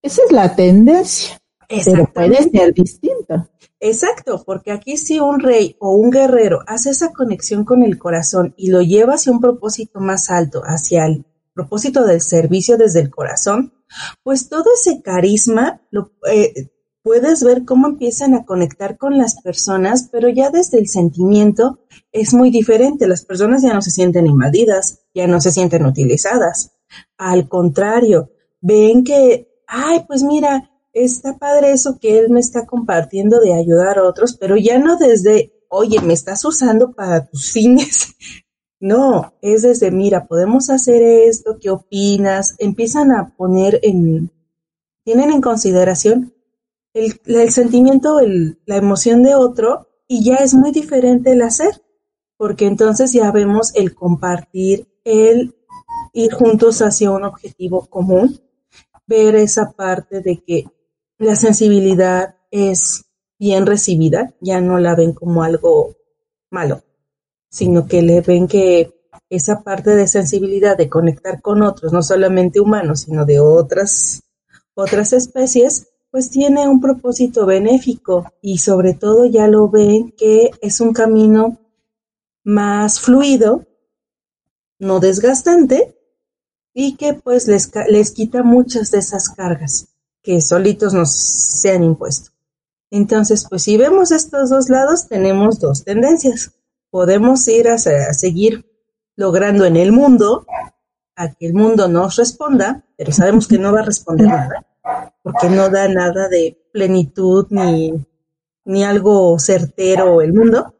esa 0.00 0.22
es 0.24 0.32
la 0.32 0.54
tendencia, 0.54 1.40
pero 1.84 2.06
puede 2.12 2.50
ser 2.50 2.72
distinto. 2.72 3.48
Exacto, 3.80 4.44
porque 4.44 4.70
aquí 4.70 4.96
si 4.96 5.18
un 5.18 5.40
rey 5.40 5.74
o 5.80 5.96
un 5.96 6.10
guerrero 6.10 6.60
hace 6.66 6.90
esa 6.90 7.12
conexión 7.12 7.64
con 7.64 7.82
el 7.82 7.98
corazón 7.98 8.54
y 8.56 8.70
lo 8.70 8.82
lleva 8.82 9.14
hacia 9.14 9.32
un 9.32 9.40
propósito 9.40 9.98
más 9.98 10.30
alto, 10.30 10.62
hacia 10.64 11.06
el 11.06 11.24
propósito 11.60 12.04
del 12.04 12.20
servicio 12.20 12.76
desde 12.76 13.00
el 13.00 13.10
corazón, 13.10 13.74
pues 14.22 14.48
todo 14.48 14.64
ese 14.74 15.02
carisma 15.02 15.82
lo 15.90 16.12
eh, 16.30 16.70
puedes 17.02 17.42
ver 17.42 17.64
cómo 17.64 17.88
empiezan 17.88 18.34
a 18.34 18.44
conectar 18.44 18.96
con 18.96 19.18
las 19.18 19.40
personas, 19.42 20.08
pero 20.10 20.28
ya 20.28 20.50
desde 20.50 20.78
el 20.78 20.88
sentimiento 20.88 21.80
es 22.12 22.32
muy 22.34 22.50
diferente. 22.50 23.06
Las 23.06 23.24
personas 23.24 23.62
ya 23.62 23.74
no 23.74 23.82
se 23.82 23.90
sienten 23.90 24.26
invadidas, 24.26 25.00
ya 25.14 25.26
no 25.26 25.40
se 25.40 25.50
sienten 25.50 25.84
utilizadas. 25.86 26.72
Al 27.18 27.48
contrario, 27.48 28.30
ven 28.60 29.04
que, 29.04 29.48
ay, 29.66 30.04
pues 30.06 30.22
mira, 30.22 30.70
está 30.92 31.38
padre 31.38 31.72
eso 31.72 31.98
que 32.00 32.18
él 32.18 32.30
me 32.30 32.40
está 32.40 32.66
compartiendo 32.66 33.40
de 33.40 33.54
ayudar 33.54 33.98
a 33.98 34.04
otros, 34.04 34.36
pero 34.36 34.56
ya 34.56 34.78
no 34.78 34.96
desde, 34.96 35.52
oye, 35.68 36.00
me 36.00 36.14
estás 36.14 36.44
usando 36.44 36.92
para 36.92 37.26
tus 37.26 37.52
fines. 37.52 38.14
No, 38.80 39.34
es 39.42 39.60
desde, 39.60 39.90
mira, 39.90 40.26
podemos 40.26 40.70
hacer 40.70 41.02
esto, 41.02 41.58
¿qué 41.60 41.68
opinas? 41.68 42.56
Empiezan 42.58 43.12
a 43.12 43.36
poner 43.36 43.78
en, 43.82 44.30
tienen 45.04 45.30
en 45.30 45.42
consideración 45.42 46.32
el, 46.94 47.20
el 47.26 47.50
sentimiento, 47.50 48.20
el, 48.20 48.58
la 48.64 48.76
emoción 48.76 49.22
de 49.22 49.34
otro 49.34 49.88
y 50.08 50.24
ya 50.24 50.36
es 50.36 50.54
muy 50.54 50.72
diferente 50.72 51.32
el 51.32 51.42
hacer, 51.42 51.82
porque 52.38 52.66
entonces 52.66 53.12
ya 53.12 53.30
vemos 53.30 53.74
el 53.74 53.94
compartir, 53.94 54.88
el 55.04 55.54
ir 56.14 56.32
juntos 56.32 56.80
hacia 56.80 57.10
un 57.10 57.24
objetivo 57.24 57.86
común, 57.86 58.40
ver 59.06 59.36
esa 59.36 59.72
parte 59.72 60.22
de 60.22 60.42
que 60.42 60.64
la 61.18 61.36
sensibilidad 61.36 62.36
es 62.50 63.04
bien 63.38 63.66
recibida, 63.66 64.34
ya 64.40 64.62
no 64.62 64.78
la 64.78 64.94
ven 64.94 65.12
como 65.12 65.42
algo 65.42 65.96
malo, 66.50 66.82
sino 67.50 67.86
que 67.86 68.00
le 68.00 68.20
ven 68.20 68.48
que 68.48 68.94
esa 69.28 69.62
parte 69.62 69.90
de 69.90 70.08
sensibilidad, 70.08 70.76
de 70.76 70.88
conectar 70.88 71.40
con 71.42 71.62
otros, 71.62 71.92
no 71.92 72.02
solamente 72.02 72.60
humanos, 72.60 73.02
sino 73.02 73.24
de 73.26 73.40
otras, 73.40 74.22
otras 74.74 75.12
especies, 75.12 75.88
pues 76.10 76.30
tiene 76.30 76.66
un 76.68 76.80
propósito 76.80 77.46
benéfico 77.46 78.32
y 78.40 78.58
sobre 78.58 78.94
todo 78.94 79.26
ya 79.26 79.46
lo 79.46 79.68
ven 79.68 80.12
que 80.16 80.50
es 80.60 80.80
un 80.80 80.92
camino 80.92 81.58
más 82.42 83.00
fluido, 83.00 83.66
no 84.78 84.98
desgastante 84.98 85.94
y 86.74 86.96
que 86.96 87.14
pues 87.14 87.46
les, 87.46 87.70
les 87.88 88.12
quita 88.12 88.42
muchas 88.42 88.90
de 88.90 88.98
esas 88.98 89.28
cargas 89.28 89.88
que 90.22 90.40
solitos 90.40 90.94
nos 90.94 91.12
se 91.12 91.70
han 91.70 91.84
impuesto. 91.84 92.30
Entonces, 92.90 93.46
pues 93.48 93.62
si 93.62 93.76
vemos 93.76 94.10
estos 94.10 94.50
dos 94.50 94.68
lados, 94.68 95.06
tenemos 95.06 95.60
dos 95.60 95.84
tendencias. 95.84 96.52
Podemos 96.90 97.46
ir 97.48 97.68
a, 97.68 97.74
a 97.74 98.14
seguir 98.14 98.66
logrando 99.16 99.64
en 99.64 99.76
el 99.76 99.92
mundo 99.92 100.46
a 101.16 101.34
que 101.34 101.46
el 101.46 101.54
mundo 101.54 101.88
nos 101.88 102.16
responda, 102.16 102.84
pero 102.96 103.12
sabemos 103.12 103.46
que 103.46 103.58
no 103.58 103.72
va 103.72 103.80
a 103.80 103.84
responder 103.84 104.26
nada, 104.26 104.66
porque 105.22 105.50
no 105.50 105.68
da 105.68 105.86
nada 105.88 106.28
de 106.28 106.58
plenitud 106.72 107.46
ni, 107.50 107.92
ni 108.64 108.84
algo 108.84 109.38
certero 109.38 110.22
el 110.22 110.32
mundo. 110.32 110.74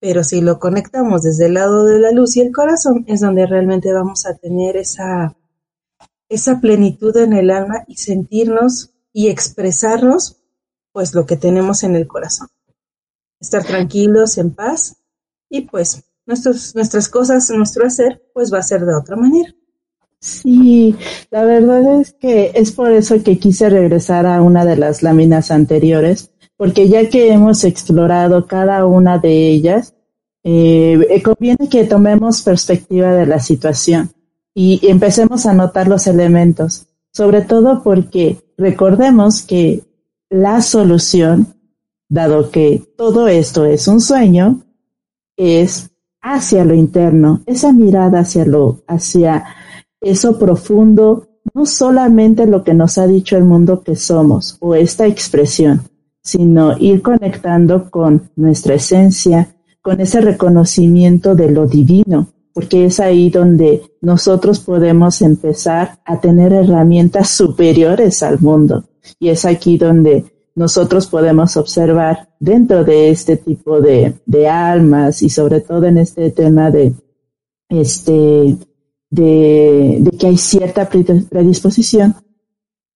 Pero 0.00 0.24
si 0.24 0.40
lo 0.40 0.58
conectamos 0.58 1.22
desde 1.22 1.46
el 1.46 1.54
lado 1.54 1.84
de 1.84 2.00
la 2.00 2.10
luz 2.10 2.36
y 2.36 2.40
el 2.40 2.52
corazón, 2.52 3.04
es 3.06 3.20
donde 3.20 3.46
realmente 3.46 3.92
vamos 3.92 4.26
a 4.26 4.34
tener 4.36 4.76
esa 4.76 5.36
esa 6.30 6.60
plenitud 6.60 7.14
en 7.16 7.32
el 7.32 7.50
alma 7.50 7.84
y 7.88 7.96
sentirnos 7.96 8.90
y 9.12 9.28
expresarnos 9.28 10.36
pues 10.92 11.12
lo 11.12 11.26
que 11.26 11.36
tenemos 11.36 11.82
en 11.82 11.96
el 11.96 12.06
corazón. 12.06 12.48
Estar 13.40 13.64
tranquilos, 13.64 14.38
en 14.38 14.54
paz 14.54 14.99
y 15.50 15.62
pues 15.62 16.02
nuestros, 16.24 16.74
nuestras 16.74 17.08
cosas, 17.08 17.50
nuestro 17.50 17.86
hacer 17.86 18.22
pues 18.32 18.52
va 18.52 18.58
a 18.58 18.62
ser 18.62 18.86
de 18.86 18.94
otra 18.94 19.16
manera. 19.16 19.52
Sí, 20.20 20.94
la 21.30 21.44
verdad 21.44 22.00
es 22.00 22.12
que 22.12 22.52
es 22.54 22.72
por 22.72 22.92
eso 22.92 23.22
que 23.22 23.38
quise 23.38 23.70
regresar 23.70 24.26
a 24.26 24.42
una 24.42 24.64
de 24.64 24.76
las 24.76 25.02
láminas 25.02 25.50
anteriores, 25.50 26.30
porque 26.56 26.88
ya 26.88 27.08
que 27.08 27.32
hemos 27.32 27.64
explorado 27.64 28.46
cada 28.46 28.84
una 28.84 29.18
de 29.18 29.48
ellas, 29.48 29.94
eh, 30.44 31.22
conviene 31.24 31.68
que 31.68 31.84
tomemos 31.84 32.42
perspectiva 32.42 33.12
de 33.12 33.26
la 33.26 33.40
situación 33.40 34.10
y 34.54 34.80
empecemos 34.88 35.46
a 35.46 35.54
notar 35.54 35.88
los 35.88 36.06
elementos, 36.06 36.86
sobre 37.12 37.42
todo 37.42 37.82
porque 37.82 38.38
recordemos 38.58 39.42
que 39.42 39.82
la 40.28 40.60
solución, 40.60 41.54
dado 42.08 42.50
que 42.50 42.82
todo 42.96 43.26
esto 43.26 43.64
es 43.64 43.88
un 43.88 44.00
sueño, 44.00 44.62
es 45.40 45.90
hacia 46.20 46.66
lo 46.66 46.74
interno, 46.74 47.40
esa 47.46 47.72
mirada 47.72 48.20
hacia 48.20 48.44
lo, 48.44 48.82
hacia 48.86 49.44
eso 50.00 50.38
profundo, 50.38 51.28
no 51.54 51.64
solamente 51.64 52.46
lo 52.46 52.62
que 52.62 52.74
nos 52.74 52.98
ha 52.98 53.06
dicho 53.06 53.38
el 53.38 53.44
mundo 53.44 53.82
que 53.82 53.96
somos 53.96 54.58
o 54.60 54.74
esta 54.74 55.06
expresión, 55.06 55.80
sino 56.22 56.76
ir 56.76 57.00
conectando 57.00 57.90
con 57.90 58.30
nuestra 58.36 58.74
esencia, 58.74 59.56
con 59.80 60.02
ese 60.02 60.20
reconocimiento 60.20 61.34
de 61.34 61.50
lo 61.50 61.66
divino, 61.66 62.28
porque 62.52 62.84
es 62.84 63.00
ahí 63.00 63.30
donde 63.30 63.82
nosotros 64.02 64.60
podemos 64.60 65.22
empezar 65.22 66.00
a 66.04 66.20
tener 66.20 66.52
herramientas 66.52 67.30
superiores 67.30 68.22
al 68.22 68.40
mundo. 68.40 68.84
Y 69.18 69.30
es 69.30 69.46
aquí 69.46 69.78
donde 69.78 70.26
nosotros 70.60 71.06
podemos 71.06 71.56
observar 71.56 72.28
dentro 72.38 72.84
de 72.84 73.08
este 73.08 73.38
tipo 73.38 73.80
de, 73.80 74.20
de 74.26 74.46
almas 74.46 75.22
y 75.22 75.30
sobre 75.30 75.62
todo 75.62 75.86
en 75.86 75.96
este 75.96 76.30
tema 76.32 76.70
de, 76.70 76.92
este, 77.70 78.58
de, 79.08 79.96
de 80.00 80.10
que 80.18 80.26
hay 80.26 80.36
cierta 80.36 80.86
predisposición, 80.86 82.14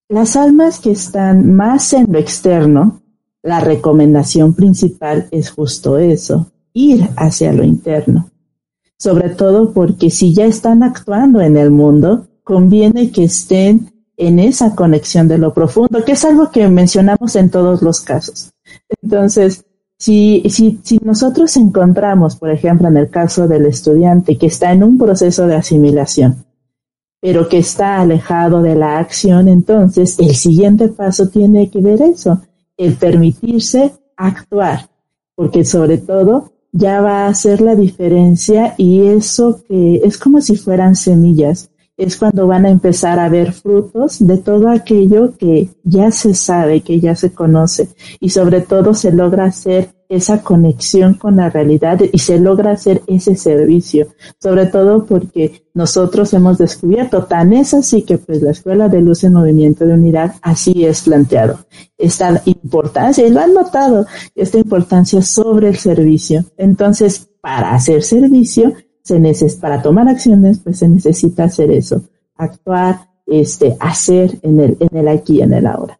las 0.07 0.35
almas 0.35 0.79
que 0.79 0.91
están 0.91 1.55
más 1.55 1.91
en 1.93 2.13
lo 2.13 2.19
externo, 2.19 3.01
la 3.41 3.59
recomendación 3.61 4.53
principal 4.53 5.27
es 5.31 5.49
justo 5.49 5.97
eso, 5.97 6.51
ir 6.71 7.09
hacia 7.17 7.51
lo 7.51 7.63
interno. 7.63 8.29
Sobre 8.99 9.29
todo 9.29 9.73
porque 9.73 10.11
si 10.11 10.35
ya 10.35 10.45
están 10.45 10.83
actuando 10.83 11.41
en 11.41 11.57
el 11.57 11.71
mundo, 11.71 12.27
conviene 12.43 13.09
que 13.09 13.23
estén 13.23 13.94
en 14.17 14.39
esa 14.39 14.75
conexión 14.75 15.27
de 15.27 15.37
lo 15.37 15.53
profundo, 15.53 16.03
que 16.05 16.13
es 16.13 16.25
algo 16.25 16.51
que 16.51 16.67
mencionamos 16.67 17.35
en 17.35 17.49
todos 17.49 17.81
los 17.81 18.01
casos. 18.01 18.51
Entonces, 19.01 19.65
si, 19.97 20.43
si, 20.49 20.79
si 20.83 20.97
nosotros 21.03 21.55
encontramos, 21.57 22.35
por 22.35 22.49
ejemplo, 22.49 22.87
en 22.87 22.97
el 22.97 23.09
caso 23.09 23.47
del 23.47 23.65
estudiante 23.65 24.37
que 24.37 24.47
está 24.47 24.71
en 24.71 24.83
un 24.83 24.97
proceso 24.97 25.47
de 25.47 25.55
asimilación, 25.55 26.45
pero 27.21 27.47
que 27.49 27.57
está 27.57 27.99
alejado 27.99 28.61
de 28.61 28.75
la 28.75 28.99
acción, 28.99 29.47
entonces 29.47 30.19
el 30.19 30.35
siguiente 30.35 30.89
paso 30.89 31.27
tiene 31.29 31.69
que 31.69 31.81
ver 31.81 32.01
eso, 32.01 32.41
el 32.77 32.95
permitirse 32.95 33.93
actuar, 34.15 34.89
porque 35.33 35.65
sobre 35.65 35.97
todo 35.97 36.51
ya 36.71 37.01
va 37.01 37.25
a 37.25 37.29
hacer 37.29 37.61
la 37.61 37.73
diferencia 37.73 38.75
y 38.77 39.07
eso 39.07 39.63
que 39.67 40.01
es 40.03 40.17
como 40.17 40.41
si 40.41 40.57
fueran 40.57 40.95
semillas, 40.95 41.69
es 41.97 42.17
cuando 42.17 42.47
van 42.47 42.65
a 42.65 42.69
empezar 42.69 43.19
a 43.19 43.29
ver 43.29 43.53
frutos 43.53 44.25
de 44.25 44.37
todo 44.37 44.69
aquello 44.69 45.33
que 45.37 45.69
ya 45.83 46.11
se 46.11 46.33
sabe, 46.33 46.81
que 46.81 46.99
ya 46.99 47.15
se 47.15 47.31
conoce 47.31 47.89
y 48.19 48.29
sobre 48.29 48.61
todo 48.61 48.93
se 48.93 49.11
logra 49.11 49.45
hacer 49.45 49.95
esa 50.09 50.41
conexión 50.41 51.15
con 51.15 51.37
la 51.37 51.49
realidad 51.49 51.99
y 52.11 52.19
se 52.19 52.39
logra 52.39 52.71
hacer 52.71 53.01
ese 53.07 53.35
servicio, 53.35 54.07
sobre 54.39 54.67
todo 54.67 55.05
porque 55.05 55.63
nosotros 55.73 56.31
hemos 56.33 56.57
descubierto, 56.57 57.23
tan 57.23 57.53
es 57.53 57.73
así 57.73 58.03
que 58.03 58.17
pues 58.17 58.41
la 58.41 58.51
Escuela 58.51 58.87
de 58.87 59.01
Luz 59.01 59.23
en 59.23 59.33
Movimiento 59.33 59.85
de 59.85 59.93
Unidad 59.93 60.35
así 60.41 60.85
es 60.85 61.01
planteado. 61.01 61.59
Esta 61.97 62.41
importancia, 62.45 63.25
y 63.25 63.31
lo 63.31 63.39
han 63.39 63.53
notado, 63.53 64.05
esta 64.35 64.57
importancia 64.57 65.21
sobre 65.21 65.69
el 65.69 65.77
servicio. 65.77 66.45
Entonces, 66.57 67.29
para 67.41 67.73
hacer 67.73 68.03
servicio, 68.03 68.73
se 69.05 69.19
neces 69.19 69.55
para 69.55 69.83
tomar 69.83 70.09
acciones, 70.09 70.59
pues 70.59 70.79
se 70.79 70.89
necesita 70.89 71.43
hacer 71.43 71.69
eso, 71.69 72.01
actuar, 72.35 73.07
este, 73.27 73.77
hacer 73.79 74.39
en 74.41 74.59
el, 74.59 74.77
en 74.79 74.97
el 74.97 75.07
aquí 75.07 75.41
en 75.41 75.53
el 75.53 75.67
ahora. 75.67 75.99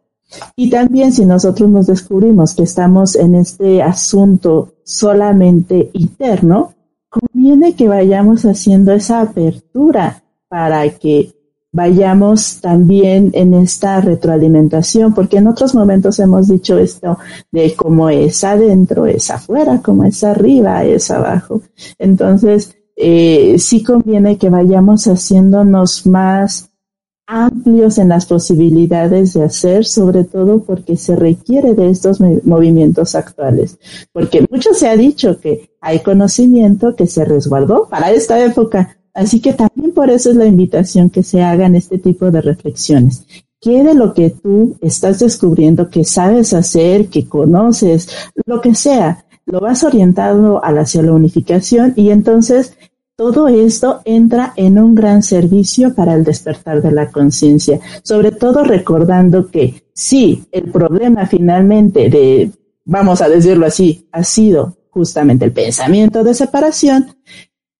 Y 0.56 0.70
también 0.70 1.12
si 1.12 1.24
nosotros 1.24 1.70
nos 1.70 1.86
descubrimos 1.86 2.54
que 2.54 2.64
estamos 2.64 3.14
en 3.14 3.36
este 3.36 3.80
asunto 3.80 4.74
solamente 4.82 5.88
interno, 5.92 6.74
conviene 7.08 7.76
que 7.76 7.86
vayamos 7.86 8.44
haciendo 8.44 8.92
esa 8.92 9.20
apertura 9.20 10.24
para 10.48 10.88
que 10.90 11.32
vayamos 11.70 12.60
también 12.60 13.30
en 13.34 13.54
esta 13.54 14.00
retroalimentación, 14.00 15.14
porque 15.14 15.36
en 15.36 15.46
otros 15.46 15.76
momentos 15.76 16.18
hemos 16.18 16.48
dicho 16.48 16.76
esto 16.76 17.18
de 17.52 17.72
cómo 17.76 18.08
es 18.08 18.42
adentro, 18.42 19.06
es 19.06 19.30
afuera, 19.30 19.80
como 19.80 20.04
es 20.04 20.24
arriba, 20.24 20.82
es 20.84 21.08
abajo. 21.12 21.62
Entonces, 21.98 22.76
eh, 22.96 23.56
sí 23.58 23.82
conviene 23.82 24.38
que 24.38 24.48
vayamos 24.48 25.06
haciéndonos 25.06 26.06
más 26.06 26.70
amplios 27.26 27.98
en 27.98 28.08
las 28.08 28.24
posibilidades 28.26 29.34
de 29.34 29.42
hacer, 29.42 29.84
sobre 29.84 30.24
todo 30.24 30.60
porque 30.60 30.96
se 30.96 31.16
requiere 31.16 31.74
de 31.74 31.90
estos 31.90 32.20
movimientos 32.20 33.14
actuales. 33.14 33.78
Porque 34.12 34.46
mucho 34.50 34.72
se 34.74 34.88
ha 34.88 34.96
dicho 34.96 35.40
que 35.40 35.70
hay 35.80 36.00
conocimiento 36.00 36.94
que 36.94 37.06
se 37.06 37.24
resguardó 37.24 37.88
para 37.88 38.12
esta 38.12 38.42
época, 38.42 38.96
así 39.12 39.40
que 39.40 39.52
también 39.52 39.92
por 39.92 40.08
eso 40.08 40.30
es 40.30 40.36
la 40.36 40.46
invitación 40.46 41.10
que 41.10 41.22
se 41.22 41.42
hagan 41.42 41.74
este 41.74 41.98
tipo 41.98 42.30
de 42.30 42.40
reflexiones. 42.40 43.26
¿Qué 43.60 43.82
de 43.82 43.94
lo 43.94 44.14
que 44.14 44.30
tú 44.30 44.76
estás 44.80 45.18
descubriendo, 45.18 45.90
que 45.90 46.04
sabes 46.04 46.52
hacer, 46.52 47.08
que 47.08 47.26
conoces, 47.26 48.08
lo 48.44 48.60
que 48.60 48.74
sea, 48.74 49.25
lo 49.46 49.60
vas 49.60 49.84
orientando 49.84 50.60
hacia 50.62 51.02
la 51.02 51.12
unificación 51.12 51.92
y 51.96 52.10
entonces 52.10 52.76
todo 53.16 53.48
esto 53.48 54.02
entra 54.04 54.52
en 54.56 54.78
un 54.78 54.94
gran 54.94 55.22
servicio 55.22 55.94
para 55.94 56.14
el 56.14 56.24
despertar 56.24 56.82
de 56.82 56.92
la 56.92 57.10
conciencia, 57.10 57.80
sobre 58.02 58.32
todo 58.32 58.62
recordando 58.62 59.48
que 59.50 59.84
si 59.94 60.44
el 60.52 60.70
problema 60.70 61.26
finalmente 61.26 62.10
de, 62.10 62.50
vamos 62.84 63.22
a 63.22 63.28
decirlo 63.28 63.66
así, 63.66 64.06
ha 64.12 64.22
sido 64.22 64.76
justamente 64.90 65.46
el 65.46 65.52
pensamiento 65.52 66.24
de 66.24 66.34
separación, 66.34 67.06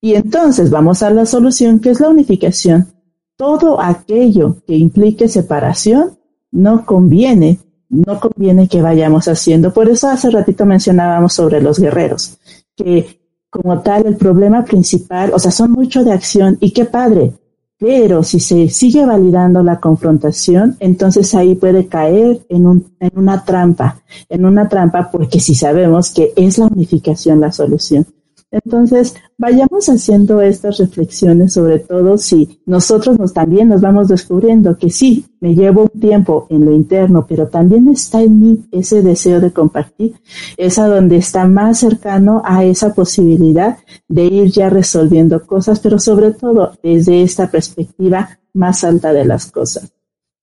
y 0.01 0.15
entonces 0.15 0.71
vamos 0.71 1.03
a 1.03 1.11
la 1.11 1.27
solución 1.27 1.81
que 1.81 1.91
es 1.91 2.01
la 2.01 2.09
unificación. 2.09 2.93
Todo 3.37 3.81
aquello 3.81 4.57
que 4.67 4.77
implique 4.77 5.29
separación 5.29 6.19
no 6.51 6.87
conviene, 6.87 7.59
no 7.97 8.21
conviene 8.21 8.69
que 8.69 8.83
vayamos 8.83 9.29
haciendo. 9.29 9.73
Por 9.73 9.89
eso 9.89 10.09
hace 10.09 10.31
ratito 10.31 10.67
mencionábamos 10.67 11.33
sobre 11.33 11.61
los 11.61 11.79
guerreros, 11.79 12.39
que 12.77 13.21
como 13.51 13.81
tal 13.81 14.07
el 14.07 14.17
problema 14.17 14.65
principal, 14.65 15.33
o 15.33 15.39
sea, 15.39 15.51
son 15.51 15.73
mucho 15.73 16.05
de 16.05 16.13
acción 16.13 16.59
y 16.61 16.73
qué 16.73 16.85
padre, 16.85 17.33
pero 17.79 18.23
si 18.23 18.41
se 18.41 18.69
sigue 18.69 19.05
validando 19.05 19.63
la 19.63 19.81
confrontación, 19.81 20.77
entonces 20.81 21.35
ahí 21.35 21.55
puede 21.55 21.87
caer 21.87 22.45
en, 22.49 22.67
un, 22.67 22.95
en 23.01 23.11
una 23.15 23.45
trampa, 23.45 24.03
en 24.29 24.47
una 24.47 24.69
trampa 24.69 25.11
porque 25.11 25.41
si 25.41 25.55
sabemos 25.55 26.11
que 26.11 26.33
es 26.37 26.59
la 26.59 26.67
unificación 26.67 27.41
la 27.41 27.53
solución. 27.53 28.07
Entonces, 28.53 29.15
vayamos 29.37 29.89
haciendo 29.89 30.41
estas 30.41 30.79
reflexiones, 30.79 31.53
sobre 31.53 31.81
todo 31.81 32.17
si 32.17 32.61
nosotros 32.65 33.19
nos, 33.19 33.33
también 33.33 33.69
nos 33.69 33.81
vamos 33.81 34.07
descubriendo 34.07 34.79
que 34.79 34.89
sí, 34.89 35.27
me 35.41 35.55
llevo 35.55 35.91
un 35.93 36.01
tiempo 36.01 36.47
en 36.49 36.65
lo 36.65 36.73
interno, 36.73 37.27
pero 37.29 37.49
también 37.49 37.89
está 37.89 38.23
en 38.23 38.39
mí 38.39 38.65
ese 38.71 39.03
deseo 39.03 39.41
de 39.41 39.53
compartir, 39.53 40.15
es 40.57 40.79
a 40.79 40.87
donde 40.87 41.17
está 41.17 41.47
más 41.47 41.81
cercano 41.81 42.41
a 42.45 42.65
esa 42.65 42.95
posibilidad 42.95 43.79
de 44.09 44.25
ir 44.25 44.53
ya 44.53 44.71
resolviendo 44.71 45.45
cosas, 45.45 45.81
pero 45.81 45.99
sobre 45.99 46.31
todo 46.31 46.73
desde 46.83 47.23
esta 47.23 47.51
perspectiva 47.51 48.39
más 48.55 48.85
alta 48.85 49.13
de 49.13 49.25
las 49.25 49.51
cosas. 49.51 49.93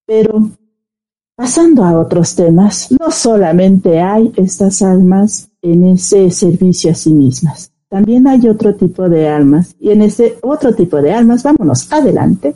Pero 0.05 0.51
pasando 1.37 1.85
a 1.85 1.97
otros 1.97 2.35
temas, 2.35 2.91
no 2.91 3.09
solamente 3.11 4.01
hay 4.01 4.33
estas 4.35 4.81
almas 4.81 5.49
en 5.61 5.87
ese 5.87 6.29
servicio 6.29 6.91
a 6.91 6.95
sí 6.95 7.13
mismas 7.13 7.72
también 7.93 8.25
hay 8.25 8.47
otro 8.47 8.73
tipo 8.73 9.07
de 9.07 9.29
almas. 9.29 9.75
Y 9.79 9.91
en 9.91 10.01
ese 10.01 10.39
otro 10.41 10.73
tipo 10.73 10.99
de 10.99 11.13
almas, 11.13 11.43
vámonos 11.43 11.93
adelante. 11.93 12.55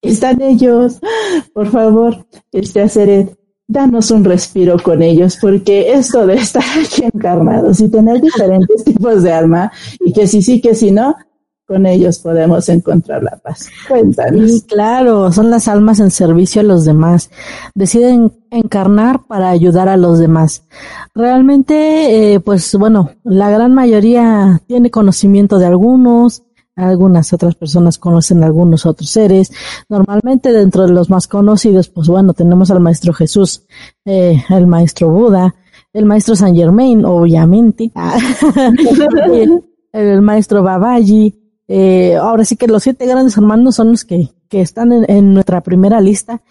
Están 0.00 0.40
ellos. 0.40 0.98
Por 1.52 1.68
favor, 1.68 2.26
este 2.50 2.80
Aceret, 2.80 3.36
danos 3.68 4.10
un 4.10 4.24
respiro 4.24 4.78
con 4.82 5.02
ellos, 5.02 5.36
porque 5.38 5.92
esto 5.92 6.26
de 6.26 6.36
estar 6.36 6.64
aquí 6.82 7.04
encarnados 7.04 7.80
y 7.80 7.90
tener 7.90 8.22
diferentes 8.22 8.82
tipos 8.86 9.22
de 9.22 9.32
alma, 9.34 9.70
y 10.00 10.10
que 10.10 10.26
si 10.26 10.40
sí, 10.40 10.62
que 10.62 10.74
si 10.74 10.90
no, 10.90 11.16
con 11.66 11.86
ellos 11.86 12.18
podemos 12.18 12.68
encontrar 12.68 13.22
la 13.22 13.36
paz. 13.36 13.68
Cuéntanos. 13.88 14.64
Claro, 14.68 15.32
son 15.32 15.50
las 15.50 15.68
almas 15.68 16.00
en 16.00 16.10
servicio 16.10 16.60
a 16.60 16.64
los 16.64 16.84
demás. 16.84 17.30
Deciden 17.74 18.32
encarnar 18.50 19.26
para 19.26 19.50
ayudar 19.50 19.88
a 19.88 19.96
los 19.96 20.18
demás. 20.18 20.64
Realmente, 21.14 22.34
eh, 22.34 22.40
pues 22.40 22.74
bueno, 22.74 23.10
la 23.24 23.50
gran 23.50 23.74
mayoría 23.74 24.60
tiene 24.66 24.90
conocimiento 24.90 25.58
de 25.58 25.66
algunos, 25.66 26.42
algunas 26.74 27.32
otras 27.32 27.54
personas 27.54 27.98
conocen 27.98 28.42
algunos 28.42 28.86
otros 28.86 29.10
seres. 29.10 29.52
Normalmente 29.88 30.52
dentro 30.52 30.86
de 30.86 30.92
los 30.92 31.10
más 31.10 31.28
conocidos, 31.28 31.88
pues 31.88 32.08
bueno, 32.08 32.34
tenemos 32.34 32.70
al 32.70 32.80
Maestro 32.80 33.12
Jesús, 33.12 33.66
eh, 34.04 34.42
el 34.50 34.66
Maestro 34.66 35.10
Buda, 35.10 35.54
el 35.92 36.06
Maestro 36.06 36.34
San 36.34 36.54
Germain, 36.54 37.04
obviamente, 37.04 37.92
el 39.92 40.22
Maestro 40.22 40.62
Babaji, 40.62 41.41
eh, 41.74 42.16
ahora 42.16 42.44
sí 42.44 42.56
que 42.56 42.66
los 42.66 42.82
siete 42.82 43.06
grandes 43.06 43.34
hermanos 43.38 43.76
son 43.76 43.92
los 43.92 44.04
que, 44.04 44.28
que 44.50 44.60
están 44.60 44.92
en, 44.92 45.32
nuestra 45.32 45.62
primera 45.62 46.02
lista. 46.02 46.42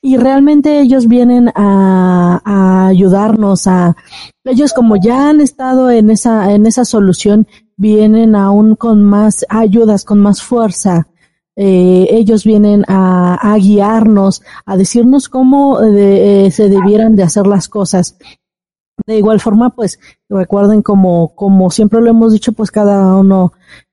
Y 0.00 0.16
realmente 0.16 0.80
ellos 0.80 1.06
vienen 1.06 1.50
a, 1.54 2.88
ayudarnos 2.88 3.66
a 3.66 3.94
ellos 4.42 4.72
como 4.72 4.96
ya 4.96 5.28
han 5.28 5.42
estado 5.42 5.90
en 5.90 6.08
esa 6.08 6.54
en 6.54 6.64
esa 6.64 6.86
solución 6.86 7.46
vienen 7.76 8.34
aún 8.34 8.74
con 8.74 9.04
más 9.04 9.44
ayudas 9.50 10.06
con 10.06 10.18
más 10.18 10.42
fuerza. 10.42 11.08
Eh, 11.56 12.06
ellos 12.12 12.44
vienen 12.44 12.86
a, 12.88 13.54
guiarnos 13.60 14.40
a 14.64 14.78
decirnos 14.78 15.28
cómo 15.28 15.78
de, 15.78 16.46
eh, 16.46 16.50
se 16.50 16.70
debieran 16.70 17.16
de 17.16 17.24
hacer 17.24 17.46
las 17.46 17.68
cosas. 17.68 18.16
De 19.06 19.18
igual 19.18 19.40
forma 19.40 19.74
pues 19.74 20.00
recuerden 20.30 20.80
como 20.80 21.34
como 21.34 21.70
siempre 21.70 22.00
lo 22.00 22.08
hemos 22.08 22.32
dicho 22.32 22.52
pues 22.52 22.70
cada 22.70 23.14
uno 23.14 23.52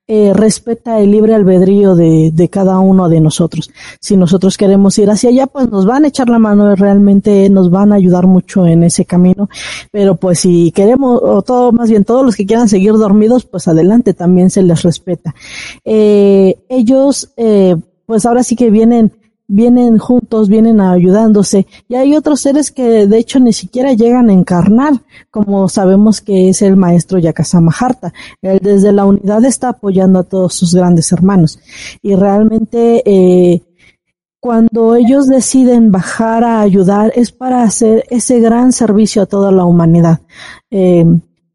eh, 0.10 0.32
respeta 0.34 1.00
el 1.00 1.12
libre 1.12 1.36
albedrío 1.36 1.94
de, 1.94 2.32
de, 2.34 2.50
cada 2.50 2.80
uno 2.80 3.10
de 3.10 3.20
nosotros. 3.20 3.70
Si 4.00 4.16
nosotros 4.16 4.58
queremos 4.58 4.98
ir 5.00 5.10
hacia 5.10 5.30
allá, 5.30 5.48
pues 5.48 5.70
nos 5.70 5.86
van 5.86 6.06
a 6.06 6.08
echar 6.08 6.30
la 6.30 6.40
mano, 6.40 6.74
realmente 6.76 7.50
nos 7.50 7.70
van 7.70 7.92
a 7.92 7.96
ayudar 7.96 8.26
mucho 8.26 8.66
en 8.66 8.84
ese 8.84 9.04
camino. 9.04 9.50
Pero 9.92 10.16
pues 10.16 10.40
si 10.40 10.72
queremos, 10.72 11.20
o 11.22 11.42
todo, 11.42 11.74
más 11.74 11.90
bien 11.90 12.06
todos 12.06 12.26
los 12.26 12.38
que 12.38 12.46
quieran 12.46 12.70
seguir 12.70 12.94
dormidos, 12.94 13.46
pues 13.46 13.68
adelante, 13.68 14.14
también 14.14 14.50
se 14.50 14.64
les 14.64 14.82
respeta. 14.84 15.36
Eh, 15.84 16.56
ellos, 16.70 17.30
eh, 17.36 17.76
pues 18.06 18.26
ahora 18.26 18.44
sí 18.44 18.56
que 18.56 18.70
vienen 18.70 19.12
vienen 19.48 19.98
juntos, 19.98 20.50
vienen 20.50 20.82
ayudándose. 20.82 21.68
Y 21.88 21.96
hay 21.96 22.16
otros 22.16 22.42
seres 22.42 22.72
que 22.72 23.08
de 23.08 23.18
hecho 23.18 23.40
ni 23.40 23.54
siquiera 23.54 23.94
llegan 23.94 24.30
a 24.30 24.34
encarnar, 24.34 24.94
como 25.32 25.70
sabemos 25.70 26.22
que 26.22 26.50
es 26.50 26.62
el 26.62 26.76
maestro 26.76 27.20
Yakasama 27.20 27.74
Harta. 27.78 28.14
Él 28.42 28.60
desde 28.62 28.92
la 28.92 29.06
unidad 29.06 29.44
está 29.46 29.70
apoyando 29.70 30.20
a 30.20 30.24
todos 30.24 30.54
sus 30.54 30.76
grandes 30.76 31.12
hermanos. 31.12 31.60
Y 32.02 32.16
realmente, 32.16 33.02
eh, 33.06 33.64
cuando 34.40 34.96
ellos 34.96 35.28
deciden 35.28 35.92
bajar 35.92 36.44
a 36.44 36.62
ayudar 36.62 37.12
es 37.16 37.32
para 37.32 37.64
hacer 37.64 38.04
ese 38.10 38.40
gran 38.40 38.72
servicio 38.72 39.22
a 39.22 39.26
toda 39.26 39.52
la 39.52 39.66
humanidad. 39.66 40.20
Eh, 40.70 41.06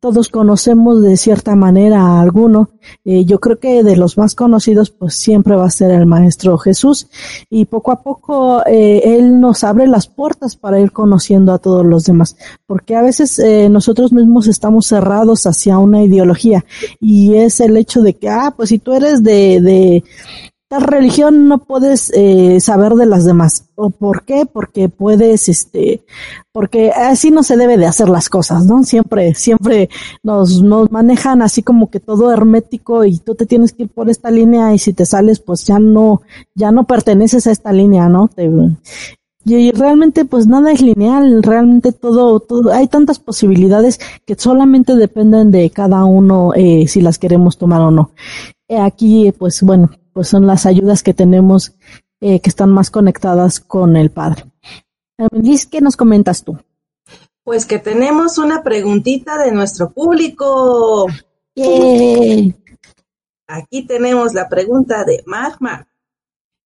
todos 0.02 0.30
conocemos 0.30 1.00
de 1.00 1.16
cierta 1.16 1.54
manera 1.54 2.00
a 2.00 2.20
alguno. 2.20 2.70
Eh, 3.04 3.24
yo 3.24 3.38
creo 3.38 3.60
que 3.60 3.84
de 3.84 3.96
los 3.96 4.18
más 4.18 4.34
conocidos, 4.34 4.90
pues 4.90 5.14
siempre 5.14 5.54
va 5.54 5.66
a 5.66 5.70
ser 5.70 5.92
el 5.92 6.06
Maestro 6.06 6.58
Jesús. 6.58 7.06
Y 7.48 7.66
poco 7.66 7.92
a 7.92 8.02
poco 8.02 8.66
eh, 8.66 9.16
Él 9.16 9.40
nos 9.40 9.62
abre 9.62 9.86
las 9.86 10.08
puertas 10.08 10.56
para 10.56 10.80
ir 10.80 10.90
conociendo 10.90 11.52
a 11.52 11.58
todos 11.58 11.86
los 11.86 12.02
demás. 12.02 12.36
Porque 12.66 12.96
a 12.96 13.02
veces 13.02 13.38
eh, 13.38 13.68
nosotros 13.68 14.12
mismos 14.12 14.48
estamos 14.48 14.86
cerrados 14.86 15.46
hacia 15.46 15.78
una 15.78 16.02
ideología. 16.02 16.64
Y 16.98 17.36
es 17.36 17.60
el 17.60 17.76
hecho 17.76 18.02
de 18.02 18.14
que, 18.14 18.28
ah, 18.28 18.52
pues 18.56 18.70
si 18.70 18.80
tú 18.80 18.94
eres 18.94 19.22
de, 19.22 19.60
de, 19.60 20.02
religión 20.80 21.48
no 21.48 21.58
puedes 21.58 22.10
eh, 22.14 22.60
saber 22.60 22.94
de 22.94 23.06
las 23.06 23.24
demás. 23.24 23.66
¿O 23.74 23.90
por 23.90 24.24
qué? 24.24 24.46
Porque 24.46 24.88
puedes, 24.88 25.48
este, 25.48 26.04
porque 26.52 26.90
así 26.90 27.30
no 27.30 27.42
se 27.42 27.56
debe 27.56 27.76
de 27.76 27.86
hacer 27.86 28.08
las 28.08 28.28
cosas, 28.28 28.64
¿no? 28.64 28.82
Siempre, 28.84 29.34
siempre 29.34 29.90
nos, 30.22 30.62
nos 30.62 30.90
manejan 30.90 31.42
así 31.42 31.62
como 31.62 31.90
que 31.90 32.00
todo 32.00 32.32
hermético 32.32 33.04
y 33.04 33.18
tú 33.18 33.34
te 33.34 33.46
tienes 33.46 33.72
que 33.72 33.84
ir 33.84 33.88
por 33.88 34.08
esta 34.08 34.30
línea 34.30 34.72
y 34.74 34.78
si 34.78 34.92
te 34.92 35.06
sales, 35.06 35.40
pues 35.40 35.64
ya 35.64 35.78
no, 35.78 36.22
ya 36.54 36.70
no 36.72 36.84
perteneces 36.84 37.46
a 37.46 37.52
esta 37.52 37.72
línea, 37.72 38.08
¿no? 38.08 38.30
Y 39.44 39.72
realmente 39.72 40.24
pues 40.24 40.46
nada 40.46 40.70
es 40.70 40.80
lineal, 40.80 41.42
realmente 41.42 41.92
todo, 41.92 42.38
todo, 42.38 42.72
hay 42.72 42.86
tantas 42.86 43.18
posibilidades 43.18 43.98
que 44.24 44.36
solamente 44.36 44.94
dependen 44.94 45.50
de 45.50 45.68
cada 45.70 46.04
uno 46.04 46.52
eh, 46.54 46.86
si 46.86 47.00
las 47.00 47.18
queremos 47.18 47.58
tomar 47.58 47.80
o 47.80 47.90
no. 47.90 48.12
aquí 48.68 49.32
pues 49.36 49.62
bueno, 49.62 49.90
pues 50.12 50.28
son 50.28 50.46
las 50.46 50.66
ayudas 50.66 51.02
que 51.02 51.14
tenemos 51.14 51.74
eh, 52.20 52.40
que 52.40 52.50
están 52.50 52.70
más 52.70 52.90
conectadas 52.90 53.58
con 53.60 53.96
el 53.96 54.10
Padre. 54.10 54.44
Liz, 55.30 55.66
¿qué 55.66 55.80
nos 55.80 55.96
comentas 55.96 56.44
tú? 56.44 56.58
Pues 57.44 57.66
que 57.66 57.78
tenemos 57.78 58.38
una 58.38 58.62
preguntita 58.62 59.38
de 59.38 59.52
nuestro 59.52 59.90
público. 59.90 61.06
aquí 63.46 63.86
tenemos 63.86 64.34
la 64.34 64.48
pregunta 64.48 65.04
de 65.04 65.22
Magma. 65.26 65.88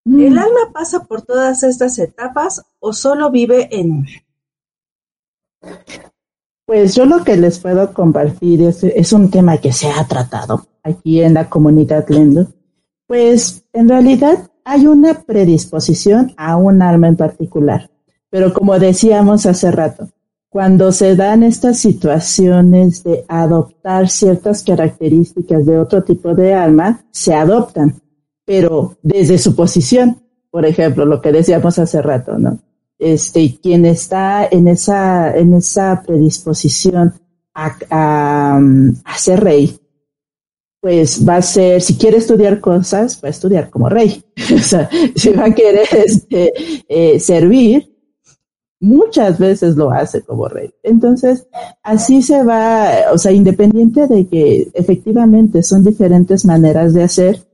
Mm. 0.04 0.20
¿El 0.20 0.38
alma 0.38 0.72
pasa 0.72 1.04
por 1.04 1.22
todas 1.22 1.62
estas 1.62 1.98
etapas 1.98 2.62
o 2.78 2.92
solo 2.92 3.30
vive 3.30 3.68
en 3.70 3.92
una? 3.92 4.10
Pues 6.66 6.94
yo 6.94 7.06
lo 7.06 7.24
que 7.24 7.36
les 7.36 7.58
puedo 7.60 7.94
compartir 7.94 8.62
es, 8.62 8.84
es 8.84 9.12
un 9.12 9.30
tema 9.30 9.56
que 9.58 9.72
se 9.72 9.88
ha 9.88 10.06
tratado 10.06 10.66
aquí 10.82 11.22
en 11.22 11.34
la 11.34 11.48
comunidad 11.48 12.06
Lendo. 12.08 12.48
Pues 13.06 13.64
en 13.72 13.88
realidad 13.88 14.50
hay 14.64 14.86
una 14.86 15.22
predisposición 15.22 16.34
a 16.36 16.56
un 16.56 16.82
alma 16.82 17.08
en 17.08 17.16
particular. 17.16 17.90
Pero 18.30 18.52
como 18.52 18.78
decíamos 18.78 19.46
hace 19.46 19.70
rato, 19.70 20.08
cuando 20.48 20.90
se 20.90 21.14
dan 21.14 21.42
estas 21.42 21.78
situaciones 21.78 23.04
de 23.04 23.24
adoptar 23.28 24.08
ciertas 24.08 24.62
características 24.62 25.66
de 25.66 25.78
otro 25.78 26.02
tipo 26.02 26.34
de 26.34 26.54
alma, 26.54 27.04
se 27.10 27.34
adoptan, 27.34 27.94
pero 28.44 28.96
desde 29.02 29.38
su 29.38 29.54
posición. 29.54 30.22
Por 30.50 30.64
ejemplo, 30.64 31.04
lo 31.04 31.20
que 31.20 31.32
decíamos 31.32 31.78
hace 31.78 32.00
rato, 32.00 32.38
¿no? 32.38 32.58
Este, 32.98 33.58
quien 33.62 33.84
está 33.84 34.46
en 34.50 34.68
esa, 34.68 35.36
en 35.36 35.52
esa 35.54 36.02
predisposición 36.06 37.12
a, 37.52 37.76
a, 37.90 38.60
a 39.04 39.18
ser 39.18 39.44
rey, 39.44 39.78
pues 40.86 41.28
va 41.28 41.38
a 41.38 41.42
ser, 41.42 41.82
si 41.82 41.96
quiere 41.96 42.18
estudiar 42.18 42.60
cosas, 42.60 43.20
va 43.20 43.26
a 43.26 43.30
estudiar 43.30 43.70
como 43.70 43.88
rey. 43.88 44.22
o 44.54 44.58
sea, 44.58 44.88
si 45.16 45.30
va 45.30 45.46
a 45.46 45.52
querer 45.52 45.88
este, 45.92 46.52
eh, 46.88 47.18
servir, 47.18 47.92
muchas 48.78 49.36
veces 49.36 49.74
lo 49.74 49.90
hace 49.90 50.22
como 50.22 50.46
rey. 50.46 50.70
Entonces, 50.84 51.48
así 51.82 52.22
se 52.22 52.44
va, 52.44 52.88
o 53.12 53.18
sea, 53.18 53.32
independiente 53.32 54.06
de 54.06 54.28
que 54.28 54.70
efectivamente 54.74 55.64
son 55.64 55.82
diferentes 55.82 56.44
maneras 56.44 56.94
de 56.94 57.02
hacer, 57.02 57.44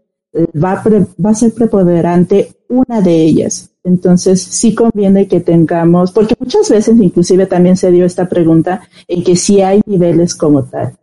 va 0.55 0.73
a, 0.73 0.85
va 1.25 1.31
a 1.31 1.35
ser 1.35 1.55
preponderante 1.55 2.53
una 2.69 3.01
de 3.01 3.17
ellas. 3.17 3.71
Entonces, 3.83 4.43
sí 4.43 4.75
conviene 4.75 5.27
que 5.27 5.41
tengamos, 5.41 6.13
porque 6.13 6.35
muchas 6.39 6.69
veces 6.69 7.01
inclusive 7.01 7.47
también 7.47 7.79
se 7.79 7.91
dio 7.91 8.05
esta 8.05 8.29
pregunta 8.29 8.83
en 9.09 9.25
que 9.25 9.37
si 9.37 9.63
hay 9.63 9.81
niveles 9.87 10.35
como 10.35 10.65
tal. 10.65 10.99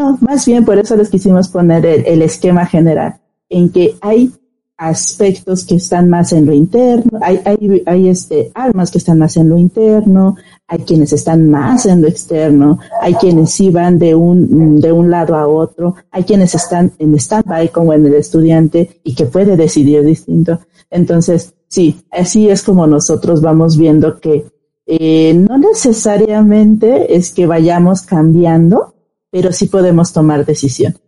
No, 0.00 0.16
más 0.22 0.46
bien 0.46 0.64
por 0.64 0.78
eso 0.78 0.96
les 0.96 1.10
quisimos 1.10 1.48
poner 1.48 1.84
el, 1.84 2.22
esquema 2.22 2.64
general, 2.64 3.20
en 3.50 3.68
que 3.68 3.96
hay 4.00 4.32
aspectos 4.78 5.66
que 5.66 5.74
están 5.74 6.08
más 6.08 6.32
en 6.32 6.46
lo 6.46 6.54
interno, 6.54 7.18
hay, 7.20 7.38
hay, 7.44 7.82
hay 7.84 8.08
este, 8.08 8.50
almas 8.54 8.90
que 8.90 8.96
están 8.96 9.18
más 9.18 9.36
en 9.36 9.50
lo 9.50 9.58
interno, 9.58 10.36
hay 10.66 10.78
quienes 10.78 11.12
están 11.12 11.50
más 11.50 11.84
en 11.84 12.00
lo 12.00 12.08
externo, 12.08 12.78
hay 13.02 13.12
quienes 13.12 13.50
sí 13.50 13.68
van 13.68 13.98
de 13.98 14.14
un, 14.14 14.80
de 14.80 14.90
un 14.90 15.10
lado 15.10 15.36
a 15.36 15.46
otro, 15.46 15.96
hay 16.10 16.24
quienes 16.24 16.54
están 16.54 16.92
en 16.98 17.14
stand-by 17.16 17.68
como 17.68 17.92
en 17.92 18.06
el 18.06 18.14
estudiante 18.14 19.02
y 19.04 19.14
que 19.14 19.26
puede 19.26 19.54
decidir 19.54 20.02
distinto. 20.02 20.60
Entonces, 20.88 21.52
sí, 21.68 22.00
así 22.10 22.48
es 22.48 22.62
como 22.62 22.86
nosotros 22.86 23.42
vamos 23.42 23.76
viendo 23.76 24.18
que 24.18 24.46
eh, 24.86 25.34
no 25.34 25.58
necesariamente 25.58 27.14
es 27.14 27.34
que 27.34 27.46
vayamos 27.46 28.00
cambiando, 28.00 28.94
pero 29.30 29.52
sí 29.52 29.66
podemos 29.66 30.12
tomar 30.12 30.44
decisión. 30.44 30.98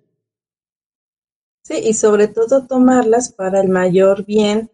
Sí, 1.62 1.74
y 1.84 1.94
sobre 1.94 2.28
todo 2.28 2.66
tomarlas 2.66 3.32
para 3.32 3.60
el 3.60 3.68
mayor 3.68 4.24
bien 4.24 4.70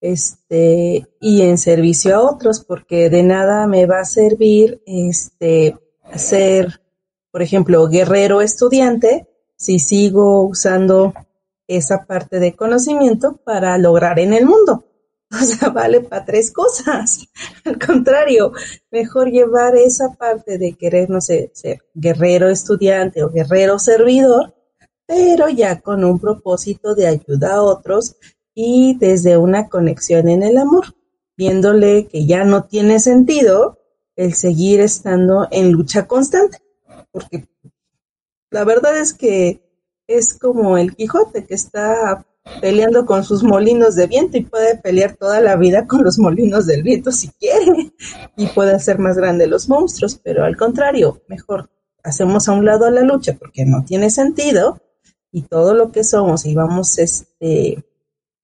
este 0.00 1.08
y 1.20 1.42
en 1.42 1.58
servicio 1.58 2.16
a 2.16 2.22
otros, 2.22 2.64
porque 2.64 3.10
de 3.10 3.22
nada 3.22 3.66
me 3.66 3.86
va 3.86 4.00
a 4.00 4.04
servir 4.04 4.80
este 4.86 5.76
ser, 6.14 6.80
por 7.30 7.42
ejemplo, 7.42 7.88
guerrero 7.88 8.40
estudiante 8.40 9.28
si 9.56 9.80
sigo 9.80 10.42
usando 10.42 11.12
esa 11.66 12.06
parte 12.06 12.38
de 12.38 12.54
conocimiento 12.54 13.36
para 13.44 13.76
lograr 13.76 14.18
en 14.20 14.32
el 14.32 14.46
mundo. 14.46 14.84
O 15.40 15.44
sea, 15.44 15.68
vale 15.68 16.00
para 16.00 16.24
tres 16.24 16.50
cosas. 16.50 17.28
Al 17.64 17.78
contrario, 17.78 18.52
mejor 18.90 19.30
llevar 19.30 19.76
esa 19.76 20.14
parte 20.14 20.56
de 20.56 20.72
querer, 20.72 21.10
no 21.10 21.20
sé, 21.20 21.50
ser 21.54 21.82
guerrero 21.94 22.48
estudiante 22.48 23.22
o 23.22 23.30
guerrero 23.30 23.78
servidor 23.78 24.54
pero 25.08 25.48
ya 25.48 25.80
con 25.80 26.04
un 26.04 26.20
propósito 26.20 26.94
de 26.94 27.06
ayuda 27.06 27.54
a 27.54 27.62
otros 27.62 28.16
y 28.54 28.94
desde 28.98 29.38
una 29.38 29.70
conexión 29.70 30.28
en 30.28 30.42
el 30.42 30.58
amor, 30.58 30.94
viéndole 31.34 32.08
que 32.08 32.26
ya 32.26 32.44
no 32.44 32.64
tiene 32.64 33.00
sentido 33.00 33.78
el 34.16 34.34
seguir 34.34 34.80
estando 34.80 35.48
en 35.50 35.72
lucha 35.72 36.06
constante, 36.06 36.58
porque 37.10 37.48
la 38.50 38.64
verdad 38.64 38.98
es 38.98 39.14
que 39.14 39.62
es 40.06 40.38
como 40.38 40.76
el 40.76 40.94
Quijote 40.94 41.46
que 41.46 41.54
está 41.54 42.26
peleando 42.60 43.06
con 43.06 43.24
sus 43.24 43.42
molinos 43.42 43.94
de 43.94 44.06
viento 44.06 44.36
y 44.36 44.44
puede 44.44 44.76
pelear 44.76 45.16
toda 45.16 45.40
la 45.40 45.56
vida 45.56 45.86
con 45.86 46.04
los 46.04 46.18
molinos 46.18 46.66
del 46.66 46.82
viento 46.82 47.12
si 47.12 47.28
quiere 47.28 47.92
y 48.36 48.46
puede 48.48 48.74
hacer 48.74 48.98
más 48.98 49.16
grande 49.16 49.46
los 49.46 49.68
monstruos, 49.68 50.20
pero 50.22 50.44
al 50.44 50.56
contrario, 50.56 51.22
mejor 51.28 51.70
hacemos 52.02 52.48
a 52.48 52.52
un 52.52 52.64
lado 52.64 52.90
la 52.90 53.02
lucha 53.02 53.36
porque 53.38 53.64
no 53.64 53.84
tiene 53.84 54.10
sentido 54.10 54.80
y 55.30 55.42
todo 55.42 55.74
lo 55.74 55.92
que 55.92 56.04
somos 56.04 56.46
y 56.46 56.54
vamos 56.54 56.98
este, 56.98 57.84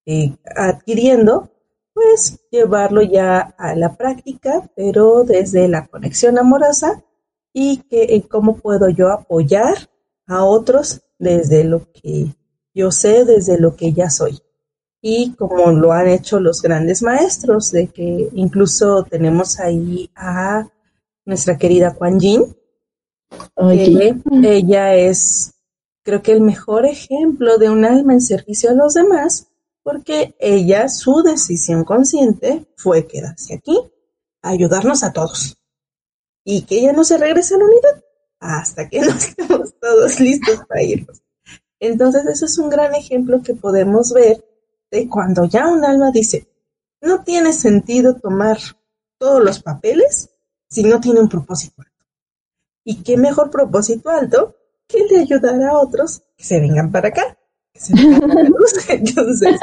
eh, 0.07 0.37
adquiriendo, 0.55 1.51
pues 1.93 2.41
llevarlo 2.51 3.03
ya 3.03 3.55
a 3.57 3.75
la 3.75 3.97
práctica, 3.97 4.69
pero 4.77 5.25
desde 5.25 5.69
la 5.69 5.87
conexión 5.87 6.39
amorosa 6.39 7.05
y 7.53 7.79
que 7.89 8.03
eh, 8.03 8.27
cómo 8.29 8.57
puedo 8.57 8.89
yo 8.89 9.11
apoyar 9.11 9.89
a 10.27 10.45
otros 10.45 11.03
desde 11.19 11.65
lo 11.65 11.91
que 11.93 12.35
yo 12.75 12.91
sé, 12.91 13.25
desde 13.25 13.59
lo 13.59 13.77
que 13.77 13.93
ya 13.93 14.11
soy. 14.11 14.39
Y 15.01 15.33
como 15.35 15.71
lo 15.71 15.93
han 15.93 16.09
hecho 16.09 16.41
los 16.41 16.61
grandes 16.61 17.03
maestros, 17.03 17.71
de 17.71 17.89
que 17.89 18.29
incluso 18.33 19.05
tenemos 19.05 19.61
ahí 19.61 20.11
a 20.15 20.69
nuestra 21.25 21.57
querida 21.57 21.95
Kuan 21.95 22.19
Yin, 22.19 22.57
que 24.41 24.57
ella 24.57 24.95
es 24.95 25.55
creo 26.05 26.23
que 26.23 26.33
el 26.33 26.43
mejor 26.43 26.85
ejemplo 26.87 27.59
de 27.59 27.71
un 27.71 27.85
alma 27.85 28.13
en 28.13 28.21
servicio 28.21 28.71
a 28.71 28.75
los 28.75 28.95
demás, 28.95 29.49
porque 29.83 30.37
ella, 30.39 30.89
su 30.89 31.23
decisión 31.23 31.85
consciente 31.85 32.67
fue 32.77 33.07
quedarse 33.07 33.55
aquí, 33.55 33.79
ayudarnos 34.43 35.03
a 35.03 35.13
todos. 35.13 35.57
Y 36.45 36.63
que 36.63 36.79
ella 36.79 36.93
no 36.93 37.05
se 37.05 37.17
regrese 37.17 37.55
a 37.55 37.59
la 37.59 37.65
unidad 37.65 38.05
hasta 38.39 38.89
que 38.89 39.01
no 39.01 39.11
estemos 39.11 39.75
todos 39.81 40.21
listos 40.21 40.61
para 40.69 40.83
irnos. 40.83 41.24
Entonces, 41.87 42.25
eso 42.27 42.47
es 42.47 42.59
un 42.59 42.71
gran 42.71 42.95
ejemplo 42.95 43.43
que 43.43 43.55
podemos 43.55 44.13
ver 44.13 44.43
de 44.91 45.09
cuando 45.09 45.45
ya 45.45 45.69
un 45.69 45.85
alma 45.85 46.11
dice, 46.11 46.49
no 47.03 47.23
tiene 47.23 47.53
sentido 47.53 48.15
tomar 48.15 48.59
todos 49.19 49.45
los 49.45 49.61
papeles 49.61 50.31
si 50.69 50.83
no 50.83 51.01
tiene 51.01 51.21
un 51.21 51.29
propósito 51.29 51.83
alto. 51.83 52.07
¿Y 52.85 53.03
qué 53.03 53.17
mejor 53.17 53.51
propósito 53.51 54.09
alto 54.09 54.55
que 54.87 55.05
le 55.11 55.21
ayudará 55.21 55.71
a 55.71 55.79
otros 55.79 56.23
que 56.37 56.45
se 56.45 56.61
vengan 56.61 56.91
para 56.91 57.09
acá, 57.09 57.37
que 57.73 57.81
se 57.81 57.95
vengan 57.95 58.21
para 58.21 58.41
Entonces, 58.89 59.57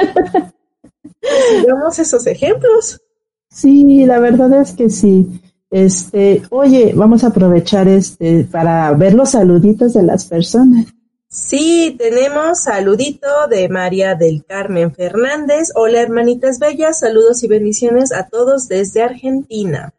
esos 1.98 2.26
ejemplos. 2.26 3.00
Sí, 3.48 4.06
la 4.06 4.18
verdad 4.20 4.60
es 4.60 4.72
que 4.72 4.88
sí. 4.90 5.40
Este, 5.70 6.42
oye, 6.50 6.92
vamos 6.94 7.24
a 7.24 7.28
aprovechar 7.28 7.88
este 7.88 8.44
para 8.44 8.92
ver 8.92 9.14
los 9.14 9.30
saluditos 9.30 9.94
de 9.94 10.02
las 10.02 10.24
personas. 10.26 10.86
Sí, 11.34 11.96
tenemos 11.98 12.64
saludito 12.64 13.26
de 13.48 13.66
María 13.70 14.14
del 14.14 14.44
Carmen 14.44 14.94
Fernández. 14.94 15.70
Hola, 15.74 16.02
hermanitas 16.02 16.58
bellas, 16.58 17.00
saludos 17.00 17.42
y 17.42 17.48
bendiciones 17.48 18.12
a 18.12 18.28
todos 18.28 18.68
desde 18.68 19.00
Argentina. 19.00 19.94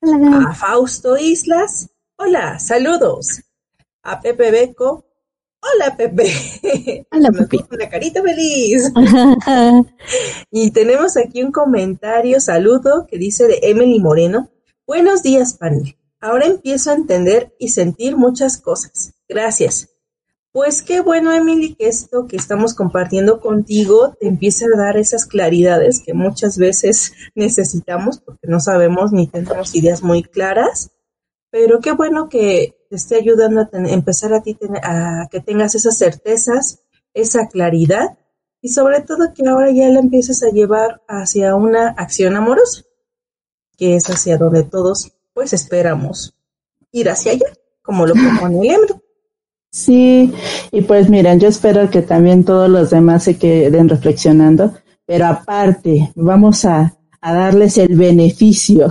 Hola. 0.00 0.48
A 0.48 0.54
Fausto 0.54 1.18
Islas. 1.18 1.90
Hola, 2.16 2.58
saludos 2.58 3.42
a 4.02 4.18
Pepe 4.22 4.50
Beco. 4.50 5.04
Hola 5.60 5.94
Pepe. 5.94 6.32
Hola 7.12 7.30
Pepe. 7.30 7.66
Una 7.70 7.90
carita 7.90 8.22
feliz. 8.22 8.90
y 10.50 10.70
tenemos 10.70 11.18
aquí 11.18 11.42
un 11.42 11.52
comentario, 11.52 12.40
saludo, 12.40 13.06
que 13.06 13.18
dice 13.18 13.46
de 13.46 13.58
Emily 13.62 14.00
Moreno. 14.00 14.48
Buenos 14.86 15.22
días, 15.22 15.52
panel. 15.52 15.98
Ahora 16.18 16.46
empiezo 16.46 16.92
a 16.92 16.94
entender 16.94 17.54
y 17.58 17.68
sentir 17.68 18.16
muchas 18.16 18.56
cosas. 18.56 19.12
Gracias. 19.28 19.91
Pues 20.52 20.82
qué 20.82 21.00
bueno, 21.00 21.32
Emily, 21.32 21.74
que 21.74 21.88
esto 21.88 22.26
que 22.26 22.36
estamos 22.36 22.74
compartiendo 22.74 23.40
contigo 23.40 24.14
te 24.20 24.28
empiece 24.28 24.66
a 24.66 24.76
dar 24.76 24.98
esas 24.98 25.24
claridades 25.24 26.02
que 26.04 26.12
muchas 26.12 26.58
veces 26.58 27.14
necesitamos 27.34 28.20
porque 28.20 28.46
no 28.46 28.60
sabemos 28.60 29.12
ni 29.12 29.28
tenemos 29.28 29.74
ideas 29.74 30.02
muy 30.02 30.22
claras. 30.22 30.90
Pero 31.50 31.80
qué 31.80 31.92
bueno 31.92 32.28
que 32.28 32.76
te 32.90 32.96
esté 32.96 33.16
ayudando 33.16 33.62
a 33.62 33.68
empezar 33.72 34.34
a 34.34 34.42
ti 34.42 34.58
a 34.82 35.26
que 35.30 35.40
tengas 35.40 35.74
esas 35.74 35.96
certezas, 35.96 36.80
esa 37.14 37.48
claridad 37.48 38.18
y 38.60 38.68
sobre 38.68 39.00
todo 39.00 39.34
que 39.34 39.46
ahora 39.48 39.70
ya 39.70 39.88
la 39.88 40.00
empieces 40.00 40.42
a 40.42 40.50
llevar 40.50 41.02
hacia 41.08 41.54
una 41.56 41.88
acción 41.88 42.36
amorosa, 42.36 42.82
que 43.76 43.96
es 43.96 44.08
hacia 44.08 44.38
donde 44.38 44.62
todos 44.62 45.12
pues 45.34 45.52
esperamos 45.52 46.34
ir 46.90 47.08
hacia 47.08 47.32
allá, 47.32 47.52
como 47.82 48.06
lo 48.06 48.14
propone 48.14 48.74
el. 48.74 49.01
Sí, 49.74 50.30
y 50.70 50.82
pues 50.82 51.08
miren, 51.08 51.40
yo 51.40 51.48
espero 51.48 51.88
que 51.88 52.02
también 52.02 52.44
todos 52.44 52.68
los 52.68 52.90
demás 52.90 53.24
se 53.24 53.38
queden 53.38 53.88
reflexionando, 53.88 54.74
pero 55.06 55.26
aparte, 55.26 56.12
vamos 56.14 56.66
a, 56.66 56.94
darles 57.22 57.78
el 57.78 57.96
beneficio. 57.96 58.88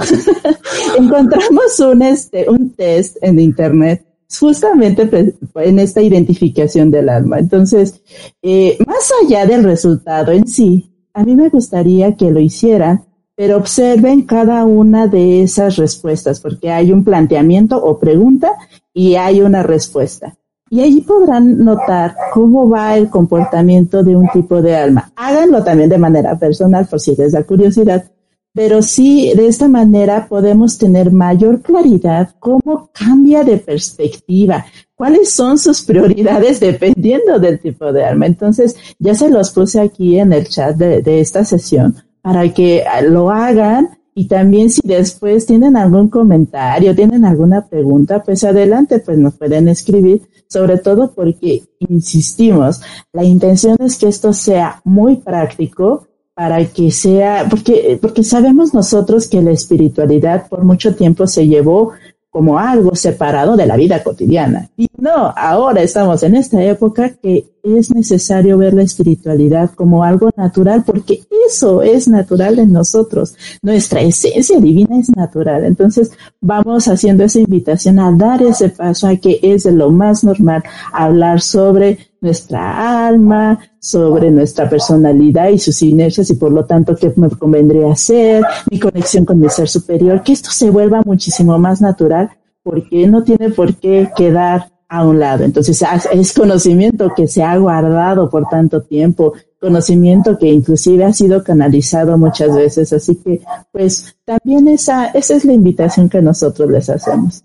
Encontramos 0.98 1.80
un, 1.82 2.02
este, 2.02 2.50
un 2.50 2.72
test 2.72 3.18
en 3.22 3.40
internet 3.40 4.04
justamente 4.40 5.08
en 5.56 5.80
esta 5.80 6.02
identificación 6.02 6.90
del 6.90 7.10
alma. 7.10 7.38
Entonces, 7.38 8.02
eh, 8.42 8.78
más 8.88 9.12
allá 9.24 9.46
del 9.46 9.64
resultado 9.64 10.32
en 10.32 10.48
sí, 10.48 10.92
a 11.14 11.24
mí 11.24 11.36
me 11.36 11.50
gustaría 11.50 12.16
que 12.16 12.32
lo 12.32 12.40
hicieran, 12.40 13.06
pero 13.36 13.58
observen 13.58 14.24
cada 14.24 14.64
una 14.66 15.08
de 15.08 15.44
esas 15.44 15.76
respuestas, 15.76 16.40
porque 16.40 16.72
hay 16.72 16.92
un 16.92 17.04
planteamiento 17.04 17.78
o 17.84 18.00
pregunta 18.00 18.54
y 18.94 19.16
hay 19.16 19.42
una 19.42 19.62
respuesta. 19.62 20.38
Y 20.74 20.80
allí 20.80 21.02
podrán 21.02 21.58
notar 21.66 22.16
cómo 22.34 22.70
va 22.70 22.96
el 22.96 23.10
comportamiento 23.10 24.04
de 24.04 24.16
un 24.16 24.30
tipo 24.30 24.62
de 24.62 24.74
alma. 24.74 25.12
Háganlo 25.18 25.62
también 25.66 25.90
de 25.90 25.98
manera 25.98 26.40
personal 26.40 26.88
por 26.88 27.02
si 27.02 27.14
les 27.14 27.34
da 27.34 27.44
curiosidad, 27.44 28.10
pero 28.54 28.82
sí 28.82 29.34
de 29.36 29.48
esta 29.48 29.68
manera 29.68 30.28
podemos 30.30 30.78
tener 30.78 31.12
mayor 31.12 31.62
claridad 31.62 32.30
cómo 32.40 32.90
cambia 32.94 33.44
de 33.44 33.58
perspectiva, 33.58 34.66
cuáles 34.96 35.34
son 35.34 35.58
sus 35.58 35.82
prioridades 35.82 36.62
dependiendo 36.62 37.38
del 37.38 37.60
tipo 37.60 37.92
de 37.92 38.06
alma. 38.06 38.26
Entonces, 38.26 38.78
ya 38.98 39.14
se 39.14 39.30
los 39.30 39.52
puse 39.52 39.82
aquí 39.82 40.20
en 40.20 40.32
el 40.32 40.48
chat 40.48 40.78
de, 40.78 41.02
de 41.02 41.20
esta 41.20 41.44
sesión 41.44 41.98
para 42.22 42.48
que 42.54 42.86
lo 43.10 43.30
hagan 43.30 43.90
y 44.14 44.28
también 44.28 44.70
si 44.70 44.82
después 44.84 45.46
tienen 45.46 45.78
algún 45.78 46.10
comentario, 46.10 46.96
tienen 46.96 47.26
alguna 47.26 47.68
pregunta, 47.68 48.24
pues 48.24 48.44
adelante, 48.44 49.00
pues 49.00 49.18
nos 49.18 49.36
pueden 49.36 49.70
escribir, 49.70 50.22
sobre 50.48 50.78
todo 50.78 51.14
porque, 51.14 51.64
insistimos, 51.80 52.82
la 53.14 53.24
intención 53.24 53.78
es 53.80 53.98
que 53.98 54.08
esto 54.08 54.34
sea 54.34 54.82
muy 54.84 55.18
práctico 55.18 56.08
para 56.34 56.66
que 56.66 56.92
sea, 56.92 57.48
porque, 57.50 58.00
porque 58.02 58.24
sabemos 58.24 58.74
nosotros 58.74 59.28
que 59.28 59.42
la 59.42 59.52
espiritualidad 59.52 60.48
por 60.50 60.64
mucho 60.64 60.96
tiempo 60.96 61.28
se 61.28 61.48
llevó 61.48 61.92
como 62.32 62.58
algo 62.58 62.96
separado 62.96 63.58
de 63.58 63.66
la 63.66 63.76
vida 63.76 64.02
cotidiana. 64.02 64.70
Y 64.78 64.88
no, 64.98 65.34
ahora 65.36 65.82
estamos 65.82 66.24
en 66.24 66.36
esta 66.36 66.64
época 66.64 67.10
que 67.22 67.52
es 67.62 67.94
necesario 67.94 68.58
ver 68.58 68.74
la 68.74 68.84
espiritualidad 68.84 69.72
como 69.72 70.04
algo 70.04 70.30
natural 70.38 70.84
porque 70.86 71.24
eso 71.48 71.82
es 71.82 72.08
natural 72.08 72.58
en 72.60 72.72
nosotros. 72.72 73.36
Nuestra 73.62 74.02
esencia 74.02 74.60
divina 74.60 74.98
es 74.98 75.10
natural. 75.10 75.66
Entonces 75.66 76.12
vamos 76.40 76.88
haciendo 76.88 77.26
esa 77.26 77.40
invitación 77.40 78.00
a 78.00 78.12
dar 78.12 78.42
ese 78.42 78.70
paso 78.70 79.08
a 79.08 79.18
que 79.18 79.40
es 79.44 79.64
de 79.64 79.74
lo 79.74 79.92
más 79.92 80.24
normal 80.24 80.64
hablar 80.94 81.42
sobre 81.42 82.00
nuestra 82.22 83.08
alma, 83.08 83.60
sobre 83.82 84.30
nuestra 84.30 84.70
personalidad 84.70 85.50
y 85.50 85.58
sus 85.58 85.82
inercias 85.82 86.30
y 86.30 86.36
por 86.36 86.52
lo 86.52 86.66
tanto 86.66 86.96
qué 86.96 87.12
me 87.16 87.30
convendría 87.30 87.92
hacer, 87.92 88.44
mi 88.70 88.80
conexión 88.80 89.26
con 89.26 89.40
mi 89.40 89.50
ser 89.50 89.68
superior, 89.68 90.22
que 90.22 90.34
esto 90.34 90.52
se 90.52 90.70
vuelva 90.70 91.02
muchísimo 91.04 91.58
más 91.58 91.82
natural 91.82 92.30
porque 92.62 93.08
no 93.08 93.24
tiene 93.24 93.50
por 93.50 93.76
qué 93.76 94.12
quedar 94.16 94.72
a 94.88 95.04
un 95.04 95.20
lado. 95.20 95.44
Entonces 95.46 95.84
es 96.12 96.34
conocimiento 96.34 97.12
que 97.16 97.28
se 97.28 97.42
ha 97.42 97.58
guardado 97.58 98.30
por 98.30 98.48
tanto 98.50 98.84
tiempo, 98.84 99.34
conocimiento 99.60 100.38
que 100.38 100.48
inclusive 100.48 101.04
ha 101.04 101.14
sido 101.14 101.44
canalizado 101.44 102.20
muchas 102.20 102.56
veces. 102.56 102.94
Así 102.94 103.16
que 103.16 103.42
pues 103.72 104.16
también 104.24 104.68
esa, 104.68 105.08
esa 105.08 105.34
es 105.34 105.44
la 105.44 105.54
invitación 105.54 106.08
que 106.08 106.22
nosotros 106.22 106.70
les 106.70 106.88
hacemos. 106.88 107.44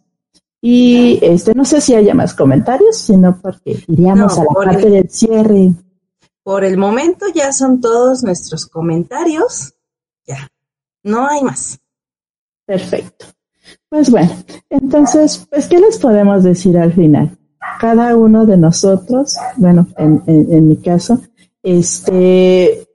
Y 0.60 1.18
este, 1.22 1.54
no 1.54 1.64
sé 1.64 1.80
si 1.80 1.94
haya 1.94 2.12
más 2.12 2.34
comentarios, 2.34 2.96
sino 2.96 3.38
porque 3.40 3.78
iríamos 3.88 4.36
a 4.36 4.42
la 4.42 4.50
parte 4.50 4.90
del 4.90 5.08
cierre. 5.08 5.72
Por 6.46 6.64
el 6.64 6.78
momento 6.78 7.26
ya 7.34 7.50
son 7.50 7.80
todos 7.80 8.22
nuestros 8.22 8.66
comentarios. 8.66 9.74
Ya, 10.28 10.48
no 11.02 11.26
hay 11.26 11.42
más. 11.42 11.80
Perfecto. 12.64 13.26
Pues 13.88 14.12
bueno, 14.12 14.30
entonces, 14.70 15.44
pues, 15.50 15.66
¿qué 15.66 15.80
les 15.80 15.98
podemos 15.98 16.44
decir 16.44 16.78
al 16.78 16.92
final? 16.92 17.36
Cada 17.80 18.14
uno 18.14 18.46
de 18.46 18.56
nosotros, 18.58 19.34
bueno, 19.56 19.88
en, 19.96 20.68
mi 20.68 20.76
caso, 20.76 21.20
este, 21.64 22.86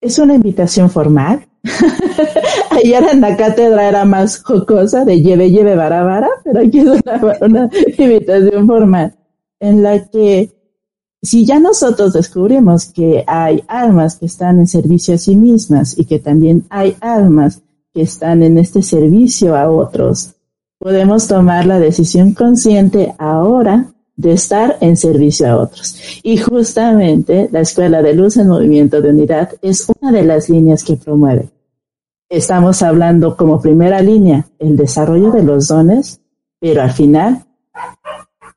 es 0.00 0.18
una 0.20 0.34
invitación 0.34 0.88
formal 0.88 1.48
Ayer 2.70 3.02
en 3.10 3.20
la 3.20 3.36
cátedra 3.36 3.88
era 3.88 4.04
más 4.04 4.40
jocosa 4.40 5.04
de 5.04 5.20
lleve, 5.20 5.50
lleve, 5.50 5.74
vara, 5.74 6.04
vara, 6.04 6.28
pero 6.44 6.60
aquí 6.60 6.78
es 6.78 7.00
una 7.40 7.68
invitación 7.98 8.68
formal 8.68 9.16
en 9.58 9.82
la 9.82 10.08
que 10.08 10.53
si 11.24 11.44
ya 11.44 11.58
nosotros 11.58 12.12
descubrimos 12.12 12.86
que 12.86 13.24
hay 13.26 13.64
almas 13.66 14.16
que 14.16 14.26
están 14.26 14.58
en 14.58 14.66
servicio 14.66 15.14
a 15.14 15.18
sí 15.18 15.36
mismas 15.36 15.98
y 15.98 16.04
que 16.04 16.18
también 16.18 16.64
hay 16.70 16.96
almas 17.00 17.62
que 17.92 18.02
están 18.02 18.42
en 18.42 18.58
este 18.58 18.82
servicio 18.82 19.56
a 19.56 19.70
otros, 19.70 20.34
podemos 20.78 21.26
tomar 21.26 21.66
la 21.66 21.78
decisión 21.78 22.34
consciente 22.34 23.14
ahora 23.18 23.92
de 24.16 24.32
estar 24.32 24.76
en 24.80 24.96
servicio 24.96 25.48
a 25.48 25.56
otros. 25.56 25.96
Y 26.22 26.36
justamente 26.36 27.48
la 27.50 27.60
Escuela 27.60 28.02
de 28.02 28.14
Luz 28.14 28.36
en 28.36 28.48
Movimiento 28.48 29.00
de 29.00 29.10
Unidad 29.10 29.50
es 29.62 29.86
una 30.00 30.12
de 30.12 30.24
las 30.24 30.48
líneas 30.48 30.84
que 30.84 30.96
promueve 30.96 31.50
estamos 32.28 32.82
hablando 32.82 33.36
como 33.36 33.60
primera 33.60 34.00
línea 34.00 34.46
el 34.58 34.76
desarrollo 34.76 35.30
de 35.30 35.42
los 35.42 35.68
dones, 35.68 36.20
pero 36.60 36.82
al 36.82 36.90
final 36.90 37.44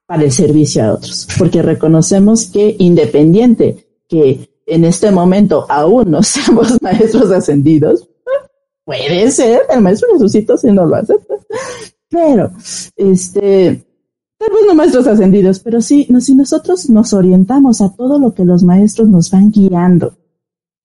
para 0.07 0.23
el 0.23 0.31
servicio 0.31 0.83
a 0.83 0.93
otros, 0.93 1.27
porque 1.37 1.61
reconocemos 1.61 2.45
que 2.45 2.75
independiente 2.79 3.87
que 4.07 4.49
en 4.65 4.85
este 4.85 5.11
momento 5.11 5.65
aún 5.69 6.11
no 6.11 6.23
seamos 6.23 6.81
maestros 6.81 7.29
ascendidos, 7.31 8.07
puede 8.85 9.29
ser 9.31 9.61
el 9.69 9.81
maestro 9.81 10.09
Jesucito 10.13 10.57
si 10.57 10.71
no 10.71 10.85
lo 10.85 10.95
acepta, 10.95 11.35
pero 12.09 12.51
este, 12.95 13.85
tal 14.37 14.49
no 14.65 14.75
maestros 14.75 15.07
ascendidos, 15.07 15.59
pero 15.59 15.81
sí, 15.81 16.07
si 16.21 16.35
nosotros 16.35 16.89
nos 16.89 17.13
orientamos 17.13 17.81
a 17.81 17.93
todo 17.93 18.17
lo 18.17 18.33
que 18.33 18.45
los 18.45 18.63
maestros 18.63 19.09
nos 19.09 19.29
van 19.29 19.51
guiando, 19.51 20.17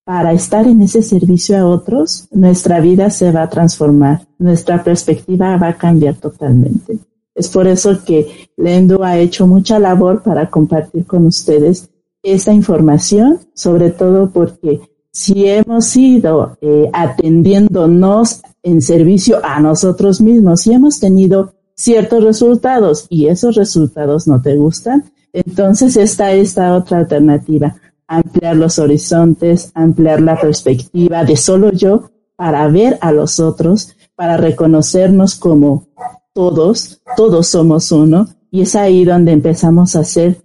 para 0.04 0.32
estar 0.32 0.66
en 0.66 0.80
ese 0.80 1.00
servicio 1.00 1.56
a 1.56 1.64
otros, 1.64 2.26
nuestra 2.32 2.80
vida 2.80 3.08
se 3.10 3.30
va 3.30 3.44
a 3.44 3.48
transformar, 3.48 4.26
nuestra 4.38 4.82
perspectiva 4.82 5.56
va 5.56 5.68
a 5.68 5.78
cambiar 5.78 6.16
totalmente. 6.16 6.98
Es 7.34 7.48
por 7.48 7.66
eso 7.66 8.04
que 8.04 8.48
Lendo 8.56 9.02
ha 9.02 9.18
hecho 9.18 9.46
mucha 9.46 9.78
labor 9.78 10.22
para 10.22 10.50
compartir 10.50 11.06
con 11.06 11.26
ustedes 11.26 11.90
esta 12.22 12.52
información, 12.52 13.40
sobre 13.54 13.90
todo 13.90 14.30
porque 14.30 14.80
si 15.10 15.46
hemos 15.46 15.96
ido 15.96 16.56
eh, 16.60 16.88
atendiéndonos 16.92 18.42
en 18.62 18.80
servicio 18.80 19.40
a 19.44 19.60
nosotros 19.60 20.20
mismos, 20.20 20.62
si 20.62 20.72
hemos 20.72 21.00
tenido 21.00 21.54
ciertos 21.74 22.22
resultados 22.22 23.06
y 23.08 23.26
esos 23.26 23.56
resultados 23.56 24.28
no 24.28 24.40
te 24.40 24.56
gustan, 24.56 25.12
entonces 25.32 25.96
está 25.96 26.32
esta 26.32 26.76
otra 26.76 26.98
alternativa 26.98 27.76
ampliar 28.12 28.56
los 28.56 28.78
horizontes, 28.78 29.70
ampliar 29.74 30.20
la 30.20 30.38
perspectiva 30.38 31.24
de 31.24 31.36
solo 31.36 31.72
yo 31.72 32.10
para 32.36 32.68
ver 32.68 32.98
a 33.00 33.10
los 33.10 33.40
otros, 33.40 33.96
para 34.14 34.36
reconocernos 34.36 35.34
como 35.36 35.88
todos, 36.32 37.00
todos 37.16 37.46
somos 37.46 37.92
uno, 37.92 38.28
y 38.50 38.62
es 38.62 38.74
ahí 38.74 39.04
donde 39.04 39.32
empezamos 39.32 39.96
a 39.96 40.00
hacer 40.00 40.42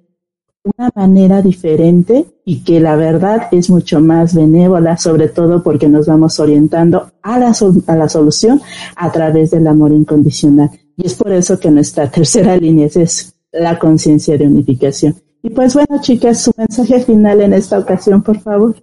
una 0.63 0.89
manera 0.95 1.41
diferente 1.41 2.25
y 2.45 2.63
que 2.63 2.79
la 2.79 2.95
verdad 2.95 3.47
es 3.51 3.69
mucho 3.69 3.99
más 3.99 4.33
benévola, 4.33 4.97
sobre 4.97 5.29
todo 5.29 5.63
porque 5.63 5.87
nos 5.87 6.07
vamos 6.07 6.39
orientando 6.39 7.11
a 7.21 7.39
la, 7.39 7.53
a 7.87 7.95
la 7.95 8.09
solución 8.09 8.61
a 8.95 9.11
través 9.11 9.51
del 9.51 9.67
amor 9.67 9.91
incondicional. 9.91 10.69
Y 10.95 11.05
es 11.05 11.15
por 11.15 11.31
eso 11.31 11.59
que 11.59 11.71
nuestra 11.71 12.09
tercera 12.11 12.57
línea 12.57 12.87
es 12.87 13.33
la 13.51 13.79
conciencia 13.79 14.37
de 14.37 14.47
unificación. 14.47 15.15
Y 15.41 15.49
pues 15.49 15.73
bueno, 15.73 16.01
chicas, 16.01 16.41
su 16.41 16.51
mensaje 16.57 17.01
final 17.01 17.41
en 17.41 17.53
esta 17.53 17.79
ocasión, 17.79 18.21
por 18.23 18.39
favor. 18.39 18.75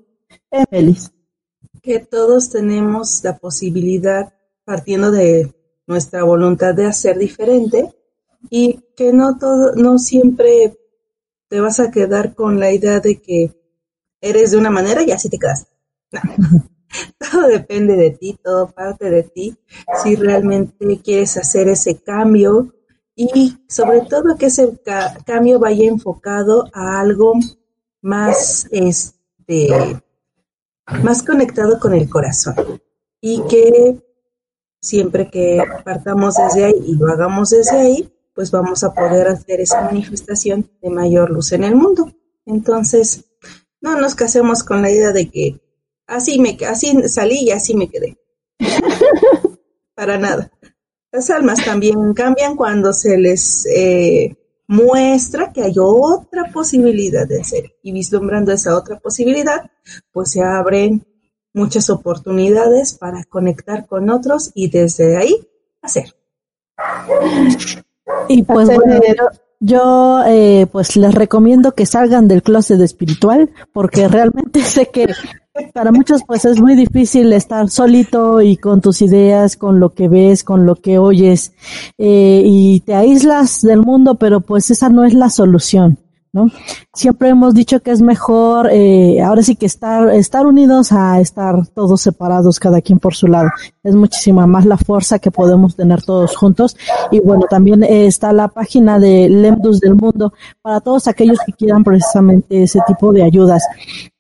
Emily. 0.51 0.97
Que 1.83 1.99
todos 1.99 2.51
tenemos 2.51 3.23
la 3.25 3.37
posibilidad, 3.39 4.33
partiendo 4.65 5.11
de 5.11 5.53
nuestra 5.87 6.25
voluntad 6.25 6.75
de 6.75 6.87
hacer 6.87 7.19
diferente, 7.19 7.95
y 8.51 8.81
que 8.97 9.13
no 9.13 9.39
todo, 9.39 9.75
no 9.75 9.99
siempre 9.99 10.77
te 11.49 11.61
vas 11.61 11.81
a 11.81 11.91
quedar 11.91 12.35
con 12.35 12.61
la 12.61 12.73
idea 12.73 13.01
de 13.01 13.21
que 13.21 13.53
eres 14.21 14.51
de 14.51 14.59
una 14.59 14.71
manera 14.71 15.03
y 15.03 15.13
así 15.13 15.29
te 15.29 15.39
quedas. 15.39 15.67
No. 16.13 16.21
todo 17.19 17.49
depende 17.49 17.97
de 17.97 18.11
ti, 18.11 18.39
todo 18.43 18.71
parte 18.71 19.11
de 19.11 19.23
ti. 19.25 19.57
Si 20.03 20.17
realmente 20.17 21.01
quieres 21.03 21.37
hacer 21.37 21.69
ese 21.69 21.97
cambio, 22.03 22.75
y 23.17 23.57
sobre 23.69 24.01
todo 24.03 24.37
que 24.37 24.47
ese 24.47 24.73
cambio 25.25 25.59
vaya 25.59 25.87
enfocado 25.87 26.65
a 26.73 27.01
algo 27.01 27.35
más 28.03 28.67
este 28.71 29.69
más 31.03 31.23
conectado 31.23 31.79
con 31.79 31.95
el 31.95 32.09
corazón 32.11 32.81
y 33.21 33.41
que 33.49 34.04
siempre 34.85 35.31
que 35.31 35.63
partamos 35.85 36.37
desde 36.37 36.65
ahí 36.65 36.85
y 36.87 36.95
lo 36.97 37.09
hagamos 37.09 37.51
desde 37.51 37.77
ahí 37.77 38.15
pues 38.35 38.51
vamos 38.51 38.83
a 38.83 38.93
poder 38.93 39.29
hacer 39.29 39.61
esa 39.61 39.81
manifestación 39.83 40.69
de 40.83 40.91
mayor 40.91 41.31
luz 41.31 41.53
en 41.53 41.65
el 41.65 41.77
mundo. 41.77 42.13
Entonces, 42.45 43.25
no 43.81 43.99
nos 43.99 44.15
casemos 44.15 44.65
con 44.65 44.83
la 44.83 44.91
idea 44.91 45.13
de 45.13 45.31
que 45.31 45.61
así 46.07 46.41
me 46.41 46.59
así 46.69 47.09
salí 47.09 47.45
y 47.45 47.51
así 47.53 47.75
me 47.75 47.89
quedé. 47.89 48.19
Para 49.95 50.19
nada. 50.19 50.51
Las 51.13 51.31
almas 51.31 51.65
también 51.65 52.13
cambian 52.13 52.57
cuando 52.57 52.93
se 52.93 53.17
les 53.17 53.65
eh, 53.67 54.37
muestra 54.67 55.53
que 55.53 55.63
hay 55.63 55.75
otra 55.79 56.51
posibilidad 56.53 57.29
de 57.29 57.45
ser. 57.45 57.77
Y 57.85 57.93
vislumbrando 57.93 58.51
esa 58.51 58.77
otra 58.77 58.99
posibilidad, 58.99 59.71
pues 60.13 60.33
se 60.33 60.43
abren 60.43 61.07
muchas 61.55 61.89
oportunidades 61.89 62.93
para 62.93 63.25
conectar 63.25 63.87
con 63.87 64.11
otros 64.11 64.51
y 64.55 64.69
desde 64.69 65.17
ahí 65.17 65.49
hacer. 65.81 66.15
Y 68.29 68.43
pues 68.43 68.67
bueno, 68.67 69.01
yo 69.61 70.23
eh, 70.27 70.67
pues 70.71 70.97
les 70.97 71.15
recomiendo 71.15 71.73
que 71.73 71.87
salgan 71.87 72.29
del 72.29 72.43
closet 72.43 72.81
espiritual 72.81 73.51
porque 73.73 74.09
realmente 74.09 74.63
sé 74.63 74.91
que 74.91 75.09
para 75.73 75.93
muchos 75.93 76.23
pues 76.27 76.45
es 76.45 76.61
muy 76.61 76.75
difícil 76.75 77.33
estar 77.33 77.71
solito 77.71 78.43
y 78.43 78.57
con 78.57 78.81
tus 78.81 79.01
ideas, 79.01 79.57
con 79.57 79.79
lo 79.79 79.95
que 79.95 80.09
ves, 80.09 80.43
con 80.43 80.67
lo 80.67 80.75
que 80.75 80.99
oyes 80.99 81.53
eh, 81.97 82.43
y 82.45 82.81
te 82.81 82.95
aíslas 82.95 83.63
del 83.63 83.81
mundo, 83.81 84.17
pero 84.17 84.41
pues 84.41 84.71
esa 84.71 84.89
no 84.89 85.05
es 85.05 85.15
la 85.15 85.31
solución. 85.31 85.99
¿No? 86.35 86.51
Siempre 86.93 87.29
hemos 87.29 87.55
dicho 87.55 87.81
que 87.81 87.93
es 87.93 88.03
mejor, 88.03 88.69
eh, 88.71 89.23
ahora 89.23 89.43
sí 89.43 89.55
que 89.55 89.67
estar, 89.67 90.11
estar 90.11 90.47
unidos 90.47 90.91
a 90.91 91.21
estar 91.21 91.67
todos 91.69 92.03
separados, 92.03 92.59
cada 92.59 92.83
quien 92.83 92.99
por 92.99 93.15
su 93.15 93.29
lado. 93.29 93.49
Es 93.85 93.95
muchísima 93.95 94.47
más 94.47 94.67
la 94.67 94.77
fuerza 94.77 95.21
que 95.21 95.31
podemos 95.31 95.77
tener 95.77 96.03
todos 96.03 96.37
juntos. 96.37 96.77
Y 97.13 97.21
bueno, 97.21 97.45
también 97.49 97.85
eh, 97.85 98.07
está 98.07 98.33
la 98.33 98.49
página 98.49 98.99
de 98.99 99.29
Lemdus 99.29 99.79
del 99.79 99.95
Mundo 99.95 100.35
para 100.61 100.81
todos 100.81 101.07
aquellos 101.07 101.39
que 101.47 101.53
quieran 101.53 101.85
precisamente 101.85 102.65
ese 102.65 102.81
tipo 102.87 103.13
de 103.13 103.23
ayudas. 103.23 103.63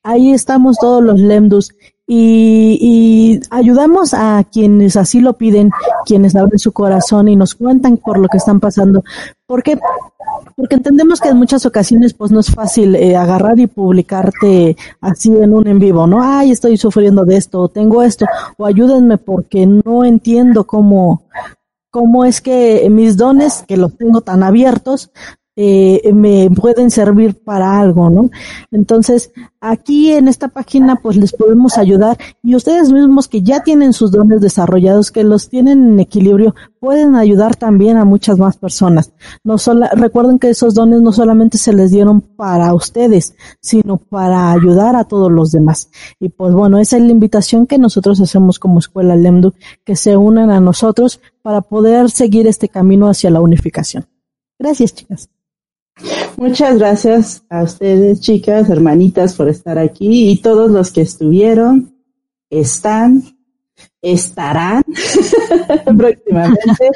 Ahí 0.04 0.32
estamos 0.32 0.78
todos 0.78 1.02
los 1.02 1.18
Lemdus 1.18 1.72
y, 2.07 2.78
y, 2.80 3.40
ayudamos 3.50 4.12
a 4.14 4.44
quienes 4.44 4.96
así 4.96 5.20
lo 5.20 5.34
piden, 5.34 5.70
quienes 6.05 6.36
abren 6.36 6.59
su 6.59 6.72
corazón 6.72 7.28
y 7.28 7.36
nos 7.36 7.55
cuentan 7.55 7.96
por 7.96 8.18
lo 8.18 8.28
que 8.28 8.38
están 8.38 8.61
pasando. 8.61 9.02
Porque 9.46 9.78
porque 10.57 10.76
entendemos 10.76 11.20
que 11.20 11.28
en 11.28 11.36
muchas 11.36 11.66
ocasiones 11.66 12.14
pues 12.14 12.30
no 12.30 12.40
es 12.40 12.50
fácil 12.50 12.94
eh, 12.94 13.16
agarrar 13.16 13.59
y 13.59 13.66
publicarte 13.66 14.76
así 15.00 15.28
en 15.36 15.52
un 15.52 15.66
en 15.66 15.78
vivo, 15.78 16.07
¿no? 16.07 16.22
Ay, 16.22 16.52
estoy 16.52 16.76
sufriendo 16.76 17.24
de 17.24 17.36
esto, 17.36 17.61
o 17.61 17.68
tengo 17.68 18.02
esto, 18.02 18.26
o 18.57 18.66
ayúdenme 18.66 19.18
porque 19.18 19.66
no 19.66 20.05
entiendo 20.05 20.64
cómo, 20.64 21.24
cómo 21.90 22.24
es 22.24 22.40
que 22.40 22.88
mis 22.90 23.16
dones, 23.16 23.64
que 23.66 23.76
los 23.76 23.96
tengo 23.96 24.20
tan 24.20 24.42
abiertos, 24.42 25.11
eh, 25.57 26.12
me 26.12 26.50
pueden 26.50 26.90
servir 26.90 27.36
para 27.42 27.78
algo, 27.78 28.11
¿no? 28.11 28.30
Entonces, 28.72 29.30
aquí 29.61 30.11
en 30.11 30.26
esta 30.26 30.48
página, 30.48 30.96
pues 30.96 31.16
les 31.16 31.32
podemos 31.32 31.78
ayudar 31.78 32.18
y 32.42 32.57
ustedes 32.57 32.92
mismos 32.92 33.28
que 33.28 33.42
ya 33.42 33.62
tienen 33.62 33.92
sus 33.92 34.11
dones 34.11 34.40
desarrollados, 34.40 35.12
que 35.12 35.22
los 35.22 35.48
tienen 35.48 35.92
en 35.92 36.00
equilibrio, 36.00 36.55
pueden 36.80 37.14
ayudar 37.14 37.55
también 37.55 37.96
a 37.96 38.05
muchas 38.05 38.38
más 38.38 38.57
personas. 38.57 39.12
No 39.44 39.57
solo, 39.59 39.86
recuerden 39.92 40.38
que 40.38 40.50
esos 40.50 40.74
dones 40.74 41.00
no 41.00 41.12
solamente 41.12 41.57
se 41.57 41.72
les 41.72 41.92
dieron 41.92 42.20
para 42.20 42.74
ustedes, 42.74 43.34
sino 43.61 43.96
para 43.96 44.50
ayudar 44.50 44.96
a 44.96 45.05
todos 45.05 45.30
los 45.30 45.52
demás. 45.52 45.88
Y 46.18 46.30
pues 46.30 46.52
bueno, 46.52 46.78
esa 46.78 46.96
es 46.96 47.05
la 47.05 47.12
invitación 47.12 47.66
que 47.66 47.78
nosotros 47.78 48.20
hacemos 48.20 48.59
como 48.59 48.80
Escuela 48.80 49.14
Lemdu, 49.14 49.55
que 49.84 49.94
se 49.94 50.16
unan 50.16 50.50
a 50.50 50.61
nosotros 50.61 51.20
para 51.42 51.61
poder 51.61 52.11
seguir 52.11 52.46
este 52.48 52.68
camino 52.68 53.09
hacia 53.09 53.30
la 53.30 53.40
unificación. 53.40 54.07
Gracias, 54.59 54.94
chicas. 54.94 55.28
Muchas 56.36 56.78
gracias 56.78 57.45
a 57.49 57.62
ustedes, 57.62 58.20
chicas, 58.20 58.68
hermanitas, 58.68 59.34
por 59.34 59.49
estar 59.49 59.78
aquí 59.78 60.30
y 60.30 60.42
todos 60.42 60.70
los 60.70 60.90
que 60.90 61.03
estuvieron, 61.03 61.95
están, 62.51 63.22
estarán 64.03 64.82
próximamente. 65.97 66.90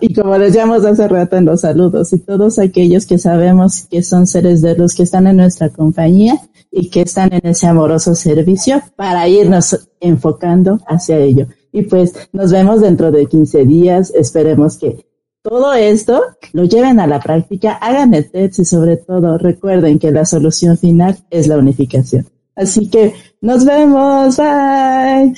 Y 0.00 0.14
como 0.14 0.36
llamamos 0.38 0.84
hace 0.84 1.08
rato 1.08 1.36
en 1.36 1.44
los 1.46 1.62
saludos, 1.62 2.12
y 2.12 2.18
todos 2.20 2.58
aquellos 2.58 3.06
que 3.06 3.18
sabemos 3.18 3.86
que 3.90 4.02
son 4.02 4.26
seres 4.26 4.62
de 4.62 4.76
luz 4.76 4.94
que 4.94 5.02
están 5.02 5.26
en 5.26 5.36
nuestra 5.36 5.68
compañía 5.68 6.40
y 6.70 6.88
que 6.88 7.02
están 7.02 7.32
en 7.32 7.44
ese 7.44 7.66
amoroso 7.66 8.14
servicio 8.14 8.80
para 8.94 9.28
irnos 9.28 9.88
enfocando 10.00 10.80
hacia 10.86 11.18
ello. 11.18 11.48
Y 11.72 11.82
pues 11.82 12.14
nos 12.32 12.52
vemos 12.52 12.80
dentro 12.80 13.10
de 13.10 13.26
15 13.26 13.64
días. 13.64 14.12
Esperemos 14.14 14.78
que 14.78 15.04
todo 15.48 15.72
esto 15.74 16.22
lo 16.52 16.64
lleven 16.64 16.98
a 16.98 17.06
la 17.06 17.20
práctica, 17.20 17.74
hagan 17.74 18.14
el 18.14 18.30
test 18.30 18.58
y 18.58 18.64
sobre 18.64 18.96
todo 18.96 19.38
recuerden 19.38 19.98
que 19.98 20.10
la 20.10 20.24
solución 20.24 20.76
final 20.76 21.16
es 21.30 21.46
la 21.46 21.56
unificación. 21.56 22.26
Así 22.56 22.90
que 22.90 23.14
nos 23.40 23.64
vemos. 23.64 24.36
Bye. 24.38 25.32